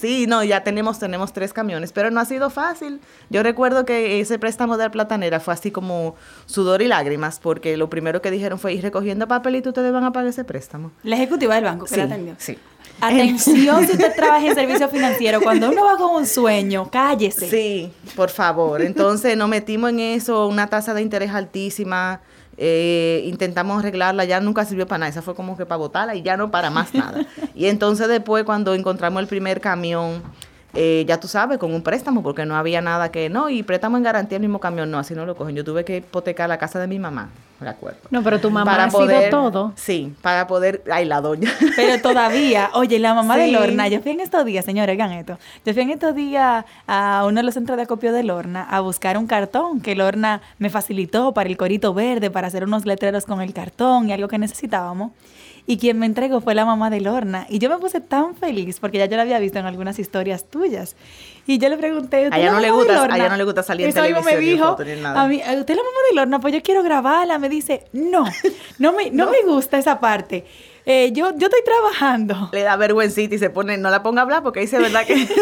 Sí, 0.00 0.26
no, 0.26 0.42
ya 0.44 0.64
tenemos, 0.64 0.98
tenemos 0.98 1.32
tres 1.32 1.52
camiones, 1.52 1.92
pero 1.92 2.10
no 2.10 2.20
ha 2.20 2.24
sido 2.24 2.50
fácil. 2.50 3.00
Yo 3.30 3.42
recuerdo 3.42 3.84
que 3.84 4.20
ese 4.20 4.38
préstamo 4.38 4.76
de 4.76 4.84
la 4.84 4.90
platanera 4.90 5.40
fue 5.40 5.54
así 5.54 5.70
como 5.70 6.14
sudor 6.46 6.82
y 6.82 6.88
lágrimas, 6.88 7.38
porque 7.38 7.76
lo 7.76 7.90
primero 7.90 8.22
que 8.22 8.30
dijeron 8.30 8.58
fue 8.58 8.72
ir 8.74 8.82
recogiendo 8.82 9.28
papelito, 9.28 9.70
ustedes 9.70 9.92
van 9.92 10.04
a 10.04 10.12
pagar 10.12 10.28
ese 10.30 10.44
préstamo. 10.44 10.90
La 11.02 11.16
ejecutiva 11.16 11.54
del 11.54 11.64
banco 11.64 11.84
que 11.86 11.94
Sí, 11.94 11.96
la 12.00 12.04
atendió. 12.04 12.34
sí. 12.38 12.58
Atención 13.00 13.86
si 13.86 13.92
usted 13.92 14.14
trabaja 14.14 14.46
en 14.46 14.54
servicio 14.54 14.88
financiero. 14.88 15.40
Cuando 15.40 15.70
uno 15.70 15.84
va 15.84 15.96
con 15.96 16.16
un 16.16 16.26
sueño, 16.26 16.90
cállese. 16.90 17.48
Sí, 17.48 17.92
por 18.16 18.30
favor. 18.30 18.82
Entonces 18.82 19.36
nos 19.36 19.48
metimos 19.48 19.90
en 19.90 20.00
eso, 20.00 20.46
una 20.48 20.66
tasa 20.66 20.94
de 20.94 21.02
interés 21.02 21.30
altísima. 21.30 22.20
eh, 22.58 23.22
intentamos 23.24 23.78
arreglarla, 23.78 24.24
ya 24.24 24.40
nunca 24.40 24.64
sirvió 24.64 24.86
para 24.86 24.98
nada. 24.98 25.10
Esa 25.10 25.22
fue 25.22 25.34
como 25.34 25.56
que 25.56 25.64
para 25.64 25.78
botarla 25.78 26.14
y 26.16 26.22
ya 26.22 26.36
no 26.36 26.50
para 26.50 26.70
más 26.70 26.92
nada. 26.92 27.24
Y 27.54 27.66
entonces 27.66 28.08
después 28.08 28.44
cuando 28.44 28.74
encontramos 28.74 29.22
el 29.22 29.28
primer 29.28 29.60
camión, 29.60 30.22
eh, 30.74 31.04
ya 31.06 31.18
tú 31.20 31.28
sabes, 31.28 31.58
con 31.58 31.72
un 31.72 31.82
préstamo, 31.82 32.22
porque 32.22 32.44
no 32.44 32.56
había 32.56 32.80
nada 32.80 33.10
que, 33.10 33.30
no, 33.30 33.48
y 33.48 33.62
préstamo 33.62 33.96
en 33.96 34.02
garantía 34.02 34.36
el 34.36 34.42
mismo 34.42 34.58
camión, 34.58 34.90
no, 34.90 34.98
así 34.98 35.14
no 35.14 35.24
lo 35.24 35.36
cogen. 35.36 35.54
Yo 35.54 35.64
tuve 35.64 35.84
que 35.84 35.98
hipotecar 35.98 36.48
la 36.48 36.58
casa 36.58 36.78
de 36.80 36.88
mi 36.88 36.98
mamá, 36.98 37.30
me 37.60 37.68
acuerdo. 37.68 37.98
no, 38.10 38.22
pero 38.22 38.40
tu 38.40 38.50
mamá 38.50 38.84
ha 38.84 38.90
sido 38.90 39.30
todo. 39.30 39.72
Sí, 39.74 40.14
para 40.22 40.46
poder, 40.46 40.82
ay, 40.90 41.04
la 41.04 41.20
doña. 41.20 41.50
Pero 41.76 42.00
todavía, 42.00 42.70
oye, 42.74 42.98
la 42.98 43.14
mamá 43.14 43.36
de. 43.36 43.48
Lorna, 43.48 43.88
yo 43.88 44.00
fui 44.00 44.12
en 44.12 44.20
estos 44.20 44.44
días, 44.44 44.64
señores, 44.64 44.92
oigan 44.92 45.12
esto. 45.12 45.38
Yo 45.64 45.72
fui 45.72 45.82
en 45.82 45.90
estos 45.90 46.14
días 46.14 46.64
a 46.86 47.24
uno 47.26 47.36
de 47.36 47.42
los 47.42 47.54
centros 47.54 47.76
de 47.76 47.84
acopio 47.84 48.12
de 48.12 48.22
Lorna 48.22 48.66
a 48.68 48.80
buscar 48.80 49.18
un 49.18 49.26
cartón 49.26 49.80
que 49.80 49.94
Lorna 49.94 50.40
me 50.58 50.70
facilitó 50.70 51.32
para 51.32 51.48
el 51.48 51.56
corito 51.56 51.94
verde, 51.94 52.30
para 52.30 52.48
hacer 52.48 52.64
unos 52.64 52.86
letreros 52.86 53.26
con 53.26 53.40
el 53.40 53.52
cartón 53.52 54.08
y 54.08 54.12
algo 54.12 54.28
que 54.28 54.38
necesitábamos. 54.38 55.12
Y 55.70 55.76
quien 55.76 55.98
me 55.98 56.06
entregó 56.06 56.40
fue 56.40 56.54
la 56.54 56.64
mamá 56.64 56.88
de 56.88 57.02
Lorna. 57.02 57.46
Y 57.50 57.58
yo 57.58 57.68
me 57.68 57.76
puse 57.76 58.00
tan 58.00 58.34
feliz 58.34 58.80
porque 58.80 58.96
ya 58.96 59.04
yo 59.04 59.16
la 59.16 59.22
había 59.22 59.38
visto 59.38 59.58
en 59.58 59.66
algunas 59.66 59.98
historias 59.98 60.44
tuyas. 60.48 60.96
Y 61.46 61.58
yo 61.58 61.68
le 61.68 61.76
pregunté, 61.76 62.24
¿usted 62.24 62.32
A 62.32 62.40
ella 62.40 62.52
no 62.52 62.58
le 62.60 62.70
gusta- 62.70 62.92
a 62.94 62.96
Lorna?" 63.02 63.16
ella 63.18 63.28
no 63.28 63.36
le 63.36 63.44
gusta 63.44 63.62
salir 63.62 63.86
en 63.86 63.94
me 63.94 64.00
televisión, 64.00 64.40
ni 64.40 64.46
dijo, 64.46 64.76
nada. 65.02 65.22
a 65.22 65.28
mí, 65.28 65.36
"¿Usted 65.36 65.70
es 65.70 65.76
la 65.76 65.82
mamá 65.82 65.98
de 66.08 66.14
Lorna? 66.16 66.40
Pues 66.40 66.54
yo 66.54 66.62
quiero 66.62 66.82
grabarla. 66.82 67.38
Me 67.38 67.50
dice, 67.50 67.84
no, 67.92 68.24
no 68.78 68.92
me, 68.94 69.10
no 69.10 69.26
me 69.30 69.42
gusta 69.42 69.76
esa 69.76 70.00
parte. 70.00 70.46
Eh, 70.90 71.12
yo, 71.12 71.32
yo 71.36 71.48
estoy 71.48 71.60
trabajando. 71.64 72.48
Le 72.50 72.62
da 72.62 72.76
vergüencita 72.76 73.34
y 73.34 73.38
se 73.38 73.50
pone, 73.50 73.76
no 73.76 73.90
la 73.90 74.02
ponga 74.02 74.22
a 74.22 74.24
hablar 74.24 74.42
porque 74.42 74.60
dice 74.60 74.78
verdad 74.78 75.04
que... 75.06 75.28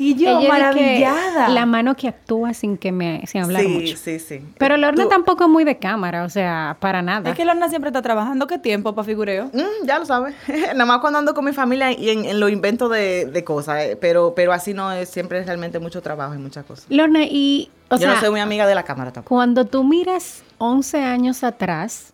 Y 0.00 0.14
yo, 0.14 0.38
Ella 0.38 0.48
maravillada. 0.48 1.48
La 1.48 1.66
mano 1.66 1.96
que 1.96 2.06
actúa 2.06 2.54
sin 2.54 2.78
que 2.78 2.92
me 2.92 3.24
sin 3.26 3.42
hablar 3.42 3.62
sí, 3.62 3.68
mucho. 3.68 3.96
sí, 3.96 4.20
sí. 4.20 4.40
Pero 4.56 4.76
Lorna 4.76 5.02
Tú- 5.02 5.08
tampoco 5.08 5.42
es 5.44 5.50
muy 5.50 5.64
de 5.64 5.76
cámara, 5.78 6.22
o 6.22 6.28
sea, 6.28 6.76
para 6.78 7.02
nada. 7.02 7.28
Es 7.30 7.36
que 7.36 7.44
Lorna 7.44 7.68
siempre 7.68 7.88
está 7.88 8.00
trabajando. 8.00 8.46
¿Qué 8.46 8.58
tiempo 8.58 8.94
para 8.94 9.04
figureo? 9.04 9.46
Mm, 9.52 9.86
ya 9.86 9.98
lo 9.98 10.06
sabes. 10.06 10.36
Nada 10.72 10.84
más 10.84 11.00
cuando 11.00 11.18
ando 11.18 11.34
con 11.34 11.44
mi 11.44 11.52
familia 11.52 11.90
y 11.90 12.10
en, 12.10 12.24
en 12.26 12.38
lo 12.38 12.48
invento 12.48 12.88
de, 12.88 13.26
de 13.26 13.42
cosas. 13.44 13.82
eh, 13.82 13.98
Pero, 14.00 14.34
pero 14.36 14.52
así 14.52 14.72
no 14.72 14.92
es, 14.92 15.08
siempre 15.08 15.40
es 15.40 15.46
realmente 15.46 15.80
mucho 15.80 16.00
trabajo 16.00 16.32
y 16.32 16.38
muchas 16.38 16.64
cosas. 16.64 16.86
Lorna, 16.88 17.24
y, 17.24 17.68
o 17.88 17.96
Yo 17.96 18.02
sea, 18.02 18.14
no 18.14 18.20
soy 18.20 18.30
muy 18.30 18.40
amiga 18.40 18.68
de 18.68 18.76
la 18.76 18.84
cámara 18.84 19.12
tampoco. 19.12 19.34
cuando 19.34 19.64
tú 19.66 19.82
miras 19.82 20.44
11 20.58 21.02
años 21.02 21.42
atrás, 21.42 22.12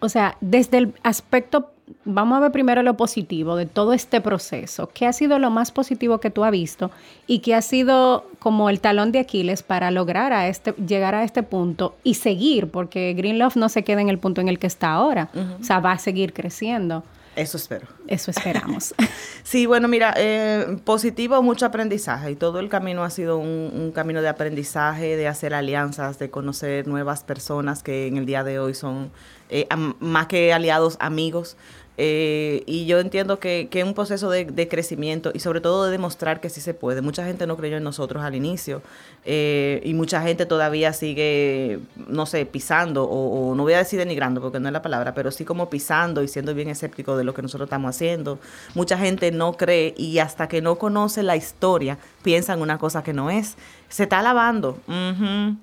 o 0.00 0.08
sea, 0.08 0.36
desde 0.40 0.78
el 0.78 0.94
aspecto, 1.02 1.70
vamos 2.04 2.36
a 2.36 2.40
ver 2.40 2.52
primero 2.52 2.82
lo 2.82 2.96
positivo 2.96 3.56
de 3.56 3.66
todo 3.66 3.92
este 3.92 4.20
proceso. 4.20 4.90
¿Qué 4.92 5.06
ha 5.06 5.12
sido 5.12 5.38
lo 5.38 5.50
más 5.50 5.70
positivo 5.70 6.18
que 6.18 6.30
tú 6.30 6.44
has 6.44 6.50
visto 6.50 6.90
y 7.26 7.40
qué 7.40 7.54
ha 7.54 7.62
sido 7.62 8.26
como 8.38 8.70
el 8.70 8.80
talón 8.80 9.12
de 9.12 9.20
Aquiles 9.20 9.62
para 9.62 9.90
lograr 9.90 10.32
a 10.32 10.48
este, 10.48 10.72
llegar 10.72 11.14
a 11.14 11.24
este 11.24 11.42
punto 11.42 11.94
y 12.02 12.14
seguir? 12.14 12.70
Porque 12.70 13.14
Green 13.14 13.38
Love 13.38 13.56
no 13.56 13.68
se 13.68 13.84
queda 13.84 14.00
en 14.00 14.08
el 14.08 14.18
punto 14.18 14.40
en 14.40 14.48
el 14.48 14.58
que 14.58 14.66
está 14.66 14.92
ahora, 14.92 15.30
o 15.60 15.64
sea, 15.64 15.80
va 15.80 15.92
a 15.92 15.98
seguir 15.98 16.32
creciendo. 16.32 17.04
Eso 17.40 17.56
espero. 17.56 17.86
Eso 18.06 18.30
esperamos. 18.30 18.94
Sí, 19.42 19.66
bueno, 19.66 19.88
mira, 19.88 20.14
eh, 20.16 20.76
positivo, 20.84 21.42
mucho 21.42 21.66
aprendizaje 21.66 22.30
y 22.30 22.36
todo 22.36 22.60
el 22.60 22.68
camino 22.68 23.02
ha 23.02 23.10
sido 23.10 23.38
un, 23.38 23.72
un 23.74 23.90
camino 23.90 24.22
de 24.22 24.28
aprendizaje, 24.28 25.16
de 25.16 25.26
hacer 25.26 25.54
alianzas, 25.54 26.18
de 26.20 26.30
conocer 26.30 26.86
nuevas 26.86 27.24
personas 27.24 27.82
que 27.82 28.06
en 28.06 28.16
el 28.16 28.26
día 28.26 28.44
de 28.44 28.60
hoy 28.60 28.74
son 28.74 29.10
eh, 29.50 29.66
más 29.98 30.28
que 30.28 30.52
aliados, 30.52 30.96
amigos. 31.00 31.56
Eh, 31.98 32.62
y 32.66 32.86
yo 32.86 32.98
entiendo 32.98 33.38
que, 33.40 33.68
que 33.70 33.80
es 33.80 33.84
un 33.84 33.92
proceso 33.92 34.30
de, 34.30 34.46
de 34.46 34.68
crecimiento 34.68 35.32
y 35.34 35.40
sobre 35.40 35.60
todo 35.60 35.84
de 35.84 35.90
demostrar 35.90 36.40
que 36.40 36.48
sí 36.48 36.60
se 36.60 36.72
puede. 36.72 37.02
Mucha 37.02 37.24
gente 37.26 37.46
no 37.46 37.56
creyó 37.56 37.76
en 37.76 37.84
nosotros 37.84 38.22
al 38.22 38.34
inicio 38.34 38.80
eh, 39.26 39.82
y 39.84 39.92
mucha 39.92 40.22
gente 40.22 40.46
todavía 40.46 40.92
sigue, 40.94 41.80
no 42.08 42.24
sé, 42.24 42.46
pisando 42.46 43.04
o, 43.04 43.50
o 43.50 43.54
no 43.54 43.64
voy 43.64 43.74
a 43.74 43.78
decir 43.78 43.98
denigrando 43.98 44.40
porque 44.40 44.60
no 44.60 44.68
es 44.68 44.72
la 44.72 44.82
palabra, 44.82 45.12
pero 45.12 45.30
sí 45.30 45.44
como 45.44 45.68
pisando 45.68 46.22
y 46.22 46.28
siendo 46.28 46.54
bien 46.54 46.68
escéptico 46.68 47.16
de 47.16 47.24
lo 47.24 47.34
que 47.34 47.42
nosotros 47.42 47.66
estamos 47.66 47.94
haciendo. 47.94 48.38
Mucha 48.74 48.96
gente 48.96 49.30
no 49.30 49.54
cree 49.54 49.94
y 49.96 50.20
hasta 50.20 50.48
que 50.48 50.62
no 50.62 50.76
conoce 50.76 51.22
la 51.22 51.36
historia 51.36 51.98
piensan 52.22 52.62
una 52.62 52.78
cosa 52.78 53.02
que 53.02 53.12
no 53.12 53.30
es. 53.30 53.56
Se 53.88 54.04
está 54.04 54.22
lavando. 54.22 54.78
Ujú. 54.88 55.56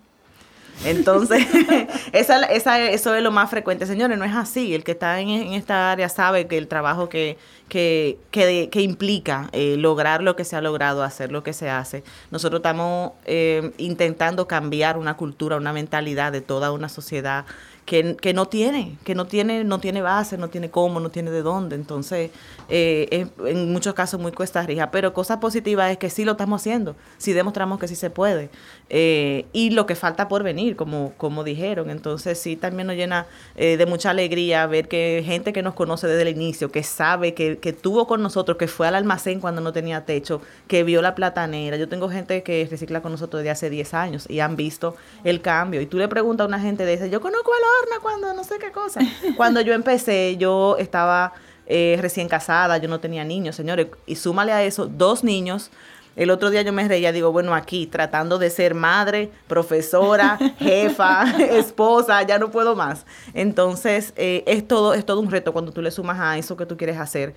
Entonces, 0.85 1.45
esa, 2.11 2.43
esa, 2.43 2.79
eso 2.81 3.15
es 3.15 3.23
lo 3.23 3.31
más 3.31 3.49
frecuente. 3.49 3.85
Señores, 3.85 4.17
no 4.17 4.25
es 4.25 4.35
así. 4.35 4.73
El 4.73 4.83
que 4.83 4.91
está 4.91 5.19
en, 5.19 5.29
esta 5.53 5.91
área 5.91 6.09
sabe 6.09 6.47
que 6.47 6.57
el 6.57 6.67
trabajo 6.67 7.09
que, 7.09 7.37
que, 7.69 8.17
que, 8.31 8.69
que 8.71 8.81
implica 8.81 9.49
eh, 9.51 9.75
lograr 9.77 10.21
lo 10.21 10.35
que 10.35 10.43
se 10.43 10.55
ha 10.55 10.61
logrado, 10.61 11.03
hacer 11.03 11.31
lo 11.31 11.43
que 11.43 11.53
se 11.53 11.69
hace. 11.69 12.03
Nosotros 12.31 12.59
estamos 12.59 13.13
eh, 13.25 13.71
intentando 13.77 14.47
cambiar 14.47 14.97
una 14.97 15.17
cultura, 15.17 15.57
una 15.57 15.73
mentalidad 15.73 16.31
de 16.31 16.41
toda 16.41 16.71
una 16.71 16.89
sociedad 16.89 17.45
que, 17.87 18.33
no 18.33 18.49
tiene, 18.49 18.97
que 19.05 19.15
no 19.15 19.27
tiene, 19.27 19.63
no 19.63 19.79
tiene 19.79 20.01
base, 20.01 20.37
no 20.37 20.49
tiene 20.49 20.69
cómo, 20.69 20.99
no 20.99 21.09
tiene 21.09 21.31
de 21.31 21.41
dónde. 21.41 21.77
Entonces, 21.77 22.31
eh, 22.67 23.07
es 23.09 23.27
en 23.45 23.71
muchos 23.71 23.93
casos 23.93 24.19
muy 24.19 24.33
cuesta 24.33 24.59
arriba. 24.59 24.91
Pero 24.91 25.13
cosa 25.13 25.39
positiva 25.39 25.89
es 25.89 25.97
que 25.97 26.09
sí 26.09 26.25
lo 26.25 26.33
estamos 26.33 26.61
haciendo, 26.61 26.97
sí 27.17 27.31
demostramos 27.31 27.79
que 27.79 27.87
sí 27.87 27.95
se 27.95 28.09
puede. 28.09 28.49
Eh, 28.89 29.45
y 29.53 29.69
lo 29.69 29.85
que 29.85 29.95
falta 29.95 30.27
por 30.27 30.43
venir, 30.43 30.75
como, 30.75 31.13
como 31.15 31.45
dijeron. 31.45 31.89
Entonces, 31.89 32.37
sí 32.37 32.57
también 32.57 32.87
nos 32.87 32.97
llena 32.97 33.25
eh, 33.55 33.77
de 33.77 33.85
mucha 33.85 34.09
alegría 34.09 34.67
ver 34.67 34.89
que 34.89 35.23
gente 35.25 35.53
que 35.53 35.61
nos 35.61 35.73
conoce 35.73 36.07
desde 36.07 36.23
el 36.23 36.35
inicio, 36.35 36.69
que 36.69 36.83
sabe, 36.83 37.33
que, 37.33 37.57
que 37.57 37.71
tuvo 37.71 38.05
con 38.05 38.21
nosotros, 38.21 38.57
que 38.57 38.67
fue 38.67 38.89
al 38.89 38.95
almacén 38.95 39.39
cuando 39.39 39.61
no 39.61 39.71
tenía 39.71 40.03
techo, 40.03 40.41
que 40.67 40.83
vio 40.83 41.01
la 41.01 41.15
platanera. 41.15 41.77
Yo 41.77 41.87
tengo 41.87 42.09
gente 42.09 42.43
que 42.43 42.67
recicla 42.69 43.01
con 43.01 43.13
nosotros 43.13 43.43
desde 43.43 43.51
hace 43.51 43.69
10 43.69 43.93
años 43.93 44.29
y 44.29 44.41
han 44.41 44.57
visto 44.57 44.97
el 45.23 45.39
cambio. 45.39 45.79
Y 45.79 45.85
tú 45.85 45.97
le 45.97 46.09
preguntas 46.09 46.43
a 46.43 46.47
una 46.49 46.59
gente 46.59 46.83
de 46.83 46.95
ese, 46.95 47.09
yo 47.09 47.21
conozco 47.21 47.53
a 47.53 47.76
Cuando 48.01 48.33
no 48.33 48.43
sé 48.43 48.57
qué 48.59 48.71
cosa. 48.71 49.01
Cuando 49.35 49.61
yo 49.61 49.73
empecé, 49.73 50.37
yo 50.37 50.77
estaba 50.77 51.33
eh, 51.65 51.97
recién 52.01 52.29
casada, 52.29 52.77
yo 52.77 52.87
no 52.87 52.99
tenía 52.99 53.23
niños, 53.23 53.55
señores. 53.55 53.87
Y 54.05 54.15
súmale 54.15 54.53
a 54.53 54.63
eso, 54.63 54.87
dos 54.87 55.23
niños. 55.23 55.71
El 56.15 56.31
otro 56.31 56.49
día 56.49 56.63
yo 56.63 56.73
me 56.73 56.87
reía, 56.87 57.11
digo, 57.11 57.31
bueno, 57.31 57.53
aquí 57.53 57.85
tratando 57.85 58.39
de 58.39 58.49
ser 58.49 58.73
madre, 58.73 59.29
profesora, 59.47 60.39
jefa, 60.59 61.25
esposa, 61.37 62.23
ya 62.23 62.39
no 62.39 62.49
puedo 62.49 62.75
más. 62.75 63.05
Entonces, 63.33 64.13
eh, 64.15 64.43
es, 64.47 64.67
todo, 64.67 64.93
es 64.93 65.05
todo 65.05 65.19
un 65.19 65.29
reto 65.29 65.53
cuando 65.53 65.71
tú 65.71 65.81
le 65.81 65.91
sumas 65.91 66.19
a 66.19 66.37
eso 66.37 66.57
que 66.57 66.65
tú 66.65 66.75
quieres 66.75 66.97
hacer. 66.97 67.35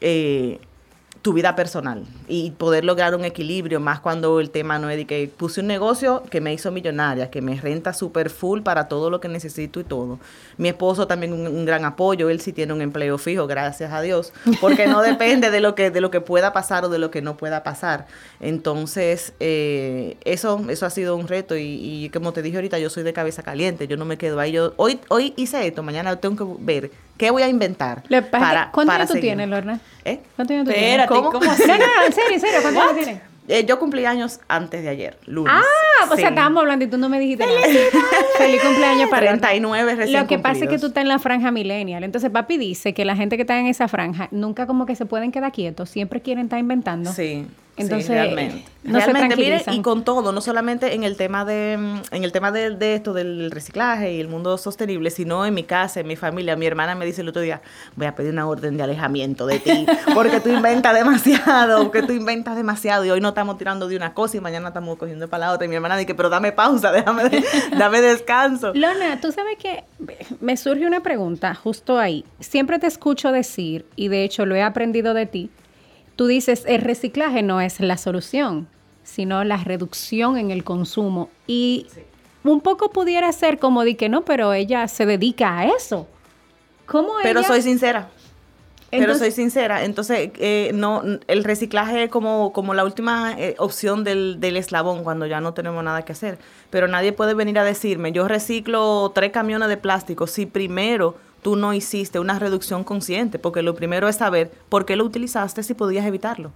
Eh, 0.00 0.58
tu 1.24 1.32
vida 1.32 1.56
personal 1.56 2.04
y 2.28 2.50
poder 2.50 2.84
lograr 2.84 3.14
un 3.14 3.24
equilibrio, 3.24 3.80
más 3.80 3.98
cuando 3.98 4.40
el 4.40 4.50
tema 4.50 4.78
no 4.78 4.90
es 4.90 4.98
de 4.98 5.06
que 5.06 5.26
puse 5.34 5.62
un 5.62 5.66
negocio 5.66 6.22
que 6.28 6.42
me 6.42 6.52
hizo 6.52 6.70
millonaria, 6.70 7.30
que 7.30 7.40
me 7.40 7.58
renta 7.58 7.94
super 7.94 8.28
full 8.28 8.60
para 8.60 8.88
todo 8.88 9.08
lo 9.08 9.20
que 9.22 9.28
necesito 9.28 9.80
y 9.80 9.84
todo. 9.84 10.18
Mi 10.58 10.68
esposo 10.68 11.06
también 11.06 11.32
un, 11.32 11.46
un, 11.46 11.64
gran 11.64 11.86
apoyo, 11.86 12.28
él 12.28 12.42
sí 12.42 12.52
tiene 12.52 12.74
un 12.74 12.82
empleo 12.82 13.16
fijo, 13.16 13.46
gracias 13.46 13.90
a 13.90 14.02
Dios, 14.02 14.34
porque 14.60 14.86
no 14.86 15.00
depende 15.00 15.50
de 15.50 15.60
lo 15.60 15.74
que 15.74 15.90
de 15.90 16.02
lo 16.02 16.10
que 16.10 16.20
pueda 16.20 16.52
pasar 16.52 16.84
o 16.84 16.90
de 16.90 16.98
lo 16.98 17.10
que 17.10 17.22
no 17.22 17.38
pueda 17.38 17.62
pasar. 17.62 18.06
Entonces, 18.40 19.32
eh, 19.40 20.18
eso 20.26 20.62
eso 20.68 20.84
ha 20.84 20.90
sido 20.90 21.16
un 21.16 21.26
reto 21.26 21.56
y, 21.56 21.62
y, 21.62 22.10
como 22.10 22.34
te 22.34 22.42
dije 22.42 22.58
ahorita, 22.58 22.78
yo 22.78 22.90
soy 22.90 23.02
de 23.02 23.14
cabeza 23.14 23.42
caliente, 23.42 23.88
yo 23.88 23.96
no 23.96 24.04
me 24.04 24.18
quedo 24.18 24.40
ahí. 24.40 24.52
Yo 24.52 24.74
hoy 24.76 25.00
hoy 25.08 25.32
hice 25.38 25.66
esto, 25.66 25.82
mañana 25.82 26.16
tengo 26.16 26.36
que 26.36 26.62
ver 26.62 26.90
qué 27.16 27.30
voy 27.30 27.42
a 27.42 27.48
inventar. 27.48 28.02
Para, 28.30 28.70
¿Cuánto 28.72 28.92
para 28.92 29.06
tú 29.06 29.14
tienes, 29.14 29.48
Lorna? 29.48 29.80
¿Eh? 30.04 30.20
¿Cuánto 30.36 30.52
años 30.54 30.64
tú 30.66 30.70
Espérate, 30.70 31.08
tienes? 31.08 31.08
¿cómo, 31.08 31.30
¿cómo 31.32 31.50
así? 31.50 31.62
No, 31.66 31.78
no, 31.78 31.84
no, 31.86 32.06
en 32.06 32.12
serio, 32.12 32.30
en 32.34 32.40
serio, 32.40 32.58
¿cuántos 32.62 32.82
años 32.82 32.94
tienes? 32.96 33.22
Eh, 33.46 33.66
yo 33.66 33.78
cumplí 33.78 34.06
años 34.06 34.40
antes 34.48 34.82
de 34.82 34.88
ayer, 34.88 35.18
lunes. 35.26 35.52
Ah, 35.54 36.06
o 36.10 36.14
Sí. 36.14 36.20
sea, 36.22 36.30
estábamos 36.30 36.62
hablando 36.62 36.86
y 36.86 36.88
tú 36.88 36.96
no 36.96 37.10
me 37.10 37.20
dijiste 37.20 37.44
nada. 37.44 37.60
Feliz 38.38 38.62
cumpleaños 38.62 39.10
para 39.10 39.26
39 39.28 39.94
recién 39.96 40.22
Lo 40.22 40.26
que 40.26 40.38
pasa 40.38 40.64
es 40.64 40.70
que 40.70 40.78
tú 40.78 40.86
estás 40.86 41.02
en 41.02 41.08
la 41.08 41.18
franja 41.18 41.50
millennial. 41.50 42.04
Entonces, 42.04 42.30
papi 42.30 42.56
dice 42.56 42.94
que 42.94 43.04
la 43.04 43.16
gente 43.16 43.36
que 43.36 43.42
está 43.42 43.58
en 43.58 43.66
esa 43.66 43.86
franja 43.86 44.28
nunca 44.30 44.66
como 44.66 44.86
que 44.86 44.96
se 44.96 45.04
pueden 45.04 45.30
quedar 45.30 45.52
quietos, 45.52 45.90
siempre 45.90 46.22
quieren 46.22 46.44
estar 46.44 46.58
inventando. 46.58 47.12
Sí. 47.12 47.46
Entonces, 47.76 48.06
sí, 48.06 48.12
realmente. 48.12 48.64
no 48.84 49.00
se 49.00 49.06
realmente, 49.06 49.36
miren, 49.36 49.62
y 49.72 49.82
con 49.82 50.04
todo, 50.04 50.30
no 50.30 50.40
solamente 50.40 50.94
en 50.94 51.02
el 51.02 51.16
tema 51.16 51.44
de 51.44 51.76
mm, 51.76 52.14
en 52.14 52.24
el 52.24 52.30
tema 52.30 52.52
de, 52.52 52.70
de 52.70 52.94
esto 52.94 53.12
del 53.12 53.50
reciclaje 53.50 54.14
y 54.14 54.20
el 54.20 54.28
mundo 54.28 54.56
sostenible, 54.58 55.10
sino 55.10 55.44
en 55.44 55.54
mi 55.54 55.64
casa, 55.64 56.00
en 56.00 56.06
mi 56.06 56.14
familia. 56.14 56.54
Mi 56.54 56.66
hermana 56.66 56.94
me 56.94 57.04
dice 57.04 57.22
el 57.22 57.28
otro 57.28 57.42
día, 57.42 57.62
voy 57.96 58.06
a 58.06 58.14
pedir 58.14 58.32
una 58.32 58.46
orden 58.46 58.76
de 58.76 58.84
alejamiento 58.84 59.46
de 59.46 59.58
ti, 59.58 59.86
porque 60.14 60.40
tú 60.40 60.50
inventas 60.50 60.94
demasiado, 60.94 61.82
porque 61.82 62.02
tú 62.02 62.12
inventas 62.12 62.56
demasiado 62.56 63.04
y 63.04 63.10
hoy 63.10 63.20
no 63.20 63.30
estamos 63.30 63.58
tirando 63.58 63.88
de 63.88 63.96
una 63.96 64.14
cosa 64.14 64.36
y 64.36 64.40
mañana 64.40 64.68
estamos 64.68 64.96
cogiendo 64.96 65.28
para 65.28 65.46
la 65.46 65.52
otra. 65.52 65.66
Y 65.66 65.68
mi 65.68 65.74
hermana 65.74 65.96
dice, 65.96 66.14
pero 66.14 66.28
dame 66.28 66.52
pausa, 66.52 66.92
déjame, 66.92 67.24
dame 67.78 68.00
descanso. 68.00 68.72
Lona, 68.74 69.20
tú 69.20 69.32
sabes 69.32 69.56
que 69.58 69.84
me 70.40 70.56
surge 70.56 70.86
una 70.86 71.00
pregunta 71.00 71.54
justo 71.54 71.98
ahí. 71.98 72.24
Siempre 72.40 72.78
te 72.78 72.86
escucho 72.86 73.32
decir, 73.32 73.86
y 73.96 74.08
de 74.08 74.24
hecho 74.24 74.46
lo 74.46 74.54
he 74.54 74.62
aprendido 74.62 75.14
de 75.14 75.26
ti, 75.26 75.50
tú 76.16 76.26
dices, 76.26 76.64
el 76.66 76.80
reciclaje 76.82 77.42
no 77.42 77.60
es 77.60 77.80
la 77.80 77.96
solución, 77.96 78.68
sino 79.02 79.44
la 79.44 79.56
reducción 79.58 80.36
en 80.38 80.50
el 80.50 80.64
consumo. 80.64 81.28
Y 81.46 81.86
un 82.42 82.60
poco 82.60 82.90
pudiera 82.90 83.30
ser 83.32 83.58
como 83.58 83.84
de 83.84 83.96
que 83.96 84.08
no, 84.08 84.24
pero 84.24 84.52
ella 84.52 84.86
se 84.88 85.06
dedica 85.06 85.58
a 85.58 85.66
eso. 85.66 86.06
¿Cómo 86.86 87.14
Pero 87.22 87.40
ella? 87.40 87.48
soy 87.48 87.62
sincera. 87.62 88.08
Pero 88.90 89.04
Entonces- 89.06 89.34
soy 89.34 89.42
sincera, 89.44 89.84
entonces 89.84 90.30
eh, 90.36 90.70
no, 90.72 91.02
el 91.26 91.42
reciclaje 91.42 92.04
es 92.04 92.10
como, 92.10 92.52
como 92.52 92.74
la 92.74 92.84
última 92.84 93.34
eh, 93.36 93.56
opción 93.58 94.04
del, 94.04 94.38
del 94.38 94.56
eslabón 94.56 95.02
cuando 95.02 95.26
ya 95.26 95.40
no 95.40 95.52
tenemos 95.52 95.82
nada 95.82 96.04
que 96.04 96.12
hacer. 96.12 96.38
Pero 96.70 96.86
nadie 96.86 97.12
puede 97.12 97.34
venir 97.34 97.58
a 97.58 97.64
decirme, 97.64 98.12
yo 98.12 98.28
reciclo 98.28 99.10
tres 99.12 99.32
camiones 99.32 99.68
de 99.68 99.78
plástico 99.78 100.28
si 100.28 100.46
primero 100.46 101.16
tú 101.44 101.56
no 101.56 101.74
hiciste 101.74 102.18
una 102.18 102.38
reducción 102.38 102.84
consciente, 102.84 103.38
porque 103.38 103.60
lo 103.60 103.74
primero 103.74 104.08
es 104.08 104.16
saber 104.16 104.50
por 104.70 104.86
qué 104.86 104.96
lo 104.96 105.04
utilizaste 105.04 105.62
si 105.62 105.74
podías 105.74 106.06
evitarlo. 106.06 106.52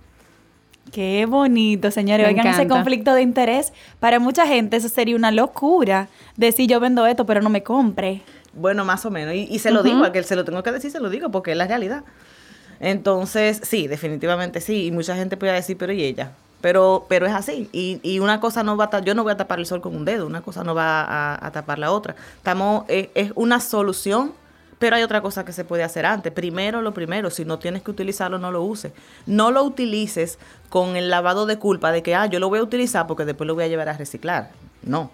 Qué 0.90 1.26
bonito, 1.26 1.90
señores. 1.90 2.26
Me 2.26 2.32
Oigan, 2.32 2.46
ese 2.46 2.66
conflicto 2.66 3.12
de 3.12 3.20
interés. 3.20 3.74
Para 4.00 4.18
mucha 4.18 4.46
gente 4.46 4.78
eso 4.78 4.88
sería 4.88 5.14
una 5.14 5.30
locura. 5.30 6.08
Decir, 6.36 6.70
yo 6.70 6.80
vendo 6.80 7.04
esto, 7.04 7.26
pero 7.26 7.42
no 7.42 7.50
me 7.50 7.62
compre. 7.62 8.22
Bueno, 8.54 8.86
más 8.86 9.04
o 9.04 9.10
menos. 9.10 9.34
Y, 9.34 9.46
y 9.50 9.58
se 9.58 9.70
lo 9.70 9.82
digo, 9.82 10.02
a 10.02 10.10
que 10.10 10.22
se 10.22 10.34
lo 10.34 10.46
tengo 10.46 10.62
que 10.62 10.72
decir, 10.72 10.90
se 10.90 11.00
lo 11.00 11.10
digo, 11.10 11.30
porque 11.30 11.50
es 11.50 11.58
la 11.58 11.66
realidad. 11.66 12.04
Entonces, 12.80 13.60
sí, 13.62 13.88
definitivamente 13.88 14.62
sí. 14.62 14.86
Y 14.86 14.90
mucha 14.90 15.14
gente 15.14 15.36
puede 15.36 15.52
decir, 15.52 15.76
pero 15.76 15.92
¿y 15.92 16.02
ella? 16.02 16.32
Pero, 16.62 17.04
pero 17.10 17.26
es 17.26 17.34
así. 17.34 17.68
Y, 17.72 18.00
y 18.02 18.20
una 18.20 18.40
cosa 18.40 18.62
no 18.62 18.78
va 18.78 18.88
a 18.90 19.00
yo 19.00 19.14
no 19.14 19.22
voy 19.22 19.32
a 19.32 19.36
tapar 19.36 19.58
el 19.58 19.66
sol 19.66 19.82
con 19.82 19.94
un 19.94 20.06
dedo, 20.06 20.26
una 20.26 20.40
cosa 20.40 20.64
no 20.64 20.74
va 20.74 21.02
a, 21.02 21.46
a 21.46 21.52
tapar 21.52 21.78
la 21.78 21.92
otra. 21.92 22.16
Estamos, 22.38 22.84
es, 22.88 23.10
es 23.14 23.32
una 23.34 23.60
solución, 23.60 24.32
pero 24.78 24.96
hay 24.96 25.02
otra 25.02 25.20
cosa 25.20 25.44
que 25.44 25.52
se 25.52 25.64
puede 25.64 25.82
hacer 25.82 26.06
antes. 26.06 26.32
Primero, 26.32 26.82
lo 26.82 26.94
primero, 26.94 27.30
si 27.30 27.44
no 27.44 27.58
tienes 27.58 27.82
que 27.82 27.90
utilizarlo, 27.90 28.38
no 28.38 28.50
lo 28.50 28.62
uses. 28.62 28.92
No 29.26 29.50
lo 29.50 29.62
utilices 29.62 30.38
con 30.68 30.96
el 30.96 31.10
lavado 31.10 31.46
de 31.46 31.58
culpa 31.58 31.92
de 31.92 32.02
que, 32.02 32.14
ah, 32.14 32.26
yo 32.26 32.38
lo 32.38 32.48
voy 32.48 32.60
a 32.60 32.62
utilizar 32.62 33.06
porque 33.06 33.24
después 33.24 33.46
lo 33.46 33.54
voy 33.54 33.64
a 33.64 33.68
llevar 33.68 33.88
a 33.88 33.94
reciclar. 33.94 34.50
No. 34.82 35.10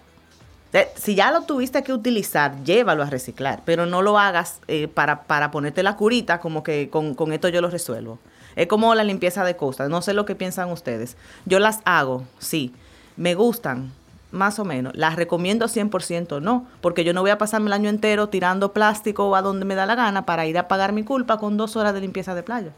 Si 0.95 1.15
ya 1.15 1.31
lo 1.31 1.43
tuviste 1.43 1.83
que 1.83 1.93
utilizar, 1.93 2.63
llévalo 2.63 3.03
a 3.03 3.09
reciclar, 3.09 3.61
pero 3.63 3.85
no 3.85 4.01
lo 4.01 4.19
hagas 4.19 4.59
eh, 4.67 4.89
para, 4.89 5.23
para 5.23 5.49
ponerte 5.49 5.83
la 5.83 5.95
curita 5.95 6.41
como 6.41 6.63
que 6.63 6.89
con, 6.89 7.15
con 7.15 7.31
esto 7.31 7.47
yo 7.47 7.61
lo 7.61 7.69
resuelvo. 7.69 8.19
Es 8.57 8.67
como 8.67 8.93
la 8.93 9.05
limpieza 9.05 9.45
de 9.45 9.55
costas, 9.55 9.89
no 9.89 10.01
sé 10.01 10.13
lo 10.13 10.25
que 10.25 10.35
piensan 10.35 10.69
ustedes. 10.71 11.15
Yo 11.45 11.59
las 11.59 11.79
hago, 11.85 12.25
sí, 12.39 12.73
me 13.15 13.35
gustan, 13.35 13.93
más 14.35 14.59
o 14.59 14.65
menos. 14.65 14.93
Las 14.95 15.15
recomiendo 15.15 15.65
100% 15.65 16.41
no, 16.41 16.67
porque 16.81 17.03
yo 17.03 17.13
no 17.13 17.21
voy 17.21 17.31
a 17.31 17.37
pasarme 17.37 17.67
el 17.67 17.73
año 17.73 17.89
entero 17.89 18.29
tirando 18.29 18.73
plástico 18.73 19.35
a 19.35 19.41
donde 19.41 19.65
me 19.65 19.75
da 19.75 19.85
la 19.85 19.95
gana 19.95 20.25
para 20.25 20.45
ir 20.45 20.57
a 20.57 20.67
pagar 20.67 20.93
mi 20.93 21.03
culpa 21.03 21.37
con 21.37 21.57
dos 21.57 21.75
horas 21.75 21.93
de 21.93 22.01
limpieza 22.01 22.35
de 22.35 22.43
playa. 22.43 22.71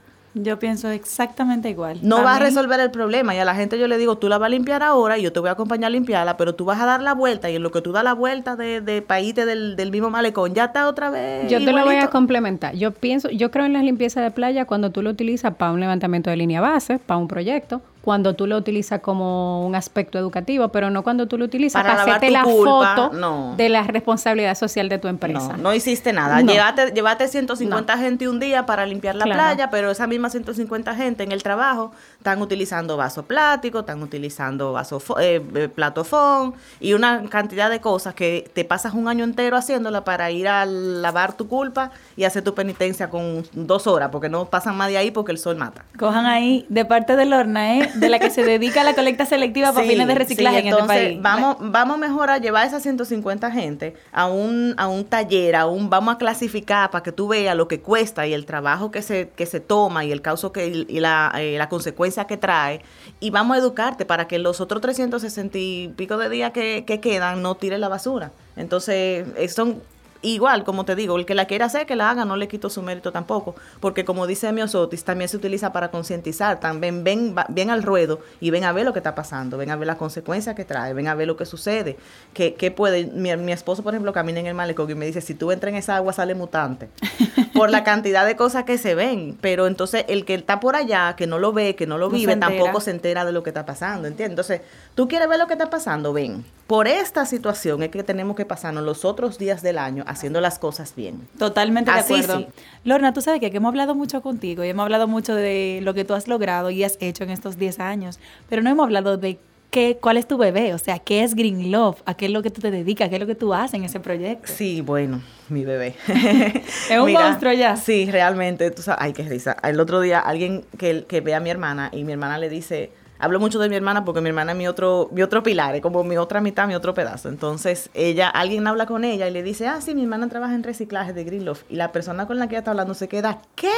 Yo 0.43 0.59
pienso 0.59 0.89
exactamente 0.89 1.69
igual. 1.69 1.99
No 2.01 2.23
va 2.23 2.35
a 2.35 2.39
resolver 2.39 2.79
el 2.79 2.91
problema 2.91 3.33
y 3.33 3.39
a 3.39 3.45
la 3.45 3.55
gente 3.55 3.79
yo 3.79 3.87
le 3.87 3.97
digo, 3.97 4.17
tú 4.17 4.29
la 4.29 4.37
vas 4.37 4.47
a 4.47 4.49
limpiar 4.49 4.83
ahora 4.83 5.17
y 5.17 5.23
yo 5.23 5.33
te 5.33 5.39
voy 5.39 5.49
a 5.49 5.53
acompañar 5.53 5.87
a 5.87 5.89
limpiarla, 5.89 6.37
pero 6.37 6.53
tú 6.55 6.65
vas 6.65 6.79
a 6.79 6.85
dar 6.85 7.01
la 7.01 7.13
vuelta 7.13 7.49
y 7.49 7.55
en 7.55 7.63
lo 7.63 7.71
que 7.71 7.81
tú 7.81 7.91
das 7.91 8.03
la 8.03 8.13
vuelta 8.13 8.55
de, 8.55 8.81
de 8.81 9.01
paíte 9.01 9.45
del, 9.45 9.75
del 9.75 9.91
mismo 9.91 10.09
malecón, 10.09 10.53
ya 10.53 10.65
está 10.65 10.87
otra 10.87 11.09
vez. 11.09 11.49
Yo 11.49 11.59
te 11.59 11.71
lo 11.71 11.83
voy 11.83 11.95
a 11.95 12.09
complementar. 12.09 12.75
Yo 12.75 12.91
pienso, 12.91 13.29
yo 13.29 13.51
creo 13.51 13.65
en 13.65 13.73
las 13.73 13.83
limpiezas 13.83 14.23
de 14.23 14.31
playa 14.31 14.65
cuando 14.65 14.91
tú 14.91 15.01
lo 15.01 15.09
utilizas 15.09 15.55
para 15.55 15.71
un 15.71 15.79
levantamiento 15.79 16.29
de 16.29 16.37
línea 16.37 16.61
base, 16.61 16.99
para 16.99 17.17
un 17.17 17.27
proyecto, 17.27 17.81
cuando 18.07 18.35
tú 18.35 18.47
lo 18.47 18.55
utilizas 18.55 19.01
como 19.01 19.67
un 19.67 19.75
aspecto 19.75 20.17
educativo, 20.17 20.69
pero 20.69 20.89
no 20.89 21.03
cuando 21.03 21.27
tú 21.27 21.37
lo 21.37 21.43
utilizas 21.43 21.83
Para 21.83 21.97
para, 21.97 22.03
hacerte 22.15 22.31
la 22.31 22.43
culpa, 22.43 22.95
foto 22.95 23.13
no. 23.17 23.53
de 23.57 23.67
la 23.67 23.83
responsabilidad 23.83 24.55
social 24.55 24.87
de 24.87 24.97
tu 24.97 25.09
empresa. 25.09 25.57
No, 25.57 25.63
no 25.63 25.73
hiciste 25.73 26.13
nada. 26.13 26.41
No. 26.41 26.49
Llévate, 26.49 26.93
llévate 26.93 27.27
150 27.27 27.97
gente 27.97 28.29
un 28.29 28.39
día 28.39 28.65
para 28.65 28.85
limpiar 28.85 29.15
la 29.15 29.25
Claro. 29.25 29.37
playa, 29.41 29.69
pero 29.69 29.91
esa 29.91 30.07
misma 30.07 30.29
150 30.29 30.95
gente 30.95 31.23
en 31.23 31.33
el 31.33 31.43
trabajo 31.43 31.91
están 32.17 32.41
utilizando 32.41 32.95
vaso 32.95 33.23
plástico, 33.23 33.79
están 33.79 34.01
utilizando 34.01 34.71
vaso 34.71 35.01
eh, 35.19 35.43
eh, 35.55 35.67
platofón 35.67 36.53
y 36.79 36.93
una 36.93 37.25
cantidad 37.25 37.69
de 37.69 37.81
cosas 37.81 38.13
que 38.13 38.49
te 38.53 38.63
pasas 38.63 38.93
un 38.93 39.09
año 39.09 39.25
entero 39.25 39.57
haciéndola 39.57 40.05
para 40.05 40.31
ir 40.31 40.47
a 40.47 40.65
lavar 40.65 41.35
tu 41.35 41.49
culpa 41.49 41.91
y 42.15 42.23
hacer 42.23 42.41
tu 42.41 42.55
penitencia 42.55 43.09
con 43.09 43.43
dos 43.51 43.85
horas, 43.85 44.11
porque 44.13 44.29
no 44.29 44.45
pasan 44.45 44.77
más 44.77 44.87
de 44.87 44.97
ahí 44.97 45.11
porque 45.11 45.33
el 45.33 45.39
sol 45.39 45.57
mata. 45.57 45.83
Cojan 45.99 46.25
ahí, 46.25 46.65
de 46.69 46.85
parte 46.85 47.17
de 47.17 47.25
Lorna, 47.25 47.75
¿eh? 47.79 47.91
De 47.99 48.09
la 48.09 48.19
que 48.19 48.29
se 48.29 48.43
dedica 48.43 48.81
a 48.81 48.83
la 48.83 48.95
colecta 48.95 49.25
selectiva 49.25 49.73
para 49.73 49.87
fines 49.87 50.07
de 50.07 50.15
reciclaje 50.15 50.59
en 50.59 50.67
este 50.67 50.83
país. 50.83 51.21
Vamos, 51.21 51.57
vamos 51.59 51.97
mejor 51.97 52.29
a 52.29 52.37
llevar 52.37 52.67
esas 52.67 52.83
150 52.83 53.51
gente 53.51 53.95
a 54.11 54.27
un, 54.27 54.73
a 54.77 54.87
un 54.87 55.05
taller, 55.05 55.55
a 55.55 55.65
un, 55.65 55.89
vamos 55.89 56.15
a 56.15 56.17
clasificar 56.17 56.89
para 56.91 57.03
que 57.03 57.11
tú 57.11 57.27
veas 57.27 57.55
lo 57.55 57.67
que 57.67 57.81
cuesta 57.81 58.27
y 58.27 58.33
el 58.33 58.45
trabajo 58.45 58.91
que 58.91 59.01
se, 59.01 59.29
que 59.35 59.45
se 59.45 59.59
toma 59.59 60.05
y 60.05 60.11
el 60.11 60.21
causo 60.21 60.51
que, 60.51 60.67
y 60.67 60.99
la, 60.99 61.33
eh, 61.37 61.55
la 61.57 61.69
consecuencia 61.69 62.25
que 62.25 62.37
trae. 62.37 62.81
Y 63.19 63.29
vamos 63.29 63.55
a 63.55 63.59
educarte 63.59 64.05
para 64.05 64.27
que 64.27 64.39
los 64.39 64.61
otros 64.61 64.81
360 64.81 65.57
y 65.57 65.93
pico 65.95 66.17
de 66.17 66.29
días 66.29 66.51
que, 66.51 66.83
que 66.85 66.99
quedan 66.99 67.41
no 67.41 67.55
tire 67.55 67.77
la 67.77 67.89
basura. 67.89 68.31
Entonces, 68.55 69.27
son 69.53 69.81
igual, 70.21 70.63
como 70.63 70.85
te 70.85 70.95
digo, 70.95 71.17
el 71.17 71.25
que 71.25 71.35
la 71.35 71.45
quiera 71.45 71.65
hacer, 71.65 71.85
que 71.85 71.95
la 71.95 72.09
haga, 72.09 72.25
no 72.25 72.35
le 72.35 72.47
quito 72.47 72.69
su 72.69 72.81
mérito 72.81 73.11
tampoco, 73.11 73.55
porque 73.79 74.05
como 74.05 74.27
dice 74.27 74.51
Miosotis, 74.51 75.03
también 75.03 75.29
se 75.29 75.37
utiliza 75.37 75.71
para 75.71 75.91
concientizar, 75.91 76.59
también 76.59 77.03
ven, 77.03 77.35
ven 77.49 77.69
al 77.69 77.83
ruedo 77.83 78.19
y 78.39 78.49
ven 78.49 78.63
a 78.63 78.71
ver 78.71 78.85
lo 78.85 78.93
que 78.93 78.99
está 78.99 79.15
pasando, 79.15 79.57
ven 79.57 79.71
a 79.71 79.75
ver 79.75 79.87
las 79.87 79.97
consecuencias 79.97 80.55
que 80.55 80.65
trae, 80.65 80.93
ven 80.93 81.07
a 81.07 81.15
ver 81.15 81.27
lo 81.27 81.37
que 81.37 81.45
sucede, 81.45 81.97
que, 82.33 82.71
puede, 82.71 83.05
mi, 83.05 83.51
esposo, 83.51 83.83
por 83.83 83.93
ejemplo, 83.93 84.13
camina 84.13 84.39
en 84.39 84.47
el 84.47 84.53
malecón 84.53 84.89
y 84.89 84.95
me 84.95 85.05
dice, 85.05 85.21
si 85.21 85.33
tú 85.33 85.51
entras 85.51 85.71
en 85.71 85.77
esa 85.77 85.95
agua 85.95 86.13
sale 86.13 86.35
mutante, 86.35 86.89
por 87.53 87.69
la 87.69 87.83
cantidad 87.83 88.25
de 88.25 88.35
cosas 88.35 88.63
que 88.63 88.77
se 88.77 88.95
ven, 88.95 89.37
pero 89.41 89.67
entonces 89.67 90.05
el 90.07 90.25
que 90.25 90.35
está 90.35 90.59
por 90.59 90.75
allá, 90.75 91.15
que 91.15 91.27
no 91.27 91.39
lo 91.39 91.53
ve, 91.53 91.75
que 91.75 91.87
no 91.87 91.97
lo 91.97 92.09
vive, 92.09 92.35
tampoco 92.35 92.81
se 92.81 92.91
entera 92.91 93.25
de 93.25 93.31
lo 93.31 93.43
que 93.43 93.49
está 93.49 93.65
pasando, 93.65 94.07
¿entiendes? 94.07 94.31
Entonces, 94.31 94.61
tú 94.95 95.07
quieres 95.07 95.27
ver 95.27 95.39
lo 95.39 95.47
que 95.47 95.53
está 95.53 95.69
pasando, 95.69 96.13
ven, 96.13 96.45
por 96.67 96.87
esta 96.87 97.25
situación 97.25 97.81
es 97.81 97.89
que 97.89 98.03
tenemos 98.03 98.35
que 98.35 98.45
pasarnos 98.45 98.83
los 98.83 99.05
otros 99.05 99.37
días 99.37 99.61
del 99.61 99.77
año 99.77 100.03
haciendo 100.05 100.41
las 100.41 100.59
cosas 100.59 100.93
bien. 100.95 101.27
Totalmente 101.39 101.91
de 101.91 101.99
acuerdo. 101.99 102.47
Lorna, 102.83 103.13
tú 103.13 103.21
sabes 103.21 103.39
que, 103.39 103.47
hemos 103.47 103.69
hablado 103.69 103.95
mucho 103.95 104.21
contigo 104.21 104.65
y 104.65 104.67
hemos 104.67 104.83
hablado 104.83 105.07
mucho 105.07 105.33
de 105.33 105.79
lo 105.81 105.93
que 105.93 106.03
tú 106.03 106.13
has 106.13 106.27
logrado 106.27 106.69
y 106.69 106.83
has 106.83 106.97
hecho 106.99 107.23
en 107.23 107.29
estos 107.29 107.57
10 107.57 107.79
años, 107.79 108.19
pero 108.49 108.61
no 108.61 108.69
hemos 108.69 108.83
hablado 108.83 109.15
de 109.15 109.39
qué, 109.71 109.97
cuál 110.01 110.17
es 110.17 110.27
tu 110.27 110.37
bebé, 110.37 110.73
o 110.73 110.77
sea, 110.77 110.99
qué 110.99 111.23
es 111.23 111.35
Green 111.35 111.71
Love, 111.71 112.01
a 112.05 112.15
qué 112.15 112.25
es 112.25 112.31
lo 112.31 112.43
que 112.43 112.51
tú 112.51 112.59
te 112.59 112.69
dedicas, 112.69 113.07
qué 113.07 113.15
es 113.15 113.21
lo 113.21 113.27
que 113.27 113.35
tú 113.35 113.53
haces 113.53 113.75
en 113.75 113.85
ese 113.85 114.01
proyecto. 114.01 114.51
Sí, 114.51 114.81
bueno, 114.81 115.21
mi 115.47 115.63
bebé. 115.63 115.95
es 116.89 116.99
un 116.99 117.13
monstruo 117.13 117.53
ya. 117.53 117.77
Sí, 117.77 118.11
realmente, 118.11 118.71
tú 118.71 118.81
sabes, 118.81 118.99
ay, 119.01 119.13
qué 119.13 119.23
risa. 119.23 119.55
El 119.63 119.79
otro 119.79 120.01
día 120.01 120.19
alguien 120.19 120.65
que, 120.77 121.05
que 121.05 121.21
ve 121.21 121.33
a 121.33 121.39
mi 121.39 121.49
hermana 121.49 121.89
y 121.93 122.03
mi 122.03 122.11
hermana 122.11 122.37
le 122.37 122.49
dice 122.49 122.91
Hablo 123.19 123.39
mucho 123.39 123.59
de 123.59 123.69
mi 123.69 123.75
hermana 123.75 124.05
porque 124.05 124.21
mi 124.21 124.29
hermana 124.29 124.51
es 124.51 124.57
mi 124.57 124.67
otro, 124.67 125.09
mi 125.11 125.21
otro 125.21 125.43
pilar, 125.43 125.75
es 125.75 125.81
como 125.81 126.03
mi 126.03 126.17
otra 126.17 126.41
mitad, 126.41 126.67
mi 126.67 126.75
otro 126.75 126.93
pedazo. 126.93 127.29
Entonces, 127.29 127.89
ella, 127.93 128.29
alguien 128.29 128.67
habla 128.67 128.85
con 128.85 129.03
ella 129.03 129.27
y 129.27 129.31
le 129.31 129.43
dice, 129.43 129.67
ah, 129.67 129.81
sí, 129.81 129.95
mi 129.95 130.03
hermana 130.03 130.29
trabaja 130.29 130.55
en 130.55 130.63
reciclaje 130.63 131.13
de 131.13 131.23
Greenloft. 131.23 131.63
Y 131.69 131.75
la 131.75 131.91
persona 131.91 132.27
con 132.27 132.39
la 132.39 132.47
que 132.47 132.55
ella 132.55 132.59
está 132.59 132.71
hablando 132.71 132.93
se 132.93 133.07
queda, 133.07 133.41
¿qué? 133.55 133.73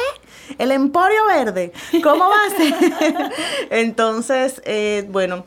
¿El 0.57 0.71
Emporio 0.71 1.25
Verde? 1.27 1.71
¿Cómo 2.03 2.25
va 2.29 2.35
a 2.47 2.57
ser? 2.57 3.31
Entonces, 3.69 4.61
eh, 4.65 5.07
bueno, 5.09 5.45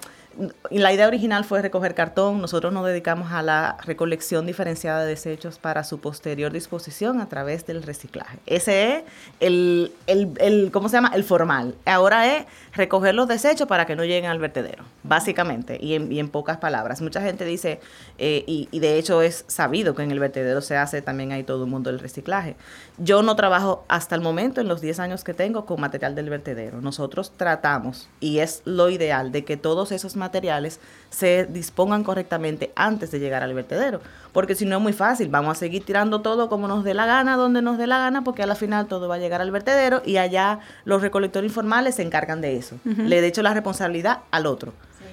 la 0.71 0.93
idea 0.93 1.07
original 1.07 1.45
fue 1.45 1.63
recoger 1.63 1.95
cartón. 1.95 2.41
Nosotros 2.41 2.73
nos 2.73 2.87
dedicamos 2.87 3.33
a 3.33 3.43
la 3.43 3.77
recolección 3.85 4.47
diferenciada 4.47 5.03
de 5.03 5.09
desechos 5.09 5.59
para 5.59 5.85
su 5.85 6.01
posterior 6.01 6.53
disposición 6.53 7.21
a 7.21 7.29
través 7.29 7.67
del 7.67 7.83
reciclaje. 7.83 8.39
Ese 8.47 8.97
es 8.97 9.05
el, 9.41 9.93
el, 10.07 10.33
el 10.39 10.71
¿cómo 10.73 10.89
se 10.89 10.97
llama? 10.97 11.13
El 11.15 11.25
formal. 11.25 11.75
Ahora 11.85 12.37
es 12.37 12.47
recoger 12.75 13.15
los 13.15 13.29
desechos 13.29 13.69
para 13.69 13.87
que 13.87 13.97
no 13.97 14.05
lleguen 14.05 14.31
al 14.31 14.39
vertedero, 14.39 14.85
básicamente, 15.03 15.79
y 15.81 15.95
en, 15.95 16.11
y 16.11 16.19
en 16.19 16.29
pocas 16.29 16.59
palabras. 16.59 17.01
Mucha 17.03 17.21
gente 17.21 17.45
dice, 17.45 17.81
eh, 18.19 18.45
y, 18.47 18.69
y, 18.71 18.81
de 18.81 18.99
hecho 18.99 19.23
es 19.23 19.45
sabido 19.49 19.95
que 19.95 20.03
en 20.03 20.11
el 20.11 20.19
vertedero 20.19 20.61
se 20.61 20.77
hace 20.77 21.03
también 21.03 21.33
hay 21.33 21.45
todo 21.45 21.65
el 21.65 21.71
mundo 21.71 21.91
del 21.91 22.01
reciclaje. 22.01 22.57
Yo 22.99 23.23
no 23.23 23.37
trabajo 23.37 23.85
hasta 23.89 24.15
el 24.15 24.21
momento, 24.21 24.61
en 24.61 24.69
los 24.69 24.81
10 24.81 25.01
años 25.01 25.25
que 25.25 25.35
tengo, 25.35 25.67
con 25.67 25.81
material 25.81 26.15
del 26.15 26.31
vertedero. 26.31 26.81
Nosotros 26.81 27.33
tratamos, 27.37 28.09
y 28.21 28.39
es 28.39 28.63
lo 28.65 28.89
ideal, 28.89 29.33
de 29.33 29.45
que 29.45 29.57
todos 29.57 29.93
esos 29.93 30.17
materiales 30.23 30.81
se 31.11 31.45
dispongan 31.45 32.05
correctamente 32.05 32.73
antes 32.75 33.11
de 33.11 33.19
llegar 33.19 33.43
al 33.43 33.53
vertedero. 33.53 34.01
Porque 34.33 34.55
si 34.55 34.65
no 34.65 34.77
es 34.77 34.83
muy 34.83 34.93
fácil, 34.93 35.29
vamos 35.29 35.57
a 35.57 35.61
seguir 35.61 35.85
tirando 35.85 36.23
todo 36.23 36.49
como 36.49 36.69
nos 36.69 36.85
dé 36.85 36.95
la 36.95 37.05
gana, 37.05 37.37
donde 37.37 37.61
nos 37.61 37.77
dé 37.77 37.87
la 37.87 37.99
gana, 37.99 38.25
porque 38.25 38.43
a 38.43 38.47
la 38.47 38.55
final 38.55 38.87
todo 38.87 39.09
va 39.09 39.17
a 39.17 39.19
llegar 39.19 39.41
al 39.41 39.51
vertedero 39.51 40.01
y 40.07 40.17
allá 40.17 40.61
los 40.85 41.03
recolectores 41.03 41.51
informales 41.51 41.97
se 41.97 42.03
encargan 42.03 42.41
de 42.41 42.57
eso. 42.57 42.77
Le 42.85 43.21
de 43.21 43.27
hecho 43.27 43.43
la 43.43 43.53
responsabilidad 43.53 44.21
al 44.31 44.47
otro. 44.47 44.73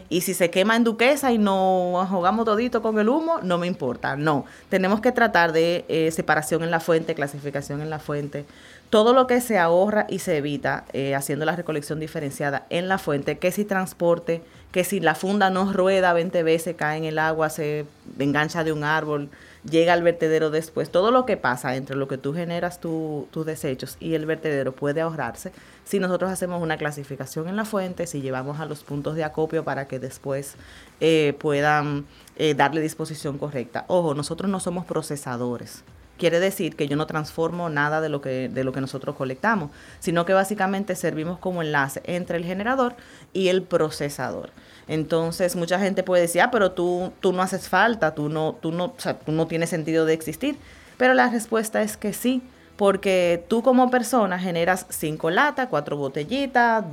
Y 0.09 0.21
si 0.21 0.33
se 0.33 0.49
quema 0.49 0.75
en 0.75 0.83
Duquesa 0.83 1.31
y 1.31 1.37
nos 1.37 2.09
jugamos 2.09 2.45
todito 2.45 2.81
con 2.81 2.97
el 2.97 3.09
humo, 3.09 3.39
no 3.43 3.59
me 3.59 3.67
importa. 3.67 4.15
No, 4.15 4.45
tenemos 4.69 5.01
que 5.01 5.11
tratar 5.11 5.51
de 5.51 5.85
eh, 5.87 6.09
separación 6.11 6.63
en 6.63 6.71
la 6.71 6.79
fuente, 6.79 7.13
clasificación 7.13 7.81
en 7.81 7.91
la 7.91 7.99
fuente. 7.99 8.45
Todo 8.89 9.13
lo 9.13 9.27
que 9.27 9.39
se 9.39 9.59
ahorra 9.59 10.07
y 10.09 10.19
se 10.19 10.37
evita 10.37 10.85
eh, 10.93 11.13
haciendo 11.13 11.45
la 11.45 11.55
recolección 11.55 11.99
diferenciada 11.99 12.65
en 12.69 12.87
la 12.87 12.97
fuente, 12.97 13.37
que 13.37 13.51
si 13.51 13.63
transporte, 13.63 14.41
que 14.71 14.83
si 14.83 14.99
la 14.99 15.13
funda 15.13 15.51
no 15.51 15.71
rueda 15.71 16.13
20 16.13 16.41
veces, 16.41 16.75
cae 16.75 16.97
en 16.97 17.03
el 17.03 17.19
agua, 17.19 17.51
se 17.51 17.85
engancha 18.17 18.63
de 18.63 18.71
un 18.71 18.83
árbol, 18.83 19.29
llega 19.69 19.93
al 19.93 20.01
vertedero 20.01 20.49
después. 20.49 20.89
Todo 20.89 21.11
lo 21.11 21.27
que 21.27 21.37
pasa 21.37 21.75
entre 21.75 21.95
lo 21.95 22.07
que 22.07 22.17
tú 22.17 22.33
generas 22.33 22.79
tus 22.79 23.45
desechos 23.45 23.95
y 23.99 24.15
el 24.15 24.25
vertedero 24.25 24.71
puede 24.71 25.01
ahorrarse 25.01 25.51
si 25.89 25.99
nosotros 25.99 26.31
hacemos 26.31 26.61
una 26.61 26.77
clasificación 26.77 27.47
en 27.47 27.55
la 27.55 27.65
fuente, 27.65 28.05
si 28.05 28.21
llevamos 28.21 28.59
a 28.59 28.65
los 28.65 28.83
puntos 28.83 29.15
de 29.15 29.23
acopio 29.23 29.63
para 29.63 29.87
que 29.87 29.97
después 29.97 30.53
eh, 30.99 31.35
puedan 31.39 32.05
eh, 32.37 32.53
darle 32.53 32.79
disposición 32.79 33.39
correcta. 33.39 33.85
Ojo, 33.87 34.13
nosotros 34.13 34.51
no 34.51 34.59
somos 34.59 34.85
procesadores. 34.85 35.83
Quiere 36.19 36.39
decir 36.39 36.75
que 36.75 36.87
yo 36.87 36.97
no 36.97 37.07
transformo 37.07 37.69
nada 37.69 38.01
de 38.01 38.09
lo 38.09 38.21
que, 38.21 38.49
de 38.49 38.63
lo 38.63 38.71
que 38.73 38.81
nosotros 38.81 39.15
colectamos, 39.15 39.71
sino 39.99 40.25
que 40.25 40.33
básicamente 40.33 40.95
servimos 40.95 41.39
como 41.39 41.63
enlace 41.63 42.01
entre 42.05 42.37
el 42.37 42.43
generador 42.43 42.95
y 43.33 43.47
el 43.47 43.63
procesador. 43.63 44.51
Entonces, 44.87 45.55
mucha 45.55 45.79
gente 45.79 46.03
puede 46.03 46.23
decir, 46.23 46.41
ah, 46.41 46.51
pero 46.51 46.71
tú, 46.71 47.13
tú 47.21 47.31
no 47.31 47.41
haces 47.41 47.69
falta, 47.69 48.13
tú 48.13 48.27
no, 48.27 48.57
tú, 48.61 48.71
no, 48.71 48.93
tú 49.25 49.31
no 49.31 49.47
tienes 49.47 49.69
sentido 49.69 50.05
de 50.05 50.13
existir. 50.13 50.57
Pero 50.97 51.13
la 51.13 51.29
respuesta 51.29 51.81
es 51.81 51.95
que 51.95 52.11
sí, 52.11 52.43
porque 52.75 53.45
tú 53.47 53.61
como 53.61 53.89
persona 53.89 54.39
generas 54.39 54.85
cinco 54.89 55.29
latas, 55.29 55.67
cuatro 55.69 55.95
botellitas, 55.95 56.83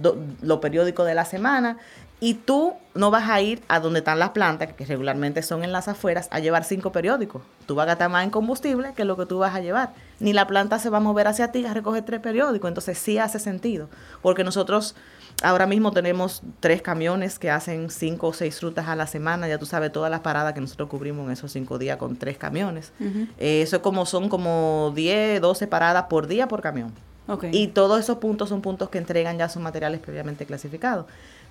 lo 0.43 0.61
periódico 0.61 1.05
de 1.05 1.15
la 1.15 1.25
semana, 1.25 1.79
y 2.21 2.35
tú 2.35 2.75
no 2.95 3.11
vas 3.11 3.29
a 3.29 3.41
ir 3.43 3.63
a 3.69 3.81
donde 3.81 3.99
están 3.99 4.19
las 4.19 4.31
plantas, 4.31 4.73
que 4.73 4.87
regularmente 4.87 5.43
son 5.43 5.65
en 5.65 5.73
las 5.73 5.89
afueras, 5.89 6.29
a 6.31 6.41
llevar 6.41 6.65
cinco 6.65 6.93
periódicos. 6.93 7.43
Tú 7.67 7.75
vas 7.75 7.85
a 7.85 7.89
gastar 7.89 8.11
más 8.11 8.25
en 8.25 8.31
combustible 8.31 8.95
que 8.97 9.05
lo 9.05 9.17
que 9.17 9.27
tú 9.27 9.39
vas 9.39 9.55
a 9.55 9.61
llevar. 9.61 9.93
Ni 10.19 10.33
la 10.33 10.47
planta 10.47 10.79
se 10.79 10.89
va 10.89 10.97
a 10.99 11.01
mover 11.01 11.29
hacia 11.29 11.53
ti 11.53 11.67
a 11.67 11.75
recoger 11.75 12.05
tres 12.05 12.21
periódicos. 12.21 12.69
Entonces 12.69 12.97
sí 12.97 13.19
hace 13.19 13.39
sentido, 13.39 13.89
porque 14.23 14.45
nosotros 14.45 14.95
Ahora 15.43 15.67
mismo 15.67 15.93
tenemos 15.93 16.43
tres 16.61 16.81
camiones 16.81 17.39
que 17.39 17.51
hacen 17.51 17.91
cinco 17.91 18.29
o 18.29 18.33
seis 18.33 18.63
rutas 18.63 18.89
a 18.89 18.97
la 18.97 19.07
semana. 19.07 19.47
Ya 19.47 19.59
tú 19.59 19.67
sabes 19.67 19.93
todas 19.93 20.11
las 20.11 20.21
paradas 20.21 20.55
que 20.55 20.63
nosotros 20.63 20.89
cubrimos 20.89 21.27
en 21.27 21.33
esos 21.33 21.53
cinco 21.53 21.79
días 21.79 21.99
con 21.99 22.17
tres 22.17 22.39
camiones. 22.39 22.93
Eh, 23.39 23.61
eso 23.61 23.83
como 23.83 24.07
son 24.07 24.31
como 24.31 24.93
10, 24.95 25.43
12 25.43 25.67
paradas 25.67 26.05
por 26.05 26.27
día 26.27 26.49
por 26.49 26.63
camión. 26.63 26.93
Y 27.53 27.69
todos 27.69 28.01
esos 28.01 28.19
puntos 28.19 28.49
son 28.49 28.63
puntos 28.63 28.89
que 28.89 28.99
entregan 28.99 29.37
ya 29.37 29.49
sus 29.49 29.61
materiales 29.61 30.01
previamente 30.01 30.47
clasificados. 30.47 31.07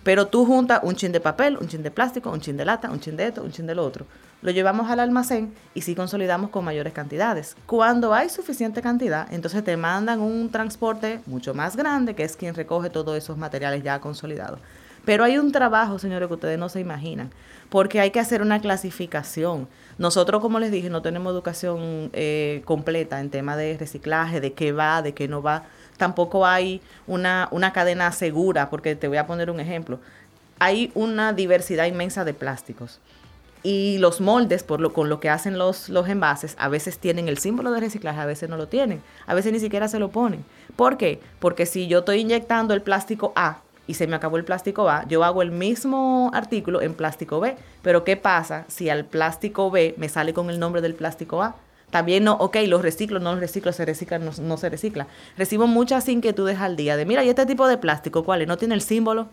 Pero 0.05 0.27
tú 0.27 0.45
juntas 0.45 0.81
un 0.83 0.95
chin 0.95 1.11
de 1.11 1.19
papel, 1.19 1.57
un 1.59 1.67
chin 1.67 1.81
de 1.81 1.89
plástico, 1.89 2.29
un 2.29 2.39
chin 2.39 2.55
de 2.55 2.63
lata, 2.63 2.91
un 2.91 2.99
chin 2.99 3.17
de 3.17 3.25
esto, 3.25 3.41
un 3.41 3.51
chin 3.51 3.65
de 3.65 3.73
lo 3.73 3.83
otro. 3.83 4.05
Lo 4.43 4.51
llevamos 4.51 4.91
al 4.91 4.99
almacén 4.99 5.55
y 5.73 5.81
sí 5.81 5.95
consolidamos 5.95 6.51
con 6.51 6.63
mayores 6.63 6.93
cantidades. 6.93 7.57
Cuando 7.65 8.13
hay 8.13 8.29
suficiente 8.29 8.83
cantidad, 8.83 9.25
entonces 9.33 9.63
te 9.63 9.75
mandan 9.77 10.19
un 10.21 10.51
transporte 10.51 11.21
mucho 11.25 11.55
más 11.55 11.75
grande, 11.75 12.13
que 12.13 12.23
es 12.23 12.37
quien 12.37 12.53
recoge 12.53 12.91
todos 12.91 13.17
esos 13.17 13.35
materiales 13.35 13.81
ya 13.81 13.99
consolidados. 13.99 14.59
Pero 15.05 15.23
hay 15.23 15.39
un 15.39 15.51
trabajo, 15.51 15.97
señores, 15.97 16.27
que 16.27 16.35
ustedes 16.35 16.59
no 16.59 16.69
se 16.69 16.81
imaginan, 16.81 17.31
porque 17.69 17.99
hay 17.99 18.11
que 18.11 18.19
hacer 18.19 18.43
una 18.43 18.59
clasificación. 18.59 19.67
Nosotros, 19.97 20.39
como 20.39 20.59
les 20.59 20.69
dije, 20.69 20.91
no 20.91 21.01
tenemos 21.01 21.33
educación 21.33 22.11
eh, 22.13 22.61
completa 22.65 23.19
en 23.19 23.31
tema 23.31 23.57
de 23.57 23.75
reciclaje, 23.75 24.39
de 24.39 24.53
qué 24.53 24.71
va, 24.71 25.01
de 25.01 25.15
qué 25.15 25.27
no 25.27 25.41
va 25.41 25.63
tampoco 25.97 26.45
hay 26.45 26.81
una, 27.07 27.47
una 27.51 27.73
cadena 27.73 28.11
segura, 28.11 28.69
porque 28.69 28.95
te 28.95 29.07
voy 29.07 29.17
a 29.17 29.27
poner 29.27 29.49
un 29.49 29.59
ejemplo. 29.59 29.99
Hay 30.59 30.91
una 30.95 31.33
diversidad 31.33 31.85
inmensa 31.85 32.23
de 32.23 32.33
plásticos 32.33 32.99
y 33.65 33.97
los 33.97 34.21
moldes 34.21 34.61
por 34.61 34.79
lo, 34.79 34.93
con 34.93 35.09
lo 35.09 35.19
que 35.19 35.27
hacen 35.27 35.57
los, 35.57 35.89
los 35.89 36.07
envases 36.07 36.55
a 36.59 36.69
veces 36.69 36.99
tienen 36.99 37.27
el 37.27 37.39
símbolo 37.39 37.71
de 37.71 37.79
reciclaje, 37.79 38.19
a 38.19 38.27
veces 38.27 38.47
no 38.47 38.57
lo 38.57 38.67
tienen, 38.67 39.01
a 39.25 39.33
veces 39.33 39.51
ni 39.51 39.59
siquiera 39.59 39.87
se 39.87 39.97
lo 39.97 40.09
ponen. 40.09 40.45
¿Por 40.75 40.97
qué? 40.97 41.19
Porque 41.39 41.65
si 41.65 41.87
yo 41.87 41.99
estoy 41.99 42.19
inyectando 42.19 42.75
el 42.75 42.83
plástico 42.83 43.33
A 43.35 43.61
y 43.87 43.95
se 43.95 44.05
me 44.05 44.15
acabó 44.15 44.37
el 44.37 44.45
plástico 44.45 44.87
A, 44.87 45.07
yo 45.07 45.23
hago 45.23 45.41
el 45.41 45.49
mismo 45.49 46.29
artículo 46.31 46.83
en 46.83 46.93
plástico 46.93 47.39
B, 47.39 47.55
pero 47.81 48.03
¿qué 48.03 48.17
pasa 48.17 48.65
si 48.67 48.91
al 48.91 49.03
plástico 49.03 49.71
B 49.71 49.95
me 49.97 50.09
sale 50.09 50.35
con 50.35 50.51
el 50.51 50.59
nombre 50.59 50.81
del 50.81 50.93
plástico 50.93 51.41
A? 51.41 51.55
También 51.89 52.23
no, 52.23 52.33
ok, 52.33 52.57
los 52.67 52.81
reciclo, 52.81 53.19
no 53.19 53.31
los 53.31 53.39
reciclo, 53.39 53.71
se 53.71 53.85
recicla, 53.85 54.19
no, 54.19 54.31
no 54.41 54.57
se 54.57 54.69
recicla. 54.69 55.07
Recibo 55.37 55.67
muchas 55.67 56.07
inquietudes 56.09 56.59
al 56.59 56.75
día 56.75 56.97
de, 56.97 57.05
mira, 57.05 57.23
¿y 57.23 57.29
este 57.29 57.45
tipo 57.45 57.67
de 57.67 57.77
plástico 57.77 58.23
cuál 58.23 58.41
es? 58.41 58.47
¿No 58.47 58.57
tiene 58.57 58.75
el 58.75 58.81
símbolo? 58.81 59.29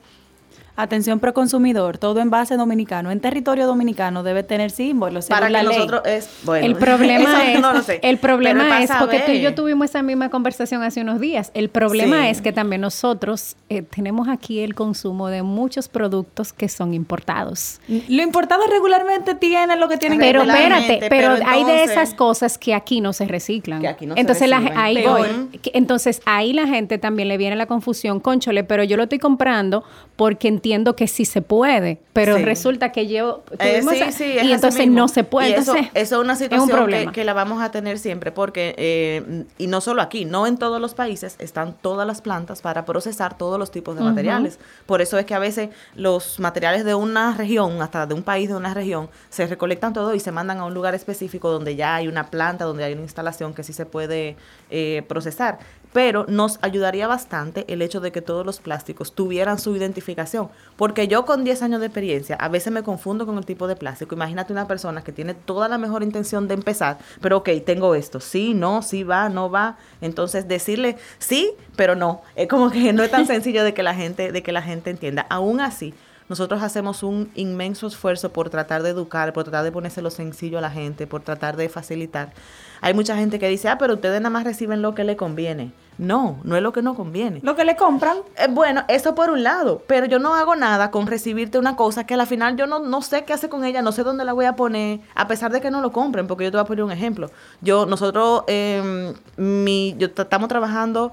Atención 0.74 1.20
pro 1.20 1.34
consumidor, 1.34 1.98
todo 1.98 2.20
envase 2.20 2.56
dominicano 2.56 3.10
en 3.10 3.20
territorio 3.20 3.66
dominicano 3.66 4.22
debe 4.22 4.42
tener 4.42 4.70
símbolos 4.70 5.26
Para 5.26 5.48
que 5.48 5.52
ley. 5.52 5.64
nosotros 5.66 6.00
es 6.06 6.30
bueno. 6.44 6.64
el 6.64 6.76
problema 6.76 7.44
es, 7.52 7.60
no 7.60 7.74
lo 7.74 7.82
sé, 7.82 8.00
el 8.02 8.16
problema 8.18 8.64
pero 8.70 8.84
es 8.84 8.90
porque 8.98 9.20
tú 9.20 9.32
y 9.32 9.42
yo 9.42 9.54
tuvimos 9.54 9.90
esa 9.90 10.02
misma 10.02 10.30
conversación 10.30 10.82
hace 10.82 11.02
unos 11.02 11.20
días. 11.20 11.50
El 11.52 11.68
problema 11.68 12.22
Sí. 12.22 12.28
es 12.28 12.40
que 12.40 12.52
también 12.52 12.80
nosotros 12.80 13.56
eh, 13.68 13.82
tenemos 13.82 14.28
aquí 14.28 14.60
el 14.60 14.74
consumo 14.74 15.28
de 15.28 15.42
muchos 15.42 15.88
productos 15.88 16.54
que 16.54 16.70
son 16.70 16.94
importados. 16.94 17.78
Lo 18.08 18.22
importado 18.22 18.62
regularmente 18.66 19.34
tiene 19.34 19.76
lo 19.76 19.88
que 19.88 19.98
tienen 19.98 20.18
Pero 20.18 20.40
que 20.40 20.46
Regularmente, 20.52 20.94
espérate, 20.94 21.08
pero, 21.10 21.34
pero 21.36 21.50
hay 21.50 21.64
de 21.64 21.70
entonces- 21.82 21.90
esas 21.90 22.14
cosas 22.14 22.56
que 22.56 22.74
aquí 22.74 23.02
no 23.02 23.12
se 23.12 23.26
reciclan. 23.26 23.82
Que 23.82 23.88
aquí 23.88 24.06
no 24.06 24.14
se 24.14 24.20
entonces 24.20 24.48
la- 24.48 24.72
ahí 24.76 25.04
voy. 25.06 25.28
Entonces 25.74 26.22
ahí 26.24 26.54
la 26.54 26.66
gente 26.66 26.96
también 26.96 27.28
le 27.28 27.36
viene 27.36 27.56
la 27.56 27.66
confusión, 27.66 28.20
conchole, 28.20 28.64
pero 28.64 28.84
yo 28.84 28.96
lo 28.96 29.02
estoy 29.02 29.18
comprando 29.18 29.84
porque 30.16 30.48
entiendo 30.62 30.94
que 30.94 31.08
sí 31.08 31.24
se 31.24 31.42
puede, 31.42 31.98
pero 32.12 32.36
Sí. 32.36 32.44
resulta 32.44 32.92
que 32.92 33.08
yo 33.08 33.42
Eh, 33.58 33.82
sí, 33.82 34.12
sí, 34.12 34.38
es 34.38 34.44
y 34.44 34.52
entonces 34.52 34.80
mismo. 34.86 35.00
no 35.00 35.08
se 35.08 35.24
puede. 35.24 35.48
Y 35.50 35.52
eso, 35.54 35.72
entonces, 35.76 35.90
eso 35.94 36.14
es 36.16 36.20
una 36.24 36.34
es 36.34 36.40
un 36.40 36.44
situación 36.44 37.12
que, 37.12 37.24
la 37.24 37.32
vamos 37.32 37.60
a 37.60 37.72
tener 37.72 37.98
siempre 37.98 38.30
porque, 38.30 38.74
eh, 38.78 39.44
y 39.58 39.66
no 39.66 39.80
solo 39.80 40.02
aquí, 40.02 40.24
no 40.24 40.46
en 40.46 40.58
todos 40.58 40.80
los 40.80 40.94
países 40.94 41.34
están 41.40 41.74
todas 41.82 42.06
las 42.06 42.20
plantas 42.22 42.62
para 42.62 42.84
procesar 42.84 43.36
todos 43.36 43.58
los 43.58 43.72
tipos 43.72 43.96
de 43.96 44.02
materiales. 44.02 44.60
Por 44.86 45.02
eso 45.02 45.18
es 45.18 45.26
que 45.26 45.34
a 45.34 45.40
veces 45.40 45.70
los 45.96 46.38
materiales 46.38 46.84
de 46.84 46.94
una 46.94 47.34
región, 47.36 47.82
hasta 47.82 48.06
de 48.06 48.14
un 48.14 48.22
país, 48.22 48.48
de 48.48 48.54
una 48.54 48.72
región, 48.72 49.10
se 49.30 49.46
recolectan 49.48 49.92
todo 49.92 50.14
y 50.14 50.20
se 50.20 50.30
mandan 50.30 50.58
a 50.58 50.64
un 50.64 50.74
lugar 50.74 50.94
específico 50.94 51.50
donde 51.50 51.74
ya 51.74 51.96
hay 51.96 52.06
una 52.06 52.26
planta, 52.30 52.64
donde 52.64 52.84
hay 52.84 52.92
una 52.92 53.02
instalación 53.02 53.52
que 53.52 53.64
sí 53.64 53.72
se 53.72 53.84
puede 53.84 54.36
eh, 54.70 55.02
procesar. 55.08 55.58
Pero 55.92 56.24
nos 56.28 56.58
ayudaría 56.62 57.06
bastante 57.06 57.64
el 57.68 57.82
hecho 57.82 58.00
de 58.00 58.12
que 58.12 58.22
todos 58.22 58.46
los 58.46 58.60
plásticos 58.60 59.12
tuvieran 59.12 59.58
su 59.58 59.76
identificación. 59.76 60.48
Porque 60.76 61.08
yo 61.08 61.24
con 61.24 61.44
10 61.44 61.62
años 61.62 61.80
de 61.80 61.86
experiencia 61.86 62.36
a 62.36 62.48
veces 62.48 62.72
me 62.72 62.82
confundo 62.82 63.26
con 63.26 63.38
el 63.38 63.44
tipo 63.44 63.66
de 63.66 63.76
plástico. 63.76 64.14
Imagínate 64.14 64.52
una 64.52 64.66
persona 64.66 65.02
que 65.04 65.12
tiene 65.12 65.34
toda 65.34 65.68
la 65.68 65.78
mejor 65.78 66.02
intención 66.02 66.48
de 66.48 66.54
empezar, 66.54 66.98
pero 67.20 67.38
ok, 67.38 67.50
tengo 67.64 67.94
esto. 67.94 68.20
Sí, 68.20 68.54
no, 68.54 68.82
sí 68.82 69.02
va, 69.02 69.28
no 69.28 69.50
va. 69.50 69.76
Entonces 70.00 70.48
decirle 70.48 70.96
sí, 71.18 71.52
pero 71.76 71.94
no. 71.94 72.22
Es 72.36 72.48
como 72.48 72.70
que 72.70 72.92
no 72.92 73.02
es 73.02 73.10
tan 73.10 73.26
sencillo 73.32 73.64
de 73.64 73.74
que 73.74 73.82
la 73.82 73.94
gente, 73.94 74.32
de 74.32 74.42
que 74.42 74.52
la 74.52 74.62
gente 74.62 74.90
entienda. 74.90 75.26
Aún 75.28 75.60
así, 75.60 75.94
nosotros 76.32 76.62
hacemos 76.62 77.02
un 77.02 77.30
inmenso 77.34 77.86
esfuerzo 77.86 78.32
por 78.32 78.48
tratar 78.48 78.82
de 78.82 78.88
educar, 78.88 79.34
por 79.34 79.44
tratar 79.44 79.64
de 79.64 79.70
ponérselo 79.70 80.08
sencillo 80.08 80.56
a 80.56 80.62
la 80.62 80.70
gente, 80.70 81.06
por 81.06 81.20
tratar 81.20 81.58
de 81.58 81.68
facilitar. 81.68 82.32
Hay 82.80 82.94
mucha 82.94 83.14
gente 83.16 83.38
que 83.38 83.50
dice, 83.50 83.68
ah, 83.68 83.76
pero 83.76 83.92
ustedes 83.92 84.18
nada 84.18 84.30
más 84.30 84.44
reciben 84.44 84.80
lo 84.80 84.94
que 84.94 85.04
le 85.04 85.14
conviene. 85.14 85.72
No, 85.98 86.38
no 86.42 86.56
es 86.56 86.62
lo 86.62 86.72
que 86.72 86.80
no 86.80 86.94
conviene. 86.94 87.40
Lo 87.42 87.54
que 87.54 87.66
le 87.66 87.76
compran. 87.76 88.16
Eh, 88.38 88.46
bueno, 88.48 88.82
eso 88.88 89.14
por 89.14 89.28
un 89.28 89.42
lado, 89.42 89.82
pero 89.86 90.06
yo 90.06 90.18
no 90.18 90.34
hago 90.34 90.56
nada 90.56 90.90
con 90.90 91.06
recibirte 91.06 91.58
una 91.58 91.76
cosa 91.76 92.06
que 92.06 92.14
al 92.14 92.26
final 92.26 92.56
yo 92.56 92.66
no, 92.66 92.78
no 92.78 93.02
sé 93.02 93.24
qué 93.24 93.34
hacer 93.34 93.50
con 93.50 93.62
ella, 93.66 93.82
no 93.82 93.92
sé 93.92 94.02
dónde 94.02 94.24
la 94.24 94.32
voy 94.32 94.46
a 94.46 94.56
poner, 94.56 95.00
a 95.14 95.28
pesar 95.28 95.52
de 95.52 95.60
que 95.60 95.70
no 95.70 95.82
lo 95.82 95.92
compren, 95.92 96.26
porque 96.28 96.44
yo 96.44 96.50
te 96.50 96.56
voy 96.56 96.64
a 96.64 96.66
poner 96.66 96.82
un 96.82 96.92
ejemplo. 96.92 97.30
Yo, 97.60 97.84
nosotros, 97.84 98.44
eh, 98.46 99.12
mi, 99.36 99.94
yo 99.98 100.06
estamos 100.06 100.48
trabajando 100.48 101.12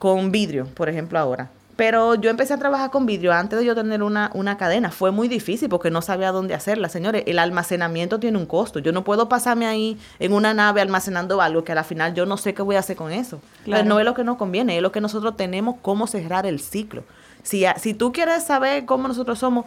con 0.00 0.32
vidrio, 0.32 0.66
por 0.74 0.88
ejemplo, 0.88 1.20
ahora. 1.20 1.50
Pero 1.76 2.14
yo 2.14 2.30
empecé 2.30 2.54
a 2.54 2.58
trabajar 2.58 2.90
con 2.90 3.04
vidrio 3.04 3.34
antes 3.34 3.58
de 3.58 3.64
yo 3.66 3.74
tener 3.74 4.02
una, 4.02 4.30
una 4.32 4.56
cadena. 4.56 4.90
Fue 4.90 5.10
muy 5.10 5.28
difícil 5.28 5.68
porque 5.68 5.90
no 5.90 6.00
sabía 6.00 6.32
dónde 6.32 6.54
hacerla. 6.54 6.88
Señores, 6.88 7.24
el 7.26 7.38
almacenamiento 7.38 8.18
tiene 8.18 8.38
un 8.38 8.46
costo. 8.46 8.78
Yo 8.78 8.92
no 8.92 9.04
puedo 9.04 9.28
pasarme 9.28 9.66
ahí 9.66 9.98
en 10.18 10.32
una 10.32 10.54
nave 10.54 10.80
almacenando 10.80 11.42
algo 11.42 11.64
que 11.64 11.72
al 11.72 11.84
final 11.84 12.14
yo 12.14 12.24
no 12.24 12.38
sé 12.38 12.54
qué 12.54 12.62
voy 12.62 12.76
a 12.76 12.78
hacer 12.78 12.96
con 12.96 13.12
eso. 13.12 13.40
Claro. 13.64 13.82
Pero 13.82 13.94
no 13.94 13.98
es 14.00 14.06
lo 14.06 14.14
que 14.14 14.24
nos 14.24 14.38
conviene, 14.38 14.76
es 14.76 14.82
lo 14.82 14.90
que 14.90 15.02
nosotros 15.02 15.36
tenemos 15.36 15.76
cómo 15.82 16.06
cerrar 16.06 16.46
el 16.46 16.60
ciclo. 16.60 17.04
Si, 17.42 17.64
si 17.76 17.92
tú 17.92 18.10
quieres 18.10 18.44
saber 18.44 18.86
cómo 18.86 19.06
nosotros 19.06 19.38
somos, 19.38 19.66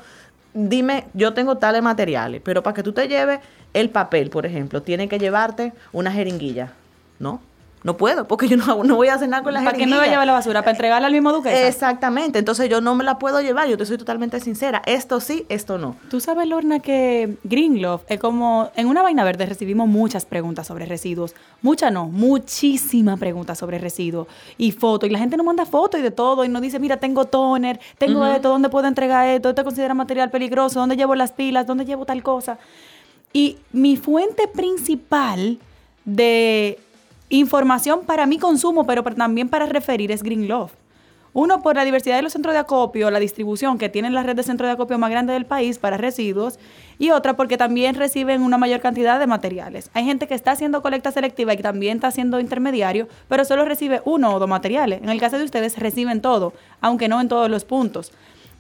dime, 0.54 1.06
yo 1.14 1.34
tengo 1.34 1.58
tales 1.58 1.84
materiales, 1.84 2.42
pero 2.44 2.64
para 2.64 2.74
que 2.74 2.84
tú 2.84 2.92
te 2.92 3.08
lleves 3.08 3.40
el 3.74 3.92
papel, 3.92 4.32
por 4.32 4.48
ejemplo, 4.48 4.82
tiene 4.82 5.08
que 5.08 5.20
llevarte 5.20 5.74
una 5.92 6.12
jeringuilla, 6.12 6.74
¿no? 7.20 7.40
No 7.84 7.96
puedo, 7.96 8.28
porque 8.28 8.48
yo 8.48 8.58
no, 8.58 8.84
no 8.84 8.96
voy 8.96 9.08
a 9.08 9.14
hacer 9.14 9.30
nada 9.30 9.42
con 9.42 9.54
la 9.54 9.64
¿Para 9.64 9.78
qué 9.78 9.88
me 9.88 9.96
va 9.96 10.04
a 10.04 10.08
llevar 10.08 10.28
la 10.28 10.34
basura? 10.34 10.62
¿Para 10.62 10.72
entregarla 10.72 11.08
al 11.08 11.14
mismo 11.14 11.32
duquesa? 11.32 11.68
Exactamente, 11.68 12.38
entonces 12.40 12.70
yo 12.70 12.82
no 12.82 12.94
me 12.94 13.04
la 13.04 13.18
puedo 13.20 13.42
llevar, 13.42 13.70
yo 13.70 13.78
te 13.78 13.86
soy 13.86 13.98
totalmente 13.98 14.40
sincera, 14.40 14.82
esto 14.86 15.20
sí, 15.22 15.46
esto 15.48 15.78
no. 15.78 15.96
Tú 16.10 16.20
sabes, 16.20 16.48
Lorna, 16.48 16.80
que 16.80 17.38
Greenlove 17.44 18.04
es 18.08 18.20
como. 18.20 18.72
En 18.76 18.88
una 18.88 19.02
vaina 19.02 19.24
verde 19.24 19.46
recibimos 19.46 19.88
muchas 19.88 20.26
preguntas 20.26 20.68
sobre 20.68 20.86
residuos. 20.86 21.36
Muchas 21.62 21.92
no, 21.94 22.08
muchísimas 22.08 23.20
preguntas 23.20 23.58
sobre 23.58 23.78
residuos. 23.78 24.28
Y 24.58 24.72
fotos. 24.72 25.10
Y 25.10 25.14
la 25.14 25.20
gente 25.20 25.38
nos 25.38 25.46
manda 25.46 25.66
fotos 25.66 26.00
y 26.00 26.04
de 26.04 26.12
todo. 26.12 26.44
Y 26.44 26.50
nos 26.50 26.62
dice: 26.62 26.80
Mira, 26.80 26.98
tengo 26.98 27.26
toner, 27.26 27.80
tengo 27.98 28.26
esto, 28.26 28.50
¿dónde 28.50 28.70
puedo 28.70 28.88
entregar 28.88 29.28
esto? 29.28 29.50
¿Esto 29.50 29.64
considera 29.64 29.94
material 29.94 30.30
peligroso? 30.30 30.80
¿Dónde 30.80 30.98
llevo 30.98 31.16
las 31.16 31.32
pilas? 31.32 31.66
¿Dónde 31.66 31.86
llevo 31.86 32.06
tal 32.06 32.24
cosa? 32.24 32.58
Y 33.32 33.58
mi 33.72 33.96
fuente 33.96 34.48
principal 34.48 35.60
de 36.06 36.80
información 37.30 38.02
para 38.06 38.26
mi 38.26 38.38
consumo, 38.38 38.86
pero 38.86 39.04
también 39.04 39.50
para 39.50 39.66
referir, 39.66 40.12
es 40.12 40.24
Green 40.24 40.48
Love. 40.48 40.72
Uno, 41.32 41.62
por 41.62 41.76
la 41.76 41.86
diversidad 41.86 42.16
de 42.16 42.24
los 42.24 42.34
centros 42.34 42.54
de 42.54 42.60
acopio, 42.60 43.12
la 43.12 43.20
distribución 43.20 43.78
que 43.78 43.88
tienen 43.88 44.16
la 44.16 44.24
red 44.24 44.36
de 44.36 44.42
centros 44.42 44.68
de 44.68 44.74
acopio 44.74 44.98
más 44.98 45.12
grande 45.12 45.34
del 45.34 45.46
país 45.46 45.78
para 45.78 45.96
residuos. 45.96 46.58
Y 46.98 47.12
otra, 47.12 47.36
porque 47.36 47.56
también 47.56 47.94
reciben 47.94 48.42
una 48.42 48.58
mayor 48.58 48.82
cantidad 48.82 49.20
de 49.20 49.28
materiales. 49.28 49.92
Hay 49.94 50.06
gente 50.06 50.28
que 50.28 50.34
está 50.34 50.52
haciendo 50.52 50.82
colecta 50.82 51.12
selectiva 51.12 51.54
y 51.54 51.58
que 51.58 51.64
también 51.64 51.98
está 51.98 52.08
haciendo 52.08 52.40
intermediario, 52.40 53.08
pero 53.28 53.46
solo 53.46 53.64
recibe 53.64 54.02
uno 54.06 54.34
o 54.34 54.40
dos 54.40 54.50
materiales. 54.50 55.04
En 55.04 55.10
el 55.10 55.20
caso 55.20 55.38
de 55.38 55.44
ustedes, 55.44 55.78
reciben 55.78 56.20
todo, 56.20 56.54
aunque 56.82 57.08
no 57.08 57.22
en 57.22 57.28
todos 57.28 57.50
los 57.50 57.64
puntos. 57.64 58.12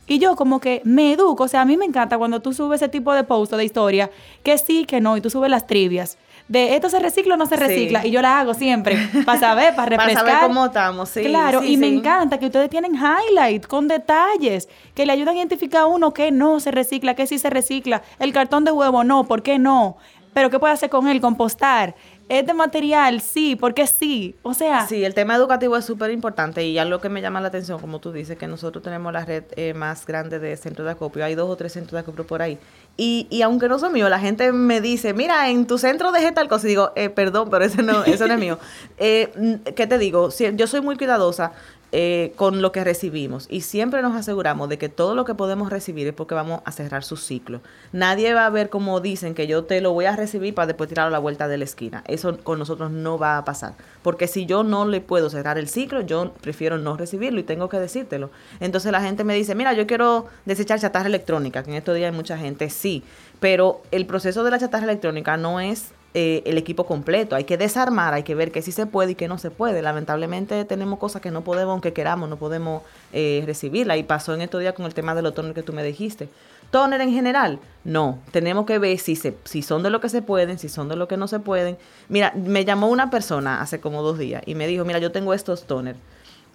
Y 0.05 0.19
yo 0.19 0.35
como 0.35 0.59
que 0.59 0.81
me 0.85 1.13
educo, 1.13 1.43
o 1.43 1.47
sea, 1.47 1.61
a 1.61 1.65
mí 1.65 1.75
me 1.75 1.85
encanta 1.85 2.17
cuando 2.17 2.39
tú 2.39 2.53
subes 2.53 2.81
ese 2.81 2.89
tipo 2.89 3.13
de 3.13 3.23
post 3.23 3.53
o 3.53 3.57
de 3.57 3.65
historia, 3.65 4.11
que 4.43 4.57
sí, 4.57 4.85
que 4.85 5.01
no, 5.01 5.17
y 5.17 5.21
tú 5.21 5.29
subes 5.29 5.49
las 5.49 5.67
trivias. 5.67 6.17
De 6.49 6.75
esto 6.75 6.89
se 6.89 6.99
recicla 6.99 7.35
o 7.35 7.37
no 7.37 7.45
se 7.45 7.55
Sí. 7.55 7.61
recicla. 7.63 8.05
Y 8.05 8.11
yo 8.11 8.21
la 8.21 8.39
hago 8.39 8.53
siempre, 8.55 8.97
para 9.25 9.39
saber, 9.39 9.75
para 9.75 9.85
Para 9.95 10.05
refrescar. 10.07 10.25
saber 10.33 10.47
cómo 10.47 10.65
estamos, 10.65 11.07
sí. 11.09 11.21
Claro, 11.23 11.61
sí, 11.61 11.73
y 11.73 11.77
me 11.77 11.87
encanta 11.87 12.39
que 12.39 12.47
ustedes 12.47 12.69
tienen 12.71 12.93
highlight 12.95 13.67
con 13.67 13.87
detalles 13.87 14.67
que 14.95 15.05
le 15.05 15.13
ayudan 15.13 15.35
a 15.35 15.37
identificar 15.37 15.83
a 15.83 15.85
uno 15.85 16.11
que 16.13 16.31
no 16.31 16.59
se 16.59 16.71
recicla, 16.71 17.13
que 17.13 17.27
sí 17.27 17.37
se 17.39 17.49
recicla. 17.49 18.01
El 18.17 18.33
cartón 18.33 18.65
de 18.65 18.71
huevo 18.71 19.03
no, 19.03 19.25
¿por 19.25 19.43
qué 19.43 19.59
no? 19.59 19.97
Pero 20.33 20.49
¿qué 20.49 20.59
puede 20.59 20.73
hacer 20.73 20.89
con 20.89 21.07
él? 21.07 21.21
Compostar. 21.21 21.95
¿Es 22.29 22.45
de 22.45 22.53
material? 22.53 23.21
Sí, 23.21 23.55
¿por 23.55 23.73
qué 23.73 23.87
sí? 23.87 24.35
O 24.43 24.53
sea, 24.53 24.85
Sí, 24.87 25.03
el 25.03 25.15
tema 25.15 25.35
educativo 25.35 25.75
es 25.75 25.83
súper 25.83 26.11
importante 26.11 26.63
y 26.65 26.77
algo 26.77 26.99
que 27.01 27.09
me 27.09 27.21
llama 27.21 27.41
la 27.41 27.47
atención, 27.47 27.79
como 27.79 27.99
tú 27.99 28.11
dices, 28.11 28.37
que 28.37 28.45
nosotros 28.47 28.83
tenemos 28.83 29.11
la 29.11 29.25
red 29.25 29.43
eh, 29.55 29.73
más 29.73 30.05
grande 30.05 30.37
de 30.37 30.55
centros 30.55 30.85
de 30.85 30.91
acopio, 30.91 31.25
hay 31.25 31.33
dos 31.33 31.49
o 31.49 31.55
tres 31.55 31.73
centros 31.73 31.93
de 31.93 31.99
acopio 32.01 32.27
por 32.27 32.41
ahí. 32.43 32.59
Y, 32.97 33.25
y 33.31 33.41
aunque 33.41 33.67
no 33.67 33.79
son 33.79 33.93
míos, 33.93 34.09
la 34.11 34.19
gente 34.19 34.51
me 34.51 34.79
dice, 34.79 35.13
mira, 35.13 35.49
en 35.49 35.65
tu 35.65 35.77
centro 35.79 36.11
dejé 36.11 36.31
tal 36.31 36.47
cosa, 36.47 36.67
y 36.67 36.69
digo, 36.69 36.91
eh, 36.95 37.09
perdón, 37.09 37.49
pero 37.49 37.65
ese 37.65 37.81
no, 37.81 38.03
eso 38.05 38.27
no 38.27 38.33
es 38.35 38.39
mío. 38.39 38.59
Eh, 39.01 39.59
¿Qué 39.75 39.87
te 39.87 39.97
digo? 39.97 40.29
Si- 40.29 40.55
yo 40.55 40.67
soy 40.67 40.81
muy 40.81 40.97
cuidadosa 40.97 41.53
eh, 41.91 42.33
con 42.35 42.61
lo 42.61 42.71
que 42.71 42.83
recibimos 42.83 43.47
y 43.49 43.61
siempre 43.61 44.03
nos 44.03 44.15
aseguramos 44.15 44.69
de 44.69 44.77
que 44.77 44.89
todo 44.89 45.15
lo 45.15 45.25
que 45.25 45.33
podemos 45.33 45.71
recibir 45.71 46.07
es 46.07 46.13
porque 46.13 46.35
vamos 46.35 46.61
a 46.65 46.71
cerrar 46.71 47.03
su 47.03 47.17
ciclo. 47.17 47.61
Nadie 47.91 48.33
va 48.35 48.45
a 48.45 48.49
ver 48.51 48.69
como 48.69 48.99
dicen 48.99 49.33
que 49.33 49.47
yo 49.47 49.63
te 49.63 49.81
lo 49.81 49.91
voy 49.91 50.05
a 50.05 50.15
recibir 50.15 50.53
para 50.53 50.67
después 50.67 50.87
tirarlo 50.87 51.07
a 51.07 51.11
la 51.11 51.19
vuelta 51.19 51.47
de 51.47 51.57
la 51.57 51.63
esquina. 51.63 52.03
Eso 52.07 52.37
con 52.43 52.59
nosotros 52.59 52.91
no 52.91 53.17
va 53.17 53.37
a 53.39 53.45
pasar. 53.45 53.73
Porque 54.03 54.27
si 54.27 54.45
yo 54.45 54.63
no 54.63 54.85
le 54.85 55.01
puedo 55.01 55.31
cerrar 55.31 55.57
el 55.57 55.67
ciclo, 55.67 56.01
yo 56.01 56.31
prefiero 56.41 56.77
no 56.77 56.95
recibirlo 56.95 57.39
y 57.39 57.43
tengo 57.43 57.69
que 57.69 57.79
decírtelo. 57.79 58.29
Entonces 58.59 58.91
la 58.91 59.01
gente 59.01 59.23
me 59.23 59.33
dice, 59.33 59.55
mira, 59.55 59.73
yo 59.73 59.87
quiero 59.87 60.27
desechar 60.45 60.79
chatarra 60.79 61.07
electrónica, 61.07 61.63
que 61.63 61.71
en 61.71 61.77
estos 61.77 61.95
días 61.95 62.11
hay 62.11 62.15
mucha 62.15 62.37
gente, 62.37 62.69
sí, 62.69 63.03
pero 63.39 63.81
el 63.89 64.05
proceso 64.05 64.43
de 64.43 64.51
la 64.51 64.59
chatarra 64.59 64.83
electrónica 64.83 65.37
no 65.37 65.59
es 65.59 65.91
eh, 66.15 66.41
el 66.45 66.57
equipo 66.57 66.85
completo. 66.85 67.35
Hay 67.35 67.43
que 67.43 67.57
desarmar, 67.57 68.15
hay 68.15 68.23
que 68.23 68.33
ver 68.33 68.51
qué 68.51 68.61
sí 68.63 68.71
se 68.71 68.87
puede 68.87 69.11
y 69.11 69.15
qué 69.15 69.27
no 69.27 69.37
se 69.37 69.51
puede. 69.51 69.81
Lamentablemente 69.81 70.65
tenemos 70.65 70.97
cosas 70.97 71.21
que 71.21 71.29
no 71.29 71.43
podemos, 71.43 71.71
aunque 71.71 71.93
queramos, 71.93 72.29
no 72.29 72.37
podemos 72.37 72.81
eh, 73.13 73.43
recibirla. 73.45 73.95
Y 73.95 74.03
pasó 74.03 74.33
en 74.33 74.41
estos 74.41 74.61
días 74.61 74.73
con 74.73 74.85
el 74.85 74.93
tema 74.95 75.13
de 75.13 75.21
los 75.21 75.35
toners 75.35 75.53
que 75.53 75.61
tú 75.61 75.71
me 75.71 75.83
dijiste. 75.83 76.27
Toner 76.71 77.01
en 77.01 77.11
general, 77.11 77.59
no. 77.83 78.19
Tenemos 78.31 78.65
que 78.65 78.79
ver 78.79 78.97
si, 78.97 79.15
se, 79.15 79.35
si 79.43 79.61
son 79.61 79.83
de 79.83 79.89
lo 79.91 80.01
que 80.01 80.09
se 80.09 80.21
pueden, 80.21 80.57
si 80.57 80.69
son 80.69 80.89
de 80.89 80.95
lo 80.95 81.07
que 81.07 81.17
no 81.17 81.27
se 81.27 81.39
pueden. 81.39 81.77
Mira, 82.07 82.33
me 82.35 82.65
llamó 82.65 82.87
una 82.87 83.09
persona 83.09 83.61
hace 83.61 83.79
como 83.79 84.01
dos 84.01 84.17
días 84.17 84.41
y 84.45 84.55
me 84.55 84.65
dijo, 84.67 84.85
mira, 84.85 84.99
yo 84.99 85.11
tengo 85.11 85.33
estos 85.33 85.65
toners. 85.65 85.99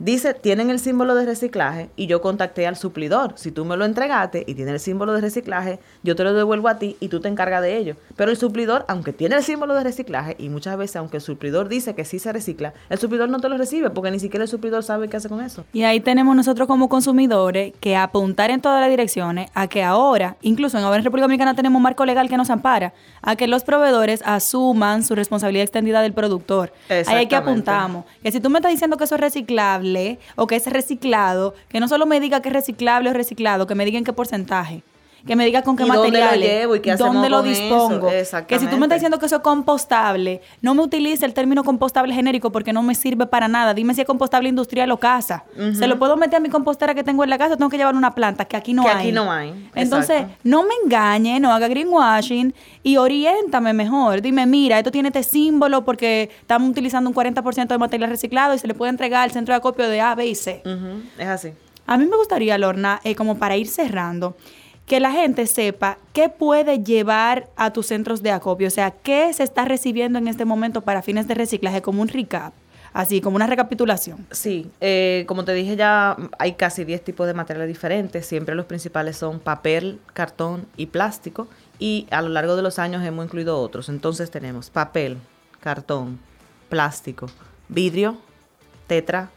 Dice, 0.00 0.35
tienen 0.35 0.70
el 0.70 0.80
símbolo 0.80 1.14
de 1.14 1.24
reciclaje 1.24 1.88
y 1.94 2.09
yo 2.09 2.20
contacté 2.20 2.66
al 2.66 2.74
suplidor. 2.74 3.35
Si 3.37 3.52
tú 3.52 3.64
me 3.64 3.76
lo 3.76 3.85
entregaste 3.85 4.42
y 4.44 4.54
tiene 4.54 4.72
el 4.72 4.80
símbolo 4.80 5.12
de 5.12 5.20
reciclaje, 5.20 5.78
yo 6.02 6.16
te 6.16 6.24
lo 6.24 6.35
devuelvo 6.35 6.66
a 6.66 6.78
ti 6.78 6.96
y 6.98 7.09
tú 7.09 7.20
te 7.20 7.28
encargas 7.28 7.62
de 7.62 7.76
ello. 7.76 7.94
Pero 8.16 8.33
el 8.33 8.37
suplidor, 8.37 8.85
aunque 8.88 9.12
tiene 9.12 9.37
el 9.37 9.44
símbolo 9.44 9.72
de 9.74 9.85
reciclaje 9.85 10.35
y 10.37 10.48
muchas 10.48 10.76
veces, 10.76 10.96
aunque 10.96 11.18
el 11.18 11.22
suplidor 11.22 11.68
dice 11.68 11.94
que 11.94 12.04
sí 12.04 12.18
se 12.18 12.33
recicla, 12.33 12.74
el 12.90 12.98
suplidor 12.98 13.28
no 13.28 13.38
te 13.38 13.48
lo 13.48 13.57
recibe 13.57 13.90
porque 13.90 14.11
ni 14.11 14.18
siquiera 14.18 14.42
el 14.42 14.48
suplidor 14.48 14.83
sabe 14.83 15.09
qué 15.09 15.18
hace 15.18 15.28
con 15.28 15.40
eso. 15.40 15.64
Y 15.72 15.85
ahí 15.85 16.00
tenemos 16.00 16.35
nosotros 16.35 16.66
como 16.66 16.88
consumidores 16.88 17.72
que 17.78 17.94
apuntar 17.94 18.50
en 18.50 18.61
todas 18.61 18.80
las 18.80 18.90
direcciones 18.90 19.48
a 19.54 19.68
que 19.68 19.85
ahora, 19.85 20.37
incluso 20.42 20.76
en 20.76 20.83
ahora 20.83 20.98
en 20.98 21.04
República 21.04 21.26
Dominicana 21.26 21.54
tenemos 21.54 21.76
un 21.76 21.85
marco 21.85 22.04
legal 22.04 22.28
que 22.28 22.37
nos 22.37 22.50
ampara, 22.50 22.94
a 23.22 23.37
que 23.37 23.46
los 23.46 23.62
proveedores 23.62 24.22
asuman 24.24 25.04
su 25.04 25.14
responsabilidad 25.14 25.62
extendida 25.62 26.02
del 26.02 26.14
productor. 26.14 26.72
Ahí 26.88 27.04
hay 27.07 27.26
que 27.28 27.37
apuntamos. 27.37 28.07
Que 28.24 28.33
si 28.33 28.40
tú 28.40 28.50
me 28.50 28.59
estás 28.59 28.72
diciendo 28.72 28.96
que 28.96 29.04
eso 29.04 29.14
es 29.14 29.20
reciclable 29.20 29.83
o 30.36 30.46
que 30.46 30.56
es 30.56 30.66
reciclado, 30.66 31.54
que 31.68 31.80
no 31.80 31.88
solo 31.88 32.06
me 32.06 32.20
diga 32.20 32.40
que 32.40 32.48
es 32.48 32.54
reciclable 32.54 33.10
o 33.10 33.12
reciclado, 33.12 33.66
que 33.66 33.74
me 33.74 33.84
digan 33.84 34.04
qué 34.04 34.12
porcentaje. 34.12 34.82
Que 35.26 35.37
me 35.37 35.46
diga 35.46 35.62
con 35.62 35.74
qué 35.74 35.84
¿Y 35.84 35.87
dónde 35.87 36.02
lo 36.02 36.04
materiales, 36.24 36.48
llevo 36.50 36.76
y 36.76 36.80
qué 36.80 36.96
dónde 36.96 37.30
lo 37.30 37.42
dispongo. 37.42 38.08
Que 38.46 38.58
si 38.58 38.66
tú 38.66 38.76
me 38.76 38.84
estás 38.84 38.96
diciendo 38.98 39.18
que 39.18 39.24
eso 39.26 39.37
es 39.37 39.42
compostable, 39.42 40.42
no 40.60 40.74
me 40.74 40.82
utilice 40.82 41.24
el 41.24 41.32
término 41.32 41.64
compostable 41.64 42.12
genérico 42.12 42.52
porque 42.52 42.72
no 42.74 42.82
me 42.82 42.94
sirve 42.94 43.26
para 43.26 43.48
nada. 43.48 43.72
Dime 43.72 43.94
si 43.94 44.02
es 44.02 44.06
compostable 44.06 44.50
industrial 44.50 44.90
o 44.90 44.98
casa. 44.98 45.44
¿Se 45.78 45.87
lo 45.87 45.98
puedo 45.98 46.16
meter 46.18 46.37
a 46.37 46.40
mi 46.40 46.50
compostera 46.50 46.94
que 46.94 47.02
tengo 47.02 47.24
en 47.24 47.30
la 47.30 47.38
casa 47.38 47.54
o 47.54 47.56
tengo 47.56 47.70
que 47.70 47.78
llevar 47.78 47.94
una 47.94 48.14
planta 48.14 48.44
que 48.44 48.56
aquí 48.56 48.74
no 48.74 48.82
Que 48.82 48.90
hay? 48.90 48.96
aquí 48.96 49.12
no 49.12 49.32
hay, 49.32 49.70
Entonces, 49.74 50.16
exacto. 50.22 50.37
no 50.44 50.62
me 50.64 50.74
engañe, 50.84 51.40
no 51.40 51.52
haga 51.52 51.68
greenwashing 51.68 52.54
y 52.82 52.96
oriéntame 52.98 53.72
mejor. 53.72 54.20
Dime, 54.20 54.44
mira, 54.46 54.76
esto 54.78 54.90
tiene 54.90 55.08
este 55.08 55.22
símbolo 55.22 55.84
porque 55.84 56.30
estamos 56.40 56.68
utilizando 56.70 57.08
un 57.08 57.16
40% 57.16 57.68
de 57.68 57.79
material 57.79 58.10
reciclado 58.10 58.54
y 58.54 58.58
se 58.58 58.66
le 58.66 58.75
puede 58.75 58.90
entregar 58.90 59.22
al 59.22 59.31
centro 59.31 59.52
de 59.54 59.56
acopio 59.56 59.88
de 59.88 60.00
A, 60.02 60.14
B 60.14 60.27
y 60.27 60.35
C. 60.35 60.62
Es 61.18 61.29
así. 61.29 61.48
A 61.87 61.96
mí 61.98 62.06
me 62.06 62.16
gustaría, 62.16 62.56
Lorna, 62.58 63.00
eh, 63.04 63.14
como 63.14 63.38
para 63.38 63.56
ir 63.56 63.68
cerrando, 63.68 64.37
que 64.87 65.00
la 65.00 65.12
gente 65.12 65.46
sepa 65.46 65.98
qué 66.12 66.28
puede 66.28 66.82
llevar 66.82 67.48
a 67.56 67.72
tus 67.72 67.87
centros 67.87 68.22
de 68.22 68.30
acopio, 68.30 68.68
o 68.68 68.70
sea, 68.70 68.90
qué 68.90 69.32
se 69.32 69.42
está 69.42 69.64
recibiendo 69.64 70.18
en 70.18 70.28
este 70.28 70.44
momento 70.44 70.82
para 70.82 71.02
fines 71.02 71.26
de 71.26 71.35
reciclaje, 71.35 71.80
como 71.80 72.02
un 72.02 72.08
recap, 72.08 72.52
así 72.92 73.20
como 73.20 73.37
una 73.37 73.46
recapitulación. 73.46 74.26
Sí, 74.30 74.70
eh, 74.80 75.24
como 75.26 75.44
te 75.44 75.54
dije 75.54 75.76
ya, 75.76 76.16
hay 76.38 76.52
casi 76.52 76.85
10 76.85 77.02
tipos 77.02 77.26
de 77.26 77.35
materiales 77.35 77.68
diferentes. 77.68 78.26
Siempre 78.26 78.54
los 78.54 78.66
principales 78.66 79.16
son 79.16 79.40
papel, 79.40 80.00
cartón 80.12 80.66
y 80.76 80.87
plástico. 80.87 81.48
Y 81.78 82.06
a 82.10 82.22
lo 82.22 82.28
largo 82.28 82.54
de 82.54 82.62
los 82.62 82.78
años 82.78 83.04
hemos 83.04 83.24
incluido 83.24 83.58
otros. 83.58 83.88
Entonces 83.88 84.30
tenemos 84.30 84.70
papel, 84.70 85.18
cartón, 85.60 86.20
plástico, 86.68 87.26
vidrio, 87.68 88.18
tetra, 88.87 89.30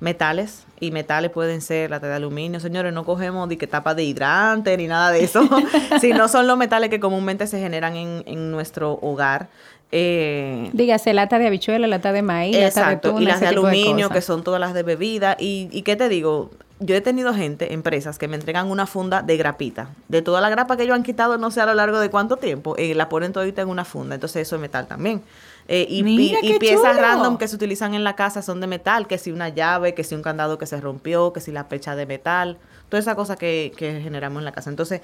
metales. 0.00 0.64
Y 0.78 0.90
metales 0.90 1.30
pueden 1.30 1.62
ser 1.62 1.90
lata 1.90 2.06
de 2.06 2.14
aluminio. 2.14 2.60
Señores, 2.60 2.92
no 2.92 3.04
cogemos 3.04 3.48
de 3.48 3.56
que 3.56 3.66
tapa 3.66 3.94
de 3.94 4.04
hidrante 4.04 4.76
ni 4.76 4.86
nada 4.86 5.10
de 5.10 5.24
eso. 5.24 5.48
sino 6.00 6.28
son 6.28 6.46
los 6.46 6.58
metales 6.58 6.90
que 6.90 7.00
comúnmente 7.00 7.46
se 7.46 7.58
generan 7.58 7.96
en, 7.96 8.22
en 8.26 8.50
nuestro 8.50 8.98
hogar. 9.00 9.48
Eh, 9.92 10.68
Dígase 10.72 11.14
lata 11.14 11.38
de 11.38 11.46
habichuela, 11.46 11.86
lata 11.86 12.12
de 12.12 12.22
maíz, 12.22 12.52
lata 12.52 12.62
de 12.62 12.68
Exacto, 12.68 13.10
tuna, 13.10 13.22
y 13.22 13.24
las 13.26 13.40
de 13.40 13.46
aluminio, 13.46 14.10
que 14.10 14.20
son 14.20 14.42
todas 14.42 14.60
las 14.60 14.74
de 14.74 14.82
bebida. 14.82 15.36
Y, 15.38 15.68
y 15.70 15.82
qué 15.82 15.96
te 15.96 16.08
digo, 16.08 16.50
yo 16.78 16.94
he 16.94 17.00
tenido 17.00 17.32
gente, 17.32 17.72
empresas, 17.72 18.18
que 18.18 18.28
me 18.28 18.36
entregan 18.36 18.70
una 18.70 18.86
funda 18.86 19.22
de 19.22 19.36
grapita. 19.36 19.88
De 20.08 20.20
toda 20.22 20.40
la 20.40 20.50
grapa 20.50 20.76
que 20.76 20.82
ellos 20.82 20.94
han 20.94 21.02
quitado, 21.02 21.38
no 21.38 21.50
sé 21.50 21.60
a 21.62 21.66
lo 21.66 21.74
largo 21.74 21.98
de 22.00 22.10
cuánto 22.10 22.36
tiempo, 22.36 22.76
eh, 22.76 22.94
la 22.94 23.08
ponen 23.08 23.32
todita 23.32 23.62
en 23.62 23.68
una 23.68 23.84
funda. 23.84 24.14
Entonces 24.14 24.42
eso 24.46 24.56
es 24.56 24.62
metal 24.62 24.86
también. 24.86 25.22
Eh, 25.68 25.86
y, 25.88 26.02
Mira 26.02 26.38
y- 26.42 26.46
y 26.48 26.52
qué 26.52 26.58
piezas 26.58 26.90
chulo. 26.96 27.00
random 27.02 27.38
que 27.38 27.48
se 27.48 27.56
utilizan 27.56 27.94
en 27.94 28.04
la 28.04 28.14
casa 28.14 28.42
son 28.42 28.60
de 28.60 28.66
metal, 28.66 29.06
que 29.06 29.18
si 29.18 29.32
una 29.32 29.48
llave, 29.48 29.94
que 29.94 30.04
si 30.04 30.14
un 30.14 30.22
candado 30.22 30.58
que 30.58 30.66
se 30.66 30.80
rompió, 30.80 31.32
que 31.32 31.40
si 31.40 31.50
la 31.50 31.66
pecha 31.68 31.96
de 31.96 32.06
metal, 32.06 32.58
toda 32.88 33.00
esa 33.00 33.14
cosa 33.16 33.36
que, 33.36 33.72
que 33.76 34.00
generamos 34.00 34.40
en 34.40 34.44
la 34.44 34.52
casa. 34.52 34.70
Entonces, 34.70 35.00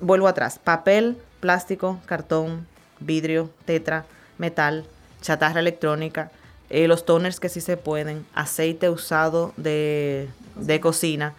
vuelvo 0.00 0.28
atrás, 0.28 0.60
papel, 0.62 1.16
plástico, 1.40 1.98
cartón, 2.06 2.66
vidrio, 3.00 3.50
tetra, 3.64 4.04
metal, 4.38 4.84
chatarra 5.22 5.58
electrónica, 5.60 6.30
eh, 6.70 6.88
los 6.88 7.04
toners 7.04 7.40
que 7.40 7.48
sí 7.48 7.60
se 7.60 7.76
pueden, 7.76 8.26
aceite 8.34 8.90
usado 8.90 9.52
de, 9.56 10.28
de 10.56 10.80
cocina. 10.80 11.34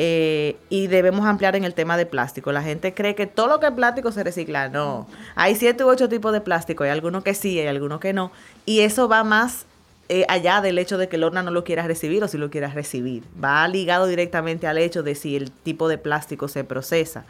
eh, 0.00 0.56
y 0.68 0.86
debemos 0.86 1.26
ampliar 1.26 1.56
en 1.56 1.64
el 1.64 1.74
tema 1.74 1.96
de 1.96 2.06
plástico. 2.06 2.52
La 2.52 2.62
gente 2.62 2.94
cree 2.94 3.16
que 3.16 3.26
todo 3.26 3.48
lo 3.48 3.58
que 3.58 3.66
es 3.66 3.72
plástico 3.72 4.12
se 4.12 4.22
recicla. 4.22 4.68
No. 4.68 5.08
Hay 5.34 5.56
siete 5.56 5.82
u 5.84 5.88
ocho 5.88 6.08
tipos 6.08 6.32
de 6.32 6.40
plástico. 6.40 6.84
Hay 6.84 6.90
algunos 6.90 7.24
que 7.24 7.34
sí, 7.34 7.58
hay 7.58 7.66
algunos 7.66 7.98
que 7.98 8.12
no. 8.12 8.30
Y 8.64 8.82
eso 8.82 9.08
va 9.08 9.24
más 9.24 9.66
eh, 10.08 10.24
allá 10.28 10.60
del 10.60 10.78
hecho 10.78 10.98
de 10.98 11.08
que 11.08 11.16
el 11.16 11.24
horno 11.24 11.42
no 11.42 11.50
lo 11.50 11.64
quiera 11.64 11.84
recibir 11.84 12.22
o 12.22 12.28
si 12.28 12.38
lo 12.38 12.48
quieras 12.48 12.74
recibir. 12.74 13.24
Va 13.42 13.66
ligado 13.66 14.06
directamente 14.06 14.68
al 14.68 14.78
hecho 14.78 15.02
de 15.02 15.16
si 15.16 15.34
el 15.34 15.50
tipo 15.50 15.88
de 15.88 15.98
plástico 15.98 16.46
se 16.46 16.62
procesa. 16.62 17.24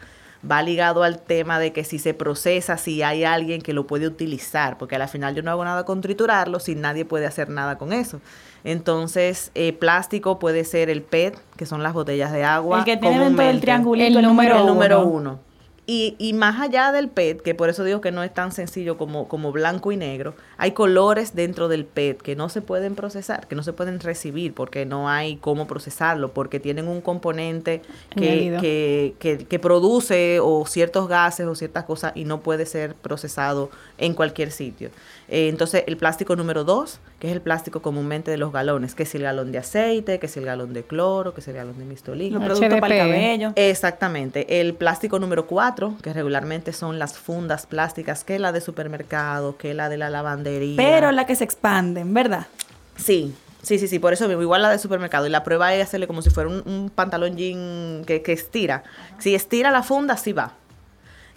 Va 0.49 0.61
ligado 0.61 1.03
al 1.03 1.19
tema 1.19 1.59
de 1.59 1.73
que 1.73 1.83
si 1.83 1.99
se 1.99 2.13
procesa, 2.13 2.77
si 2.77 3.01
hay 3.03 3.25
alguien 3.25 3.61
que 3.61 3.73
lo 3.73 3.87
puede 3.87 4.07
utilizar, 4.07 4.77
porque 4.77 4.95
al 4.95 5.07
final 5.09 5.35
yo 5.35 5.43
no 5.43 5.51
hago 5.51 5.65
nada 5.65 5.83
con 5.83 5.99
triturarlo 5.99 6.59
si 6.59 6.75
nadie 6.75 7.03
puede 7.03 7.25
hacer 7.25 7.49
nada 7.49 7.77
con 7.77 7.91
eso. 7.91 8.21
Entonces, 8.63 9.51
eh, 9.55 9.73
plástico 9.73 10.39
puede 10.39 10.63
ser 10.63 10.89
el 10.89 11.01
PET, 11.01 11.37
que 11.57 11.65
son 11.65 11.83
las 11.83 11.93
botellas 11.93 12.31
de 12.31 12.43
agua. 12.43 12.79
El 12.79 12.85
que 12.85 12.97
tiene 12.97 13.19
dentro 13.19 13.45
del 13.45 13.59
triangulito 13.59 14.07
El 14.07 14.15
el, 14.17 14.23
número, 14.23 14.59
número 14.59 14.67
El 14.67 14.73
número 14.73 14.99
uno. 15.01 15.31
uno. 15.31 15.48
Y, 15.91 16.15
y 16.19 16.33
más 16.33 16.61
allá 16.61 16.91
del 16.91 17.09
PET, 17.09 17.41
que 17.41 17.55
por 17.55 17.67
eso 17.67 17.83
digo 17.83 17.99
que 17.99 18.11
no 18.11 18.21
es 18.21 18.31
tan 18.31 18.51
sencillo 18.51 18.95
como, 18.95 19.27
como 19.27 19.51
blanco 19.51 19.91
y 19.91 19.97
negro, 19.97 20.35
hay 20.57 20.73
colores 20.73 21.33
dentro 21.33 21.67
del 21.67 21.83
PET 21.83 22.21
que 22.21 22.35
no 22.35 22.47
se 22.47 22.61
pueden 22.61 22.93
procesar, 22.93 23.47
que 23.47 23.55
no 23.55 23.63
se 23.63 23.73
pueden 23.73 23.99
recibir 23.99 24.53
porque 24.53 24.85
no 24.85 25.09
hay 25.09 25.37
cómo 25.37 25.65
procesarlo, 25.65 26.31
porque 26.31 26.59
tienen 26.59 26.87
un 26.87 27.01
componente 27.01 27.81
que, 28.11 28.55
que, 28.61 29.15
que, 29.17 29.45
que 29.47 29.57
produce 29.57 30.39
o 30.39 30.63
ciertos 30.67 31.07
gases 31.07 31.47
o 31.47 31.55
ciertas 31.55 31.85
cosas 31.85 32.11
y 32.13 32.23
no 32.23 32.41
puede 32.41 32.67
ser 32.67 32.93
procesado 32.93 33.71
en 33.97 34.13
cualquier 34.13 34.51
sitio. 34.51 34.91
Eh, 35.31 35.47
entonces, 35.47 35.83
el 35.85 35.95
plástico 35.95 36.35
número 36.35 36.63
dos, 36.63 36.99
que 37.19 37.27
es 37.27 37.33
el 37.33 37.41
plástico 37.41 37.83
comúnmente 37.83 38.31
de 38.31 38.37
los 38.37 38.51
galones, 38.51 38.95
que 38.95 39.03
es 39.03 39.13
el 39.13 39.21
galón 39.21 39.51
de 39.51 39.59
aceite, 39.59 40.17
que 40.17 40.25
es 40.25 40.37
el 40.37 40.45
galón 40.45 40.73
de 40.73 40.83
cloro, 40.83 41.35
que 41.35 41.41
es 41.41 41.47
el 41.47 41.53
galón 41.53 41.77
de 41.77 41.85
mistolín. 41.85 42.33
Los 42.33 42.43
productos 42.43 42.79
para 42.79 42.95
el 42.95 43.01
cabello. 43.01 43.53
Exactamente. 43.55 44.59
El 44.59 44.73
plástico 44.73 45.19
número 45.19 45.45
4, 45.45 45.97
que 46.01 46.13
regularmente 46.13 46.73
son 46.73 46.97
las 46.97 47.17
fundas 47.19 47.67
plásticas, 47.67 48.23
que 48.23 48.35
es 48.35 48.41
la 48.41 48.51
de 48.51 48.59
supermercado, 48.59 49.55
que 49.55 49.69
es 49.69 49.75
la 49.75 49.87
de 49.87 49.97
la 49.97 50.09
lavandería. 50.09 50.77
Pero 50.77 51.11
la 51.11 51.27
que 51.27 51.35
se 51.35 51.43
expanden, 51.43 52.11
¿verdad? 52.11 52.47
Sí, 52.95 53.35
sí, 53.61 53.77
sí, 53.77 53.87
sí, 53.87 53.99
por 53.99 54.13
eso 54.13 54.27
mismo, 54.27 54.41
igual 54.41 54.63
la 54.63 54.71
de 54.71 54.79
supermercado. 54.79 55.27
Y 55.27 55.29
la 55.29 55.43
prueba 55.43 55.75
es 55.75 55.83
hacerle 55.83 56.07
como 56.07 56.23
si 56.23 56.31
fuera 56.31 56.49
un, 56.49 56.63
un 56.65 56.89
pantalón 56.89 57.37
jean 57.37 58.03
que, 58.07 58.23
que 58.23 58.33
estira. 58.33 58.83
Si 59.19 59.35
estira 59.35 59.69
la 59.69 59.83
funda, 59.83 60.17
sí 60.17 60.33
va. 60.33 60.53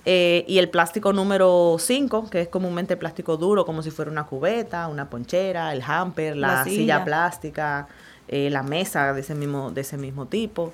Eh, 0.04 0.44
y 0.48 0.58
el 0.58 0.68
plástico 0.68 1.12
número 1.12 1.76
5, 1.78 2.28
que 2.28 2.40
es 2.42 2.48
comúnmente 2.48 2.96
plástico 2.96 3.36
duro, 3.36 3.64
como 3.64 3.82
si 3.82 3.90
fuera 3.90 4.10
una 4.10 4.24
cubeta, 4.26 4.88
una 4.88 5.08
ponchera, 5.08 5.72
el 5.72 5.82
hamper, 5.86 6.36
la, 6.36 6.48
La 6.48 6.64
silla. 6.64 6.76
silla. 6.76 7.04
plástica, 7.04 7.86
eh, 8.28 8.50
la 8.50 8.62
mesa 8.62 9.12
de 9.12 9.20
ese 9.20 9.34
mismo, 9.34 9.70
de 9.70 9.82
ese 9.82 9.96
mismo 9.96 10.26
tipo. 10.26 10.72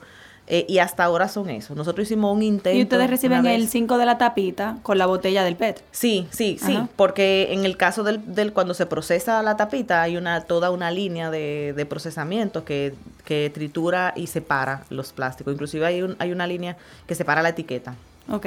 Eh, 0.50 0.64
y 0.66 0.78
hasta 0.78 1.04
ahora 1.04 1.28
son 1.28 1.50
esos. 1.50 1.76
Nosotros 1.76 2.06
hicimos 2.06 2.34
un 2.34 2.42
intento. 2.42 2.78
Y 2.78 2.82
ustedes 2.82 3.10
reciben 3.10 3.44
el 3.44 3.60
vez. 3.60 3.70
5 3.70 3.98
de 3.98 4.06
la 4.06 4.16
tapita 4.16 4.78
con 4.82 4.96
la 4.96 5.04
botella 5.04 5.44
del 5.44 5.56
PET. 5.56 5.84
Sí, 5.90 6.26
sí, 6.30 6.56
sí, 6.58 6.74
Ajá. 6.74 6.88
porque 6.96 7.48
en 7.52 7.66
el 7.66 7.76
caso 7.76 8.02
del, 8.02 8.34
del 8.34 8.54
cuando 8.54 8.72
se 8.72 8.86
procesa 8.86 9.42
la 9.42 9.58
tapita 9.58 10.00
hay 10.00 10.16
una 10.16 10.40
toda 10.40 10.70
una 10.70 10.90
línea 10.90 11.30
de, 11.30 11.74
de 11.76 11.84
procesamiento 11.84 12.64
que, 12.64 12.94
que 13.26 13.50
tritura 13.52 14.14
y 14.16 14.28
separa 14.28 14.84
los 14.88 15.12
plásticos. 15.12 15.52
Inclusive 15.52 15.84
hay, 15.84 16.00
un, 16.00 16.16
hay 16.18 16.32
una 16.32 16.46
línea 16.46 16.78
que 17.06 17.14
separa 17.14 17.42
la 17.42 17.50
etiqueta. 17.50 17.94
Ok. 18.30 18.46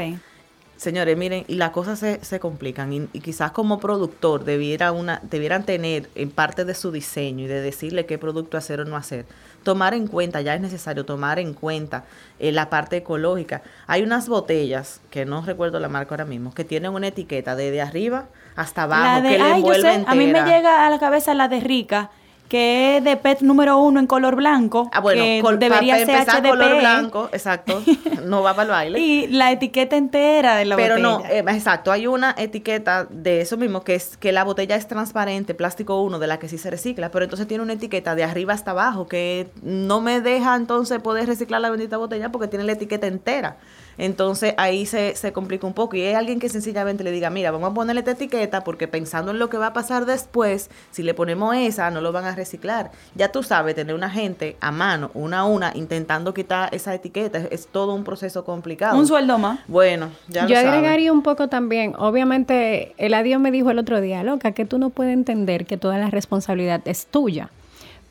Señores, 0.81 1.15
miren, 1.15 1.45
y 1.47 1.57
las 1.57 1.69
cosas 1.69 1.99
se, 1.99 2.25
se 2.25 2.39
complican 2.39 2.91
y, 2.91 3.07
y 3.13 3.19
quizás 3.19 3.51
como 3.51 3.79
productor 3.79 4.45
debiera 4.45 4.91
una, 4.91 5.21
debieran 5.21 5.63
tener 5.63 6.09
en 6.15 6.31
parte 6.31 6.65
de 6.65 6.73
su 6.73 6.91
diseño 6.91 7.45
y 7.45 7.47
de 7.47 7.61
decirle 7.61 8.07
qué 8.07 8.17
producto 8.17 8.57
hacer 8.57 8.79
o 8.79 8.85
no 8.85 8.97
hacer, 8.97 9.27
tomar 9.61 9.93
en 9.93 10.07
cuenta, 10.07 10.41
ya 10.41 10.55
es 10.55 10.61
necesario 10.61 11.05
tomar 11.05 11.37
en 11.37 11.53
cuenta 11.53 12.05
eh, 12.39 12.51
la 12.51 12.71
parte 12.71 12.97
ecológica. 12.97 13.61
Hay 13.85 14.01
unas 14.01 14.27
botellas, 14.27 15.01
que 15.11 15.23
no 15.23 15.43
recuerdo 15.43 15.79
la 15.79 15.87
marca 15.87 16.15
ahora 16.15 16.25
mismo, 16.25 16.51
que 16.51 16.63
tienen 16.63 16.93
una 16.93 17.09
etiqueta 17.09 17.55
desde 17.55 17.79
arriba 17.79 18.25
hasta 18.55 18.81
abajo, 18.81 19.03
La 19.03 19.21
de, 19.21 19.29
que 19.29 19.37
le 19.37 19.49
envuelve 19.51 20.03
a 20.07 20.15
mí 20.15 20.25
me 20.25 20.41
llega 20.41 20.87
a 20.87 20.89
la 20.89 20.97
cabeza 20.97 21.35
la 21.35 21.47
de 21.47 21.59
Rica, 21.59 22.09
que 22.51 22.97
es 22.97 23.03
de 23.05 23.15
PET 23.15 23.39
número 23.43 23.77
uno 23.77 24.01
en 24.01 24.07
color 24.07 24.35
blanco. 24.35 24.89
Ah, 24.91 24.99
bueno, 24.99 25.23
que 25.23 25.39
col- 25.41 25.57
debería 25.57 25.93
para 26.05 26.25
ser 26.25 26.41
HDP. 26.43 26.49
color 26.49 26.79
blanco, 26.79 27.29
exacto, 27.31 27.81
no 28.25 28.43
va 28.43 28.53
para 28.53 28.63
el 28.63 28.69
baile. 28.71 28.99
Y 29.11 29.27
la 29.27 29.53
etiqueta 29.53 29.95
entera 29.95 30.57
de 30.57 30.65
la 30.65 30.75
Pero 30.75 30.95
botella. 30.95 31.07
no, 31.17 31.25
eh, 31.49 31.55
exacto, 31.55 31.93
hay 31.93 32.07
una 32.07 32.35
etiqueta 32.37 33.07
de 33.09 33.39
eso 33.39 33.55
mismo, 33.55 33.85
que 33.85 33.95
es 33.95 34.17
que 34.17 34.33
la 34.33 34.43
botella 34.43 34.75
es 34.75 34.85
transparente, 34.85 35.53
plástico 35.53 36.01
1, 36.01 36.19
de 36.19 36.27
la 36.27 36.39
que 36.39 36.49
sí 36.49 36.57
se 36.57 36.69
recicla, 36.69 37.09
pero 37.09 37.23
entonces 37.23 37.47
tiene 37.47 37.63
una 37.63 37.71
etiqueta 37.71 38.15
de 38.15 38.25
arriba 38.25 38.53
hasta 38.53 38.71
abajo, 38.71 39.07
que 39.07 39.47
no 39.63 40.01
me 40.01 40.19
deja 40.19 40.53
entonces 40.57 40.99
poder 40.99 41.27
reciclar 41.27 41.61
la 41.61 41.69
bendita 41.69 41.95
botella 41.95 42.33
porque 42.33 42.49
tiene 42.49 42.65
la 42.65 42.73
etiqueta 42.73 43.07
entera. 43.07 43.55
Entonces 43.97 44.53
ahí 44.57 44.85
se, 44.85 45.15
se 45.15 45.31
complica 45.33 45.67
un 45.67 45.73
poco 45.73 45.95
y 45.95 46.01
hay 46.01 46.13
alguien 46.13 46.39
que 46.39 46.49
sencillamente 46.49 47.03
le 47.03 47.11
diga, 47.11 47.29
mira, 47.29 47.51
vamos 47.51 47.71
a 47.71 47.73
ponerle 47.73 47.99
esta 47.99 48.11
etiqueta 48.11 48.63
porque 48.63 48.87
pensando 48.87 49.31
en 49.31 49.39
lo 49.39 49.49
que 49.49 49.57
va 49.57 49.67
a 49.67 49.73
pasar 49.73 50.05
después, 50.05 50.69
si 50.91 51.03
le 51.03 51.13
ponemos 51.13 51.55
esa, 51.55 51.91
no 51.91 52.01
lo 52.01 52.11
van 52.11 52.25
a 52.25 52.35
reciclar. 52.35 52.91
Ya 53.15 53.31
tú 53.31 53.43
sabes, 53.43 53.75
tener 53.75 53.95
una 53.95 54.09
gente 54.09 54.57
a 54.61 54.71
mano, 54.71 55.11
una 55.13 55.39
a 55.39 55.45
una, 55.45 55.71
intentando 55.75 56.33
quitar 56.33 56.73
esa 56.73 56.93
etiqueta, 56.93 57.37
es, 57.37 57.47
es 57.51 57.67
todo 57.67 57.93
un 57.93 58.03
proceso 58.03 58.43
complicado. 58.45 58.97
Un 58.97 59.07
sueldo 59.07 59.37
más. 59.37 59.59
Bueno, 59.67 60.09
ya 60.27 60.47
Yo 60.47 60.61
lo 60.61 60.69
agregaría 60.69 61.11
un 61.11 61.23
poco 61.23 61.47
también, 61.47 61.93
obviamente, 61.97 62.93
el 62.97 63.13
adiós 63.13 63.39
me 63.39 63.51
dijo 63.51 63.71
el 63.71 63.79
otro 63.79 64.01
día, 64.01 64.23
loca, 64.23 64.51
que 64.51 64.65
tú 64.65 64.77
no 64.77 64.89
puedes 64.89 65.13
entender 65.13 65.65
que 65.65 65.77
toda 65.77 65.97
la 65.97 66.09
responsabilidad 66.09 66.81
es 66.85 67.05
tuya. 67.05 67.49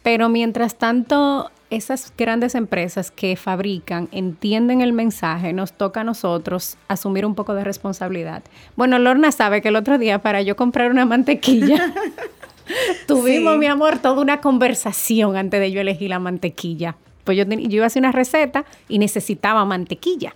Pero 0.03 0.29
mientras 0.29 0.77
tanto, 0.77 1.51
esas 1.71 2.13
grandes 2.19 2.55
empresas 2.55 3.11
que 3.11 3.37
fabrican 3.37 4.09
entienden 4.13 4.81
el 4.81 4.93
mensaje, 4.93 5.53
nos 5.53 5.73
toca 5.73 6.01
a 6.01 6.05
nosotros 6.05 6.77
asumir 6.89 7.25
un 7.25 7.35
poco 7.35 7.55
de 7.55 7.65
responsabilidad. 7.65 8.43
Bueno, 8.77 8.99
Lorna 8.99 9.31
sabe 9.33 9.63
que 9.63 9.69
el 9.69 9.77
otro 9.77 9.97
día 9.99 10.21
para 10.21 10.43
yo 10.43 10.57
comprar 10.57 10.91
una 10.91 11.07
mantequilla, 11.07 11.93
Tuvimos, 13.07 13.55
Sí. 13.55 13.59
mi 13.59 13.67
amor, 13.67 13.99
toda 13.99 14.21
una 14.21 14.41
conversación 14.41 15.37
antes 15.37 15.59
de 15.61 15.73
yo 15.73 15.81
elegir 15.81 16.11
la 16.11 16.19
mantequilla. 16.21 16.95
Pues 17.25 17.37
yo, 17.37 17.45
yo 17.45 17.57
iba 17.77 17.85
a 17.85 17.87
hacer 17.89 18.01
una 18.01 18.13
receta 18.13 18.65
y 18.89 18.99
necesitaba 18.99 19.65
mantequilla. 19.65 20.35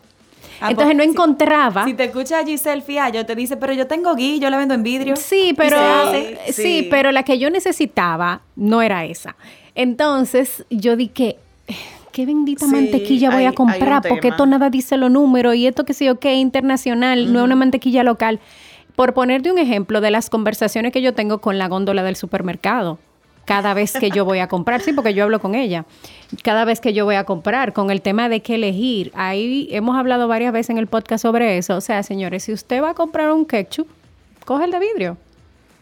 Ah, 0.61 0.71
Entonces 0.71 0.95
pues, 0.95 1.07
no 1.07 1.13
encontraba. 1.13 1.85
Si 1.85 1.95
te 1.95 2.05
escucha 2.05 2.45
Giselle 2.45 2.83
Fiallo, 2.83 3.25
te 3.27 3.35
dice, 3.37 3.57
pero 3.57 3.73
yo 3.73 3.87
tengo 3.87 4.15
gui, 4.15 4.39
yo 4.41 4.51
la 4.51 4.57
vendo 4.57 4.75
en 4.75 4.83
vidrio. 4.83 5.15
Sí, 5.17 5.55
pero 5.57 5.77
Sí. 6.51 6.89
pero 6.91 7.13
la 7.13 7.23
que 7.23 7.39
yo 7.39 7.51
necesitaba 7.51 8.43
no 8.57 8.83
era 8.83 9.05
esa. 9.05 9.37
Entonces 9.75 10.65
yo 10.71 10.97
dije, 10.97 11.37
¿qué 12.13 12.27
bendita 12.27 12.67
Sí, 12.67 12.73
mantequilla 12.73 13.31
voy 13.31 13.41
hay- 13.41 13.47
a 13.47 13.53
comprar? 13.53 14.03
Porque 14.09 14.29
esto 14.29 14.47
nada 14.47 14.71
dice 14.71 14.97
los 14.97 15.11
números 15.11 15.55
y 15.57 15.67
esto 15.67 15.85
que 15.85 15.95
sí, 15.95 16.09
ok, 16.09 16.25
internacional, 16.27 17.33
no 17.33 17.41
es 17.41 17.45
una 17.45 17.57
mantequilla 17.57 18.03
local. 18.05 18.41
Por 18.97 19.13
ponerte 19.15 19.51
un 19.51 19.59
ejemplo 19.59 20.01
de 20.01 20.13
las 20.13 20.31
conversaciones 20.31 20.93
que 20.93 21.03
yo 21.03 21.15
tengo 21.15 21.39
con 21.39 21.59
la 21.59 21.67
góndola 21.69 22.03
del 22.05 22.15
supermercado. 22.17 22.99
Cada 23.45 23.75
vez 23.75 23.93
que 23.93 24.11
yo 24.11 24.25
voy 24.25 24.39
a 24.39 24.47
comprar, 24.49 24.81
sí, 24.81 24.93
porque 24.95 25.13
yo 25.13 25.25
hablo 25.25 25.39
con 25.41 25.55
ella. 25.55 25.85
Cada 26.43 26.65
vez 26.65 26.81
que 26.81 26.95
yo 26.95 27.05
voy 27.05 27.17
a 27.17 27.25
comprar, 27.25 27.75
con 27.75 27.91
el 27.91 28.01
tema 28.01 28.31
de 28.31 28.41
qué 28.41 28.55
elegir. 28.55 29.11
Ahí 29.15 29.69
hemos 29.73 29.97
hablado 29.99 30.29
varias 30.29 30.53
veces 30.53 30.71
en 30.71 30.79
el 30.79 30.87
podcast 30.87 31.21
sobre 31.23 31.59
eso. 31.59 31.77
O 31.77 31.81
sea, 31.83 32.03
señores, 32.05 32.45
si 32.45 32.53
usted 32.55 32.83
va 32.83 32.91
a 32.91 32.95
comprar 32.95 33.33
un 33.33 33.45
ketchup, 33.45 33.87
coge 34.47 34.65
el 34.65 34.71
de 34.71 34.79
vidrio. 34.79 35.19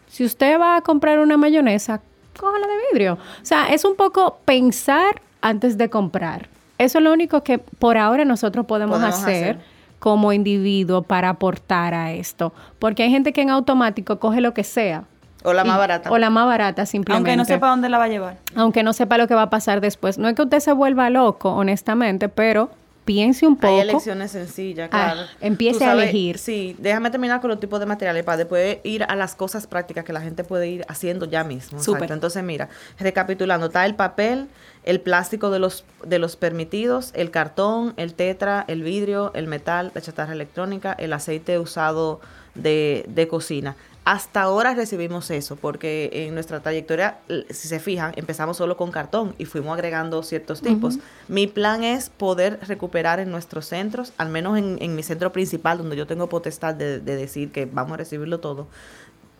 Si 0.09 0.25
usted 0.25 0.59
va 0.59 0.75
a 0.75 0.81
comprar 0.81 1.19
una 1.19 1.37
mayonesa, 1.37 2.01
cógela 2.39 2.67
de 2.67 2.73
vidrio. 2.91 3.13
O 3.13 3.45
sea, 3.45 3.67
es 3.67 3.85
un 3.85 3.95
poco 3.95 4.39
pensar 4.45 5.21
antes 5.41 5.77
de 5.77 5.89
comprar. 5.89 6.47
Eso 6.77 6.97
es 6.97 7.03
lo 7.03 7.13
único 7.13 7.43
que 7.43 7.59
por 7.59 7.97
ahora 7.97 8.25
nosotros 8.25 8.65
podemos, 8.65 8.97
Podemos 8.97 9.19
hacer, 9.21 9.43
hacer. 9.57 9.65
como 9.99 10.33
individuo 10.33 11.01
para 11.03 11.29
aportar 11.29 11.93
a 11.93 12.11
esto. 12.11 12.51
Porque 12.79 13.03
hay 13.03 13.09
gente 13.11 13.31
que 13.33 13.41
en 13.41 13.49
automático 13.49 14.19
coge 14.19 14.41
lo 14.41 14.53
que 14.53 14.63
sea. 14.63 15.03
O 15.45 15.51
la 15.53 15.63
más 15.65 15.75
Y- 15.75 15.79
barata. 15.79 16.11
O 16.11 16.17
la 16.17 16.29
más 16.29 16.45
barata, 16.45 16.85
simplemente. 16.85 17.29
Aunque 17.31 17.37
no 17.37 17.45
sepa 17.45 17.69
dónde 17.69 17.89
la 17.89 17.97
va 17.97 18.05
a 18.05 18.07
llevar. 18.07 18.37
Aunque 18.55 18.81
no 18.83 18.93
sepa 18.93 19.17
lo 19.17 19.27
que 19.27 19.35
va 19.35 19.43
a 19.43 19.49
pasar 19.49 19.81
después. 19.81 20.17
No 20.17 20.27
es 20.29 20.35
que 20.35 20.41
usted 20.41 20.59
se 20.59 20.71
vuelva 20.71 21.09
loco, 21.09 21.51
honestamente, 21.53 22.29
pero 22.29 22.69
piense 23.05 23.45
un 23.47 23.55
poco. 23.55 23.73
Hay 23.73 23.81
elecciones 23.81 24.31
sencillas, 24.31 24.89
Ah, 24.91 25.13
claro. 25.13 25.27
empiece 25.41 25.85
a 25.85 25.93
elegir. 25.93 26.37
Sí, 26.37 26.75
déjame 26.79 27.09
terminar 27.11 27.41
con 27.41 27.49
los 27.49 27.59
tipos 27.59 27.79
de 27.79 27.85
materiales 27.85 28.23
para 28.23 28.37
después 28.37 28.77
ir 28.83 29.03
a 29.03 29.15
las 29.15 29.35
cosas 29.35 29.67
prácticas 29.67 30.05
que 30.05 30.13
la 30.13 30.21
gente 30.21 30.43
puede 30.43 30.67
ir 30.69 30.85
haciendo 30.87 31.25
ya 31.25 31.43
mismo. 31.43 31.79
Súper. 31.79 32.03
Exacto. 32.03 32.13
Entonces, 32.13 32.43
mira, 32.43 32.69
recapitulando, 32.99 33.67
está 33.67 33.85
el 33.85 33.95
papel, 33.95 34.47
el 34.83 34.99
plástico 35.01 35.49
de 35.49 35.59
los, 35.59 35.83
de 36.05 36.19
los 36.19 36.35
permitidos, 36.35 37.11
el 37.15 37.31
cartón, 37.31 37.93
el 37.97 38.13
tetra, 38.13 38.65
el 38.67 38.83
vidrio, 38.83 39.31
el 39.33 39.47
metal, 39.47 39.91
la 39.93 40.01
chatarra 40.01 40.33
electrónica, 40.33 40.93
el 40.93 41.13
aceite 41.13 41.59
usado 41.59 42.21
de, 42.55 43.05
de 43.07 43.27
cocina. 43.27 43.75
Hasta 44.05 44.41
ahora 44.41 44.73
recibimos 44.73 45.31
eso, 45.31 45.55
porque 45.55 46.09
en 46.11 46.33
nuestra 46.33 46.59
trayectoria, 46.59 47.19
si 47.49 47.69
se 47.69 47.79
fijan, 47.79 48.11
empezamos 48.17 48.57
solo 48.57 48.75
con 48.75 48.91
cartón 48.91 49.33
y 49.37 49.45
fuimos 49.45 49.73
agregando 49.73 50.23
ciertos 50.23 50.61
tipos. 50.61 50.99
Mi 51.29 51.47
plan 51.47 51.85
es 51.85 52.09
poder 52.09 52.59
recuperar 52.67 53.21
en 53.21 53.31
nuestros 53.31 53.65
centros, 53.65 54.11
al 54.17 54.27
menos 54.27 54.57
en, 54.57 54.77
en 54.81 54.95
mi 54.95 55.03
centro 55.03 55.31
principal, 55.31 55.77
donde 55.77 55.95
yo 55.95 56.05
tengo 56.05 56.27
potestad 56.27 56.75
de, 56.75 56.99
de 56.99 57.15
decir 57.15 57.51
que 57.53 57.65
vamos 57.65 57.93
a 57.93 57.97
recibirlo 57.97 58.41
todo. 58.41 58.67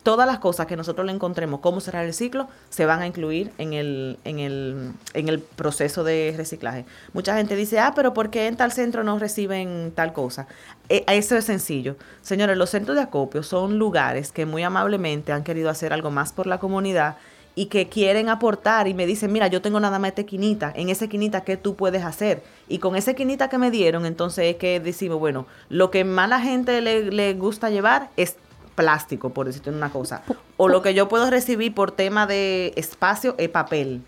Todas 0.03 0.27
las 0.27 0.39
cosas 0.39 0.67
que 0.67 0.75
nosotros 0.75 1.05
le 1.05 1.13
encontremos, 1.13 1.61
cómo 1.61 1.79
cerrar 1.79 2.05
el 2.05 2.13
ciclo, 2.13 2.47
se 2.69 2.85
van 2.85 3.01
a 3.01 3.07
incluir 3.07 3.51
en 3.57 3.73
el, 3.73 4.19
en 4.25 4.39
el, 4.39 4.91
en 5.13 5.29
el 5.29 5.39
proceso 5.39 6.03
de 6.03 6.33
reciclaje. 6.35 6.85
Mucha 7.13 7.37
gente 7.37 7.55
dice, 7.55 7.79
ah, 7.79 7.93
pero 7.95 8.13
¿por 8.13 8.29
qué 8.29 8.47
en 8.47 8.57
tal 8.57 8.73
centro 8.73 9.03
no 9.03 9.17
reciben 9.17 9.93
tal 9.95 10.11
cosa? 10.11 10.47
Eh, 10.89 11.05
eso 11.07 11.37
es 11.37 11.45
sencillo. 11.45 11.95
Señores, 12.21 12.57
los 12.57 12.69
centros 12.69 12.97
de 12.97 13.03
acopio 13.03 13.43
son 13.43 13.79
lugares 13.79 14.31
que 14.33 14.45
muy 14.45 14.63
amablemente 14.63 15.31
han 15.31 15.43
querido 15.43 15.69
hacer 15.69 15.93
algo 15.93 16.11
más 16.11 16.33
por 16.33 16.47
la 16.47 16.59
comunidad 16.59 17.15
y 17.55 17.67
que 17.67 17.87
quieren 17.87 18.29
aportar 18.29 18.87
y 18.87 18.93
me 18.93 19.05
dicen, 19.05 19.31
mira, 19.31 19.47
yo 19.47 19.61
tengo 19.61 19.79
nada 19.79 19.99
más 19.99 20.09
esta 20.09 20.23
quinita, 20.23 20.73
en 20.75 20.89
esa 20.89 21.07
quinita, 21.07 21.43
¿qué 21.43 21.55
tú 21.57 21.75
puedes 21.75 22.03
hacer? 22.03 22.43
Y 22.67 22.79
con 22.79 22.95
esa 22.95 23.13
quinita 23.13 23.49
que 23.49 23.57
me 23.57 23.69
dieron, 23.69 24.05
entonces 24.05 24.45
es 24.45 24.55
que 24.55 24.79
decimos, 24.79 25.19
bueno, 25.19 25.45
lo 25.69 25.91
que 25.91 26.03
más 26.03 26.29
la 26.29 26.39
gente 26.39 26.81
le, 26.81 27.11
le 27.11 27.33
gusta 27.33 27.69
llevar 27.69 28.09
es 28.17 28.37
plástico, 28.76 29.30
por 29.30 29.45
decirte 29.47 29.69
una 29.69 29.89
cosa. 29.89 30.24
O 30.57 30.67
lo 30.67 30.82
que 30.82 30.93
yo 30.93 31.07
puedo 31.09 31.30
recibir 31.30 31.74
por 31.74 31.91
tema 31.91 32.26
de 32.28 32.74
espacio 32.76 33.36
es 33.38 33.49
papel. 33.49 34.01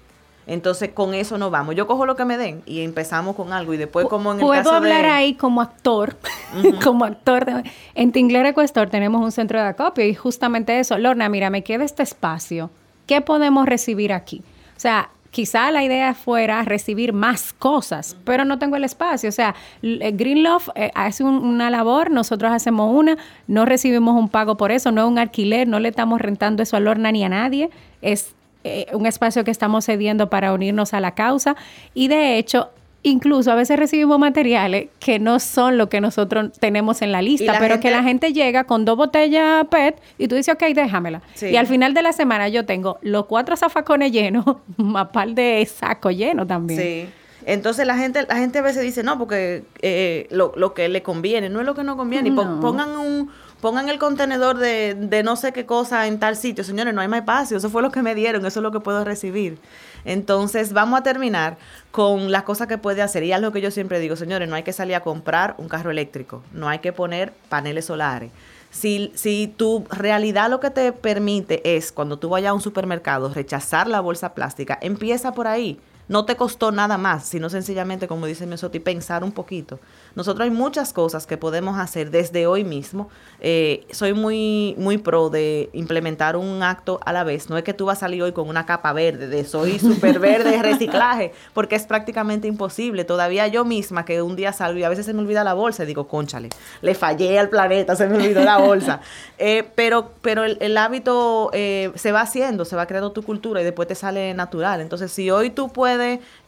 Entonces 0.48 0.92
con 0.94 1.16
eso 1.16 1.40
no 1.40 1.50
vamos. 1.50 1.74
Yo 1.76 1.88
cojo 1.88 2.06
lo 2.06 2.16
que 2.16 2.24
me 2.24 2.38
den 2.38 2.62
y 2.68 2.82
empezamos 2.82 3.36
con 3.36 3.52
algo 3.52 3.74
y 3.74 3.78
después 3.78 4.06
como 4.08 4.32
en 4.32 4.38
el 4.40 4.46
Puedo 4.46 4.64
caso 4.64 4.76
hablar 4.76 5.02
de... 5.04 5.10
ahí 5.10 5.34
como 5.34 5.60
actor, 5.62 6.18
como 6.84 7.04
actor. 7.06 7.46
de- 7.46 7.64
en 7.96 8.12
Tinglera 8.12 8.50
Ecuestor 8.50 8.90
tenemos 8.90 9.22
un 9.24 9.32
centro 9.32 9.60
de 9.60 9.66
acopio 9.66 10.06
y 10.06 10.14
justamente 10.14 10.80
eso, 10.80 10.98
Lorna, 11.00 11.30
mira, 11.30 11.50
me 11.50 11.64
queda 11.64 11.84
este 11.84 12.04
espacio. 12.04 12.70
¿Qué 13.08 13.22
podemos 13.22 13.66
recibir 13.66 14.14
aquí? 14.14 14.44
O 14.78 14.80
sea, 14.80 15.10
quizá 15.36 15.70
la 15.70 15.84
idea 15.84 16.14
fuera 16.14 16.64
recibir 16.64 17.12
más 17.12 17.52
cosas, 17.52 18.16
pero 18.24 18.46
no 18.46 18.58
tengo 18.58 18.78
el 18.78 18.86
espacio. 18.86 19.28
O 19.28 19.34
sea, 19.34 19.54
eh, 19.84 20.12
Green 20.16 20.44
Love 20.44 20.70
eh, 20.76 20.92
hace 20.96 21.26
un- 21.26 21.44
una 21.46 21.70
labor, 21.70 22.10
nosotros 22.10 22.54
hacemos 22.54 22.90
una, 22.98 23.18
no 23.46 23.66
recibimos 23.66 24.16
un 24.16 24.30
pago 24.30 24.56
por 24.56 24.72
eso, 24.72 24.94
no 24.94 25.02
es 25.02 25.08
un 25.10 25.20
alquiler, 25.20 25.68
no 25.68 25.82
le 25.82 25.90
estamos 25.90 26.22
rentando 26.22 26.64
eso 26.64 26.78
a 26.78 26.80
Lorna 26.80 27.12
ni 27.12 27.26
a 27.26 27.28
nadie. 27.28 27.70
Es 28.02 28.34
eh, 28.64 28.86
un 28.94 29.06
espacio 29.06 29.44
que 29.44 29.52
estamos 29.52 29.84
cediendo 29.86 30.30
para 30.30 30.54
unirnos 30.54 30.94
a 30.94 31.02
la 31.02 31.12
causa 31.16 31.58
y 31.94 32.08
de 32.08 32.38
hecho 32.38 32.70
incluso 33.06 33.52
a 33.52 33.56
veces 33.56 33.78
recibimos 33.78 34.18
materiales 34.18 34.90
que 35.00 35.20
no 35.20 35.40
son 35.40 35.78
lo 35.78 35.90
que 35.90 36.02
nosotros 36.02 36.52
tenemos 36.60 37.04
en 37.04 37.12
la 37.12 37.22
lista, 37.22 37.54
la 37.54 37.60
pero 37.60 37.80
que 37.80 37.92
la 37.92 38.02
gente 38.02 38.34
llega 38.34 38.64
con 38.64 38.84
dos 38.84 38.98
botellas 38.98 39.68
PET 39.68 40.02
y 40.18 40.28
tú 40.28 40.36
dices, 40.36 40.56
ok, 40.56 40.64
déjamela. 40.74 41.22
Sí. 41.36 41.48
Y 41.48 41.56
al 41.56 41.68
final 41.68 41.94
de 41.94 42.02
la 42.02 42.14
semana 42.14 42.50
yo 42.50 42.66
tengo 42.66 42.98
los 43.02 43.28
cuatro 43.28 43.56
zafacones 43.56 44.12
llenos, 44.12 44.44
más 44.78 45.10
par 45.10 45.30
de 45.30 45.66
saco 45.72 46.10
lleno 46.10 46.48
también. 46.48 46.82
Sí. 46.82 47.10
Entonces 47.46 47.86
la 47.86 47.96
gente, 47.96 48.26
la 48.28 48.38
gente 48.38 48.58
a 48.58 48.64
veces 48.64 48.82
dice, 48.82 49.04
no, 49.04 49.20
porque 49.20 49.64
eh, 49.84 50.28
lo, 50.32 50.52
lo 50.56 50.74
que 50.74 50.90
le 50.90 51.04
conviene, 51.04 51.48
no 51.50 51.60
es 51.60 51.66
lo 51.68 51.76
que 51.76 51.84
no 51.84 51.96
conviene. 51.96 52.30
Y 52.30 52.32
pongan 52.32 52.98
un, 52.98 53.30
pongan 53.62 53.90
el 53.90 54.00
contenedor 54.00 54.58
de, 54.58 54.96
de 54.96 55.24
no 55.24 55.36
sé 55.36 55.54
qué 55.54 55.66
cosa 55.66 56.08
en 56.08 56.20
tal 56.20 56.36
sitio. 56.36 56.64
Señores, 56.64 56.94
no 56.94 57.02
hay 57.02 57.08
más 57.08 57.20
espacio, 57.20 57.58
eso 57.58 57.70
fue 57.70 57.82
lo 57.82 57.92
que 57.92 58.02
me 58.02 58.16
dieron, 58.16 58.46
eso 58.46 58.60
es 58.60 58.64
lo 58.64 58.72
que 58.72 58.80
puedo 58.80 59.04
recibir. 59.04 59.58
Entonces 60.06 60.72
vamos 60.72 61.00
a 61.00 61.04
terminar 61.04 61.58
con 61.92 62.32
las 62.32 62.44
cosas 62.44 62.68
que 62.68 62.78
puede 62.78 63.02
hacer. 63.02 63.24
Y 63.24 63.32
algo 63.32 63.52
que 63.52 63.62
yo 63.62 63.72
siempre 63.72 64.00
digo, 64.00 64.16
señores, 64.16 64.48
no 64.48 64.56
hay 64.56 64.64
que 64.64 64.74
salir 64.74 64.96
a 64.96 65.02
comprar 65.02 65.56
un 65.58 65.68
carro 65.68 65.92
eléctrico, 65.92 66.44
no 66.54 66.70
hay 66.70 66.80
que 66.80 66.94
poner 66.94 67.34
paneles 67.50 67.86
solares. 67.86 68.32
Si, 68.70 69.12
si 69.16 69.54
tu 69.56 69.86
realidad 69.90 70.50
lo 70.50 70.60
que 70.60 70.70
te 70.70 70.92
permite 70.92 71.78
es, 71.78 71.92
cuando 71.92 72.20
tú 72.20 72.30
vayas 72.30 72.50
a 72.50 72.54
un 72.54 72.62
supermercado, 72.62 73.34
rechazar 73.34 73.88
la 73.88 74.02
bolsa 74.02 74.34
plástica, 74.34 74.78
empieza 74.82 75.34
por 75.34 75.48
ahí. 75.48 75.80
No 76.08 76.26
te 76.26 76.36
costó 76.36 76.72
nada 76.72 76.98
más, 76.98 77.26
sino 77.26 77.50
sencillamente, 77.50 78.08
como 78.08 78.28
dice 78.28 78.46
Miosotti, 78.46 78.80
pensar 78.80 79.24
un 79.24 79.32
poquito. 79.32 79.80
Nosotros 80.14 80.46
hay 80.46 80.52
muchas 80.52 80.94
cosas 80.94 81.26
que 81.26 81.38
podemos 81.38 81.80
hacer 81.80 82.12
desde 82.12 82.46
hoy 82.46 82.64
mismo. 82.64 83.10
Eh, 83.40 83.86
soy 83.92 84.14
muy, 84.14 84.76
muy 84.78 84.98
pro 85.00 85.30
de 85.30 85.70
implementar 85.74 86.38
un 86.38 86.62
acto 86.62 87.00
a 87.06 87.12
la 87.12 87.24
vez. 87.24 87.50
No 87.50 87.58
es 87.58 87.64
que 87.64 87.74
tú 87.74 87.86
vas 87.86 87.98
a 87.98 88.02
salir 88.02 88.22
hoy 88.22 88.34
con 88.34 88.48
una 88.48 88.66
capa 88.66 88.94
verde, 88.94 89.28
de 89.28 89.46
soy 89.46 89.80
súper 89.80 90.20
verde 90.20 90.52
de 90.52 90.62
reciclaje, 90.62 91.34
porque 91.54 91.76
es 91.76 91.86
prácticamente 91.86 92.48
imposible. 92.48 93.04
Todavía 93.04 93.48
yo 93.48 93.66
misma, 93.66 94.06
que 94.06 94.22
un 94.22 94.36
día 94.36 94.54
salgo 94.54 94.80
y 94.80 94.84
a 94.84 94.90
veces 94.90 95.06
se 95.08 95.14
me 95.14 95.22
olvida 95.22 95.44
la 95.44 95.54
bolsa, 95.54 95.84
y 95.84 95.88
digo, 95.88 96.08
conchale, 96.08 96.50
le 96.82 96.94
fallé 96.94 97.40
al 97.40 97.50
planeta, 97.50 97.96
se 97.96 98.08
me 98.08 98.16
olvidó 98.16 98.44
la 98.44 98.58
bolsa. 98.58 99.02
Eh, 99.38 99.70
pero 99.76 100.14
pero 100.22 100.46
el, 100.46 100.58
el 100.62 100.78
hábito 100.78 101.50
eh, 101.52 101.92
se 101.96 102.14
va 102.14 102.22
haciendo, 102.22 102.64
se 102.64 102.78
va 102.78 102.86
creando 102.86 103.12
tu 103.12 103.22
cultura 103.22 103.60
y 103.60 103.66
después 103.66 103.86
te 103.86 103.96
sale 103.96 104.34
natural. 104.34 104.80
Entonces, 104.80 105.12
si 105.12 105.30
hoy 105.30 105.50
tú 105.50 105.68
puedes 105.70 105.95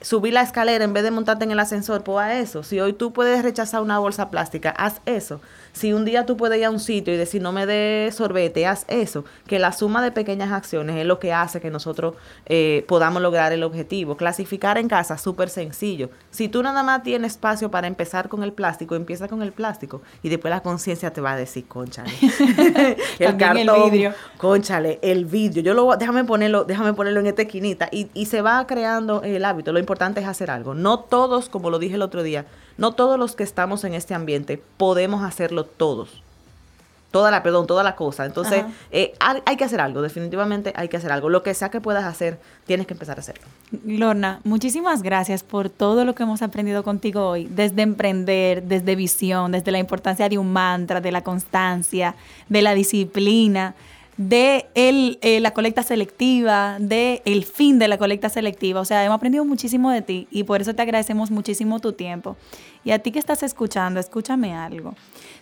subir 0.02 0.34
la 0.34 0.42
escalera 0.42 0.84
en 0.84 0.94
vez 0.94 1.04
de 1.04 1.12
montarte 1.12 1.44
en 1.44 1.52
el 1.52 1.60
ascensor, 1.60 2.04
pues 2.04 2.26
haz 2.26 2.34
eso. 2.34 2.64
Si 2.64 2.80
hoy 2.80 2.94
tú 2.94 3.14
puedes 3.14 3.44
rechazar 3.44 3.82
una 3.82 4.00
bolsa 4.00 4.30
plástica, 4.30 4.72
haz 4.72 5.02
eso. 5.06 5.42
Si 5.78 5.94
un 5.94 6.06
día 6.06 6.26
tú 6.26 6.38
puedes 6.38 6.58
ir 6.58 6.66
a 6.66 6.72
un 6.72 6.80
sitio 6.80 7.14
y 7.14 7.18
decir 7.18 7.40
no 7.42 7.52
me 7.52 7.68
dé 7.68 8.10
sorbete, 8.12 8.66
haz 8.66 8.84
eso. 8.88 9.26
Que 9.46 9.60
la 9.60 9.72
suma 9.72 10.02
de 10.02 10.12
pequeñas 10.12 10.52
acciones 10.52 10.96
es 10.98 11.06
lo 11.06 11.20
que 11.20 11.34
hace 11.34 11.62
que 11.62 11.70
nosotros 11.70 12.16
eh, 12.48 12.84
podamos 12.88 13.22
lograr 13.22 13.54
el 13.54 13.62
objetivo. 13.64 14.18
Clasificar 14.18 14.80
en 14.80 14.88
casa, 14.88 15.18
súper 15.20 15.50
sencillo. 15.50 16.10
Si 16.32 16.50
tú 16.50 16.64
nada 16.64 16.82
más 16.82 17.04
tienes 17.04 17.34
espacio 17.34 17.70
para 17.70 17.86
empezar 17.88 18.28
con 18.28 18.42
el 18.42 18.54
plástico, 18.54 18.96
empieza 18.96 19.28
con 19.28 19.44
el 19.44 19.52
plástico 19.52 20.02
y 20.24 20.30
después 20.30 20.50
la 20.50 20.62
conciencia 20.62 21.14
te 21.14 21.22
va 21.22 21.34
a 21.34 21.38
decir, 21.38 21.68
conchale. 21.68 22.10
el 23.20 23.38
También 23.38 23.58
el 23.58 23.68
cartón, 23.68 23.92
vidrio. 23.92 24.14
Conchale, 24.38 24.98
el 25.04 25.26
vidrio. 25.26 25.62
Yo 25.62 25.74
lo 25.76 25.86
voy- 25.86 25.98
déjame 26.00 26.24
ponerlo, 26.24 26.64
déjame 26.64 26.94
ponerlo 26.94 27.20
en 27.20 27.28
esta 27.28 27.44
esquinita 27.44 27.88
y, 27.92 28.10
y 28.16 28.26
se 28.26 28.42
va 28.42 28.66
creando 28.66 29.22
el 29.24 29.46
hábito. 29.46 29.72
Lo 29.72 29.80
importante 29.80 30.22
es 30.22 30.28
hacer 30.28 30.50
algo. 30.50 30.74
No 30.74 31.00
todos, 31.02 31.50
como 31.50 31.70
lo 31.70 31.78
dije 31.78 31.96
el 31.96 32.02
otro 32.02 32.24
día, 32.24 32.46
no 32.78 32.92
todos 32.92 33.18
los 33.20 33.36
que 33.36 33.44
estamos 33.44 33.84
en 33.84 33.94
este 33.94 34.14
ambiente 34.14 34.62
podemos 34.78 35.24
hacerlo 35.24 35.64
todos. 35.66 36.24
Toda 37.12 37.32
la, 37.32 37.42
perdón, 37.42 37.68
toda 37.68 37.84
la 37.84 37.96
cosa. 37.96 38.26
Entonces, 38.26 38.66
eh, 38.92 39.14
hay, 39.20 39.42
hay 39.46 39.56
que 39.56 39.64
hacer 39.64 39.80
algo, 39.80 40.02
definitivamente 40.02 40.74
hay 40.76 40.90
que 40.90 40.98
hacer 40.98 41.12
algo. 41.12 41.30
Lo 41.30 41.42
que 41.42 41.54
sea 41.54 41.70
que 41.70 41.80
puedas 41.80 42.04
hacer, 42.04 42.38
tienes 42.66 42.86
que 42.86 42.94
empezar 42.94 43.18
a 43.18 43.22
hacerlo. 43.22 43.46
Lorna, 43.86 44.42
muchísimas 44.44 45.02
gracias 45.02 45.42
por 45.42 45.70
todo 45.70 46.04
lo 46.04 46.16
que 46.16 46.24
hemos 46.24 46.42
aprendido 46.42 46.84
contigo 46.84 47.26
hoy, 47.26 47.48
desde 47.50 47.82
emprender, 47.82 48.64
desde 48.64 48.96
visión, 48.96 49.54
desde 49.54 49.72
la 49.72 49.80
importancia 49.80 50.28
de 50.28 50.38
un 50.38 50.52
mantra, 50.52 51.00
de 51.00 51.12
la 51.12 51.24
constancia, 51.24 52.14
de 52.50 52.62
la 52.62 52.74
disciplina, 52.74 53.74
de 54.18 54.66
el, 54.74 55.20
eh, 55.22 55.40
la 55.40 55.52
colecta 55.52 55.84
selectiva, 55.84 56.78
de 56.80 57.22
el 57.26 57.46
fin 57.46 57.80
de 57.80 57.88
la 57.88 57.98
colecta 57.98 58.30
selectiva. 58.30 58.82
O 58.82 58.86
sea, 58.86 59.06
hemos 59.06 59.16
aprendido 59.16 59.46
muchísimo 59.46 59.92
de 59.92 60.02
ti 60.02 60.28
y 60.32 60.44
por 60.44 60.62
eso 60.62 60.74
te 60.74 60.82
agradecemos 60.82 61.32
muchísimo 61.32 61.80
tu 61.80 61.94
tiempo. 61.94 62.36
Y 62.84 62.92
a 62.92 63.00
ti 63.00 63.12
que 63.12 63.20
estás 63.20 63.44
escuchando, 63.44 64.00
escúchame 64.00 64.56
algo. 64.56 64.96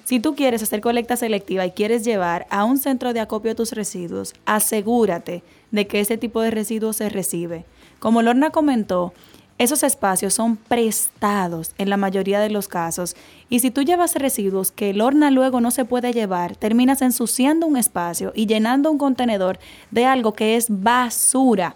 Si 0.03 0.19
tú 0.19 0.35
quieres 0.35 0.61
hacer 0.61 0.81
colecta 0.81 1.15
selectiva 1.15 1.65
y 1.65 1.71
quieres 1.71 2.03
llevar 2.03 2.45
a 2.49 2.63
un 2.65 2.77
centro 2.77 3.13
de 3.13 3.21
acopio 3.21 3.55
tus 3.55 3.71
residuos, 3.71 4.33
asegúrate 4.45 5.41
de 5.71 5.87
que 5.87 5.99
ese 5.99 6.17
tipo 6.17 6.41
de 6.41 6.51
residuos 6.51 6.97
se 6.97 7.09
recibe. 7.09 7.65
Como 7.99 8.21
Lorna 8.21 8.51
comentó, 8.51 9.13
esos 9.57 9.83
espacios 9.83 10.33
son 10.33 10.57
prestados 10.57 11.73
en 11.77 11.89
la 11.89 11.95
mayoría 11.95 12.41
de 12.41 12.49
los 12.49 12.67
casos 12.67 13.15
y 13.49 13.59
si 13.59 13.71
tú 13.71 13.83
llevas 13.83 14.15
residuos 14.15 14.71
que 14.71 14.89
el 14.89 14.99
horna 14.99 15.31
luego 15.31 15.61
no 15.61 15.71
se 15.71 15.85
puede 15.85 16.11
llevar, 16.11 16.57
terminas 16.57 17.01
ensuciando 17.01 17.65
un 17.65 17.77
espacio 17.77 18.33
y 18.35 18.47
llenando 18.47 18.91
un 18.91 18.97
contenedor 18.97 19.57
de 19.91 20.05
algo 20.05 20.33
que 20.33 20.57
es 20.57 20.67
basura. 20.69 21.75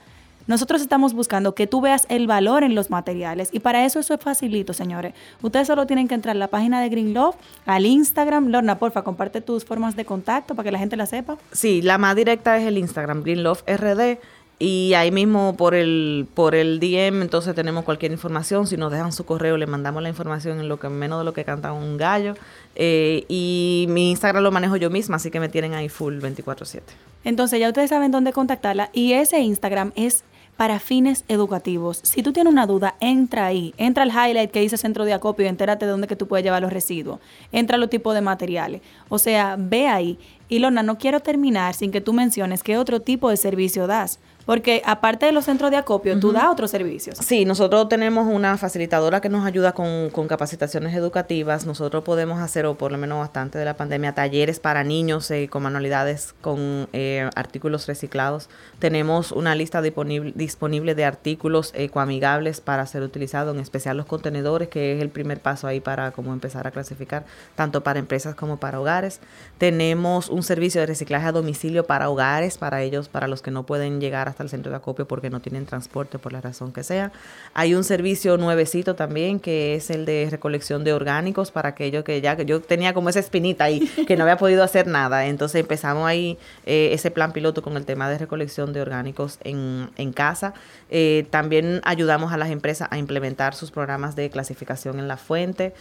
Nosotros 0.49 0.81
estamos 0.81 1.13
buscando 1.13 1.53
que 1.53 1.67
tú 1.67 1.79
veas 1.79 2.07
el 2.09 2.25
valor 2.25 2.63
en 2.63 2.73
los 2.73 2.89
materiales 2.89 3.49
y 3.53 3.59
para 3.59 3.85
eso 3.85 3.99
eso 3.99 4.15
es 4.15 4.19
facilito, 4.19 4.73
señores. 4.73 5.13
Ustedes 5.43 5.67
solo 5.67 5.85
tienen 5.85 6.07
que 6.07 6.15
entrar 6.15 6.35
a 6.35 6.39
la 6.39 6.47
página 6.47 6.81
de 6.81 6.89
Green 6.89 7.13
Love, 7.13 7.35
al 7.67 7.85
Instagram. 7.85 8.47
Lorna, 8.47 8.79
porfa, 8.79 9.03
comparte 9.03 9.41
tus 9.41 9.63
formas 9.63 9.95
de 9.95 10.05
contacto 10.05 10.55
para 10.55 10.65
que 10.65 10.71
la 10.71 10.79
gente 10.79 10.97
la 10.97 11.05
sepa. 11.05 11.37
Sí, 11.51 11.83
la 11.83 11.99
más 11.99 12.15
directa 12.15 12.57
es 12.57 12.65
el 12.65 12.79
Instagram, 12.79 13.21
Green 13.21 13.43
Love 13.43 13.63
RD. 13.67 14.17
Y 14.61 14.93
ahí 14.93 15.09
mismo 15.09 15.55
por 15.55 15.73
el, 15.73 16.27
por 16.33 16.53
el 16.53 16.81
DM, 16.81 17.21
entonces 17.21 17.55
tenemos 17.55 17.85
cualquier 17.85 18.11
información. 18.11 18.67
Si 18.67 18.75
nos 18.75 18.91
dejan 18.91 19.13
su 19.13 19.25
correo, 19.25 19.55
le 19.55 19.65
mandamos 19.65 20.03
la 20.03 20.09
información 20.09 20.59
en 20.59 20.67
lo 20.67 20.77
que 20.77 20.89
menos 20.89 21.19
de 21.19 21.23
lo 21.23 21.33
que 21.33 21.45
canta 21.45 21.71
un 21.71 21.95
gallo. 21.95 22.35
Eh, 22.75 23.23
y 23.29 23.85
mi 23.89 24.11
Instagram 24.11 24.43
lo 24.43 24.51
manejo 24.51 24.75
yo 24.75 24.89
misma, 24.89 25.15
así 25.15 25.31
que 25.31 25.39
me 25.39 25.47
tienen 25.47 25.75
ahí 25.75 25.87
full 25.87 26.19
24/7. 26.19 26.81
Entonces 27.23 27.59
ya 27.61 27.69
ustedes 27.69 27.89
saben 27.89 28.11
dónde 28.11 28.33
contactarla. 28.33 28.89
Y 28.91 29.13
ese 29.13 29.39
Instagram 29.39 29.93
es 29.95 30.25
para 30.59 30.81
fines 30.81 31.23
educativos. 31.29 32.01
Si 32.03 32.21
tú 32.21 32.33
tienes 32.33 32.51
una 32.51 32.67
duda, 32.67 32.95
entra 32.99 33.45
ahí. 33.45 33.73
Entra 33.77 34.03
al 34.03 34.09
highlight 34.09 34.51
que 34.51 34.59
dice 34.59 34.75
centro 34.75 35.05
de 35.05 35.13
acopio 35.13 35.45
y 35.45 35.47
entérate 35.47 35.85
de 35.85 35.91
dónde 35.91 36.07
que 36.07 36.17
tú 36.17 36.27
puedes 36.27 36.43
llevar 36.43 36.61
los 36.61 36.73
residuos. 36.73 37.21
Entra 37.53 37.77
los 37.77 37.89
tipos 37.89 38.13
de 38.13 38.19
materiales. 38.19 38.81
O 39.07 39.19
sea, 39.19 39.55
ve 39.57 39.87
ahí. 39.87 40.19
Y 40.49 40.59
Lorna, 40.59 40.83
no 40.83 40.97
quiero 40.97 41.21
terminar 41.21 41.75
sin 41.75 41.91
que 41.91 42.01
tú 42.01 42.11
menciones 42.11 42.61
qué 42.61 42.77
otro 42.77 42.99
tipo 42.99 43.29
de 43.29 43.37
servicio 43.37 43.87
das. 43.87 44.19
Porque 44.49 44.81
aparte 44.83 45.27
de 45.27 45.31
los 45.31 45.45
centros 45.45 45.69
de 45.69 45.77
acopio, 45.77 46.19
tú 46.19 46.31
das 46.31 46.45
otros 46.45 46.71
servicios. 46.71 47.19
Sí, 47.19 47.45
nosotros 47.45 47.87
tenemos 47.87 48.25
una 48.25 48.57
facilitadora 48.57 49.21
que 49.21 49.29
nos 49.29 49.45
ayuda 49.45 49.73
con, 49.73 50.09
capacitaciones 50.27 50.95
educativas. 50.95 51.67
Nosotros 51.67 52.03
podemos 52.03 52.39
hacer, 52.39 52.65
o 52.65 52.73
por 52.73 52.91
lo 52.91 52.97
menos 52.97 53.19
bastante 53.19 53.59
de 53.59 53.65
la 53.65 53.77
pandemia, 53.77 54.15
talleres 54.15 54.59
para 54.59 54.83
niños 54.83 55.29
eh, 55.29 55.49
con 55.51 55.61
manualidades, 55.61 56.33
con 56.41 56.89
eh, 56.93 57.29
artículos 57.35 57.85
reciclados. 57.85 58.49
Tenemos 58.79 59.31
una 59.31 59.53
lista 59.53 59.83
disponible, 59.83 60.33
disponible 60.35 60.95
de 60.95 61.05
artículos 61.05 61.71
ecoamigables 61.75 62.59
para 62.59 62.87
ser 62.87 63.03
utilizados, 63.03 63.53
en 63.53 63.61
especial 63.61 63.97
los 63.97 64.07
contenedores, 64.07 64.67
que 64.67 64.95
es 64.95 65.01
el 65.03 65.09
primer 65.09 65.41
paso 65.41 65.67
ahí 65.67 65.79
para 65.79 66.09
como 66.09 66.33
empezar 66.33 66.65
a 66.65 66.71
clasificar, 66.71 67.23
tanto 67.53 67.83
para 67.83 67.99
empresas 67.99 68.33
como 68.33 68.57
para 68.57 68.79
hogares. 68.79 69.19
Tenemos 69.59 70.27
un 70.27 70.41
servicio 70.41 70.81
de 70.81 70.87
reciclaje 70.87 71.27
a 71.27 71.31
domicilio 71.31 71.83
para 71.83 72.09
hogares, 72.09 72.57
para 72.57 72.81
ellos, 72.81 73.09
para 73.09 73.27
los 73.27 73.43
que 73.43 73.51
no 73.51 73.67
pueden 73.67 74.01
llegar 74.01 74.27
hasta 74.27 74.38
al 74.39 74.49
centro 74.49 74.71
de 74.71 74.77
acopio 74.77 75.07
porque 75.07 75.29
no 75.29 75.39
tienen 75.39 75.65
transporte 75.65 76.19
por 76.19 76.33
la 76.33 76.41
razón 76.41 76.71
que 76.71 76.83
sea. 76.83 77.11
Hay 77.53 77.75
un 77.75 77.83
servicio 77.83 78.37
nuevecito 78.37 78.95
también 78.95 79.39
que 79.39 79.75
es 79.75 79.89
el 79.89 80.05
de 80.05 80.27
recolección 80.29 80.83
de 80.83 80.93
orgánicos 80.93 81.51
para 81.51 81.69
aquellos 81.69 82.03
que 82.03 82.21
ya, 82.21 82.35
que 82.35 82.45
yo 82.45 82.61
tenía 82.61 82.93
como 82.93 83.09
esa 83.09 83.19
espinita 83.19 83.65
ahí, 83.65 83.79
que 84.07 84.15
no 84.15 84.23
había 84.23 84.37
podido 84.37 84.63
hacer 84.63 84.87
nada. 84.87 85.25
Entonces 85.25 85.61
empezamos 85.61 86.07
ahí 86.07 86.37
eh, 86.65 86.89
ese 86.93 87.11
plan 87.11 87.31
piloto 87.31 87.61
con 87.61 87.77
el 87.77 87.85
tema 87.85 88.09
de 88.09 88.17
recolección 88.17 88.73
de 88.73 88.81
orgánicos 88.81 89.39
en, 89.43 89.89
en 89.97 90.13
casa. 90.13 90.53
Eh, 90.89 91.27
también 91.29 91.81
ayudamos 91.83 92.33
a 92.33 92.37
las 92.37 92.49
empresas 92.49 92.87
a 92.91 92.97
implementar 92.97 93.55
sus 93.55 93.71
programas 93.71 94.15
de 94.15 94.29
clasificación 94.29 94.99
en 94.99 95.07
la 95.07 95.17
fuente. 95.17 95.73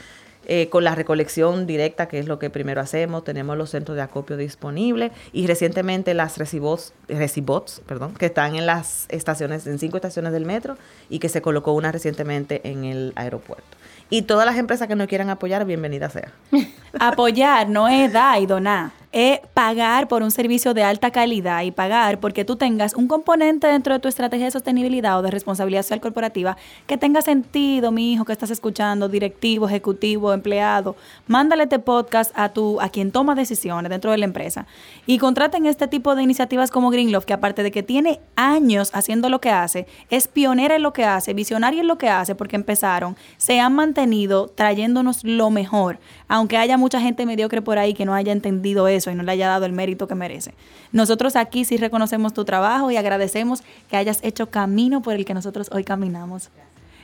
Eh, 0.51 0.71
con 0.71 0.83
la 0.83 0.95
recolección 0.95 1.67
directa, 1.67 2.09
que 2.09 2.19
es 2.19 2.27
lo 2.27 2.39
que 2.39 2.49
primero 2.49 2.81
hacemos. 2.81 3.23
Tenemos 3.23 3.59
los 3.59 3.69
centros 3.69 3.97
de 3.97 4.03
acopio 4.03 4.39
disponibles 4.39 5.13
y 5.31 5.47
recientemente 5.47 6.15
las 6.15 6.39
recibots, 6.39 6.95
recibots 7.07 7.83
perdón, 7.87 8.15
que 8.15 8.27
están 8.27 8.57
en 8.57 8.65
las 8.65 9.05
estaciones, 9.11 9.67
en 9.67 9.79
cinco 9.79 9.99
estaciones 9.99 10.33
del 10.33 10.47
metro 10.47 10.79
y 11.11 11.19
que 11.19 11.29
se 11.29 11.43
colocó 11.43 11.73
una 11.73 11.93
recientemente 11.93 12.63
en 12.65 12.85
el 12.85 13.13
aeropuerto. 13.15 13.77
Y 14.09 14.23
todas 14.23 14.47
las 14.47 14.57
empresas 14.57 14.89
que 14.89 14.97
nos 14.97 15.07
quieran 15.07 15.29
apoyar, 15.29 15.67
bienvenida 15.67 16.09
sea. 16.09 16.33
Apoyar 16.99 17.69
no 17.69 17.87
es 17.87 18.11
dar 18.11 18.41
y 18.41 18.47
donar 18.47 18.93
es 19.13 19.41
pagar 19.55 20.07
por 20.07 20.23
un 20.23 20.31
servicio 20.31 20.75
de 20.75 20.83
alta 20.83 21.11
calidad 21.11 21.63
y 21.63 21.71
pagar 21.71 22.21
porque 22.21 22.45
tú 22.45 22.57
tengas 22.57 22.95
un 22.95 23.09
componente 23.09 23.67
dentro 23.67 23.95
de 23.95 24.01
tu 24.01 24.09
estrategia 24.09 24.47
de 24.47 24.51
sostenibilidad 24.51 25.19
o 25.19 25.23
de 25.23 25.31
responsabilidad 25.31 25.83
social 25.83 26.01
corporativa 26.01 26.57
que 26.87 26.99
tenga 26.99 27.23
sentido, 27.23 27.91
mi 27.91 28.13
hijo, 28.13 28.25
que 28.25 28.33
estás 28.33 28.51
escuchando, 28.51 29.09
directivo, 29.09 29.67
ejecutivo, 29.67 30.33
empleado. 30.33 30.97
Mándale 31.27 31.65
este 31.65 31.79
podcast 31.79 32.33
a 32.35 32.51
tu 32.51 32.81
a 32.81 32.91
quien 32.91 33.11
toma 33.11 33.35
decisiones 33.35 33.91
dentro 33.91 34.11
de 34.11 34.19
la 34.19 34.25
empresa 34.27 34.67
y 35.07 35.19
contraten 35.19 35.67
este 35.67 35.89
tipo 35.89 36.15
de 36.15 36.23
iniciativas 36.23 36.71
como 36.71 36.91
Greenlove, 36.91 37.25
que 37.25 37.33
aparte 37.33 37.63
de 37.63 37.71
que 37.71 37.83
tiene 37.83 38.21
años 38.37 38.91
haciendo 38.93 39.29
lo 39.29 39.41
que 39.41 39.51
hace, 39.51 39.87
es 40.11 40.29
pionera 40.29 40.77
en 40.77 40.83
lo 40.83 40.93
que 40.93 41.05
hace, 41.05 41.33
visionaria 41.33 41.81
en 41.81 41.89
lo 41.89 41.99
que 41.99 42.09
hace 42.09 42.35
porque 42.35 42.57
empezaron, 42.57 43.17
se 43.39 43.59
han 43.61 43.75
mantenido 43.75 44.49
trayéndonos 44.49 45.25
lo 45.25 45.51
mejor, 45.51 45.99
aunque 46.29 46.59
haya 46.59 46.77
mucha 46.77 47.01
gente 47.01 47.25
mediocre 47.25 47.63
por 47.63 47.79
ahí 47.79 47.95
que 47.95 48.05
no 48.05 48.15
haya 48.15 48.33
entendido 48.33 48.89
eso 48.89 49.08
y 49.11 49.15
no 49.15 49.23
le 49.23 49.33
haya 49.33 49.49
dado 49.49 49.67
el 49.67 49.73
mérito 49.73 50.07
que 50.07 50.15
merece. 50.15 50.55
Nosotros 50.93 51.37
aquí 51.37 51.65
sí 51.65 51.77
reconocemos 51.77 52.35
tu 52.35 52.45
trabajo 52.45 52.91
y 52.91 52.97
agradecemos 52.97 53.63
que 53.91 53.97
hayas 53.97 54.21
hecho 54.23 54.51
camino 54.51 55.03
por 55.03 55.15
el 55.15 55.25
que 55.25 55.35
nosotros 55.35 55.69
hoy 55.73 55.85
caminamos. 55.85 56.51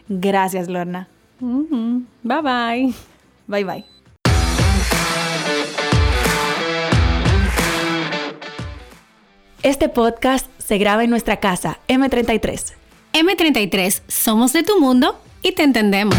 Gracias, 0.08 0.68
Lorna. 0.68 1.08
Bye 1.40 2.42
bye. 2.42 2.94
Bye 3.46 3.64
bye. 3.64 3.84
Este 9.62 9.88
podcast 9.88 10.46
se 10.58 10.76
graba 10.76 11.04
en 11.04 11.10
nuestra 11.10 11.38
casa, 11.38 11.78
M33. 11.88 12.74
M33, 13.14 14.02
somos 14.08 14.52
de 14.52 14.62
tu 14.62 14.78
mundo 14.78 15.18
y 15.42 15.52
te 15.52 15.62
entendemos. 15.62 16.18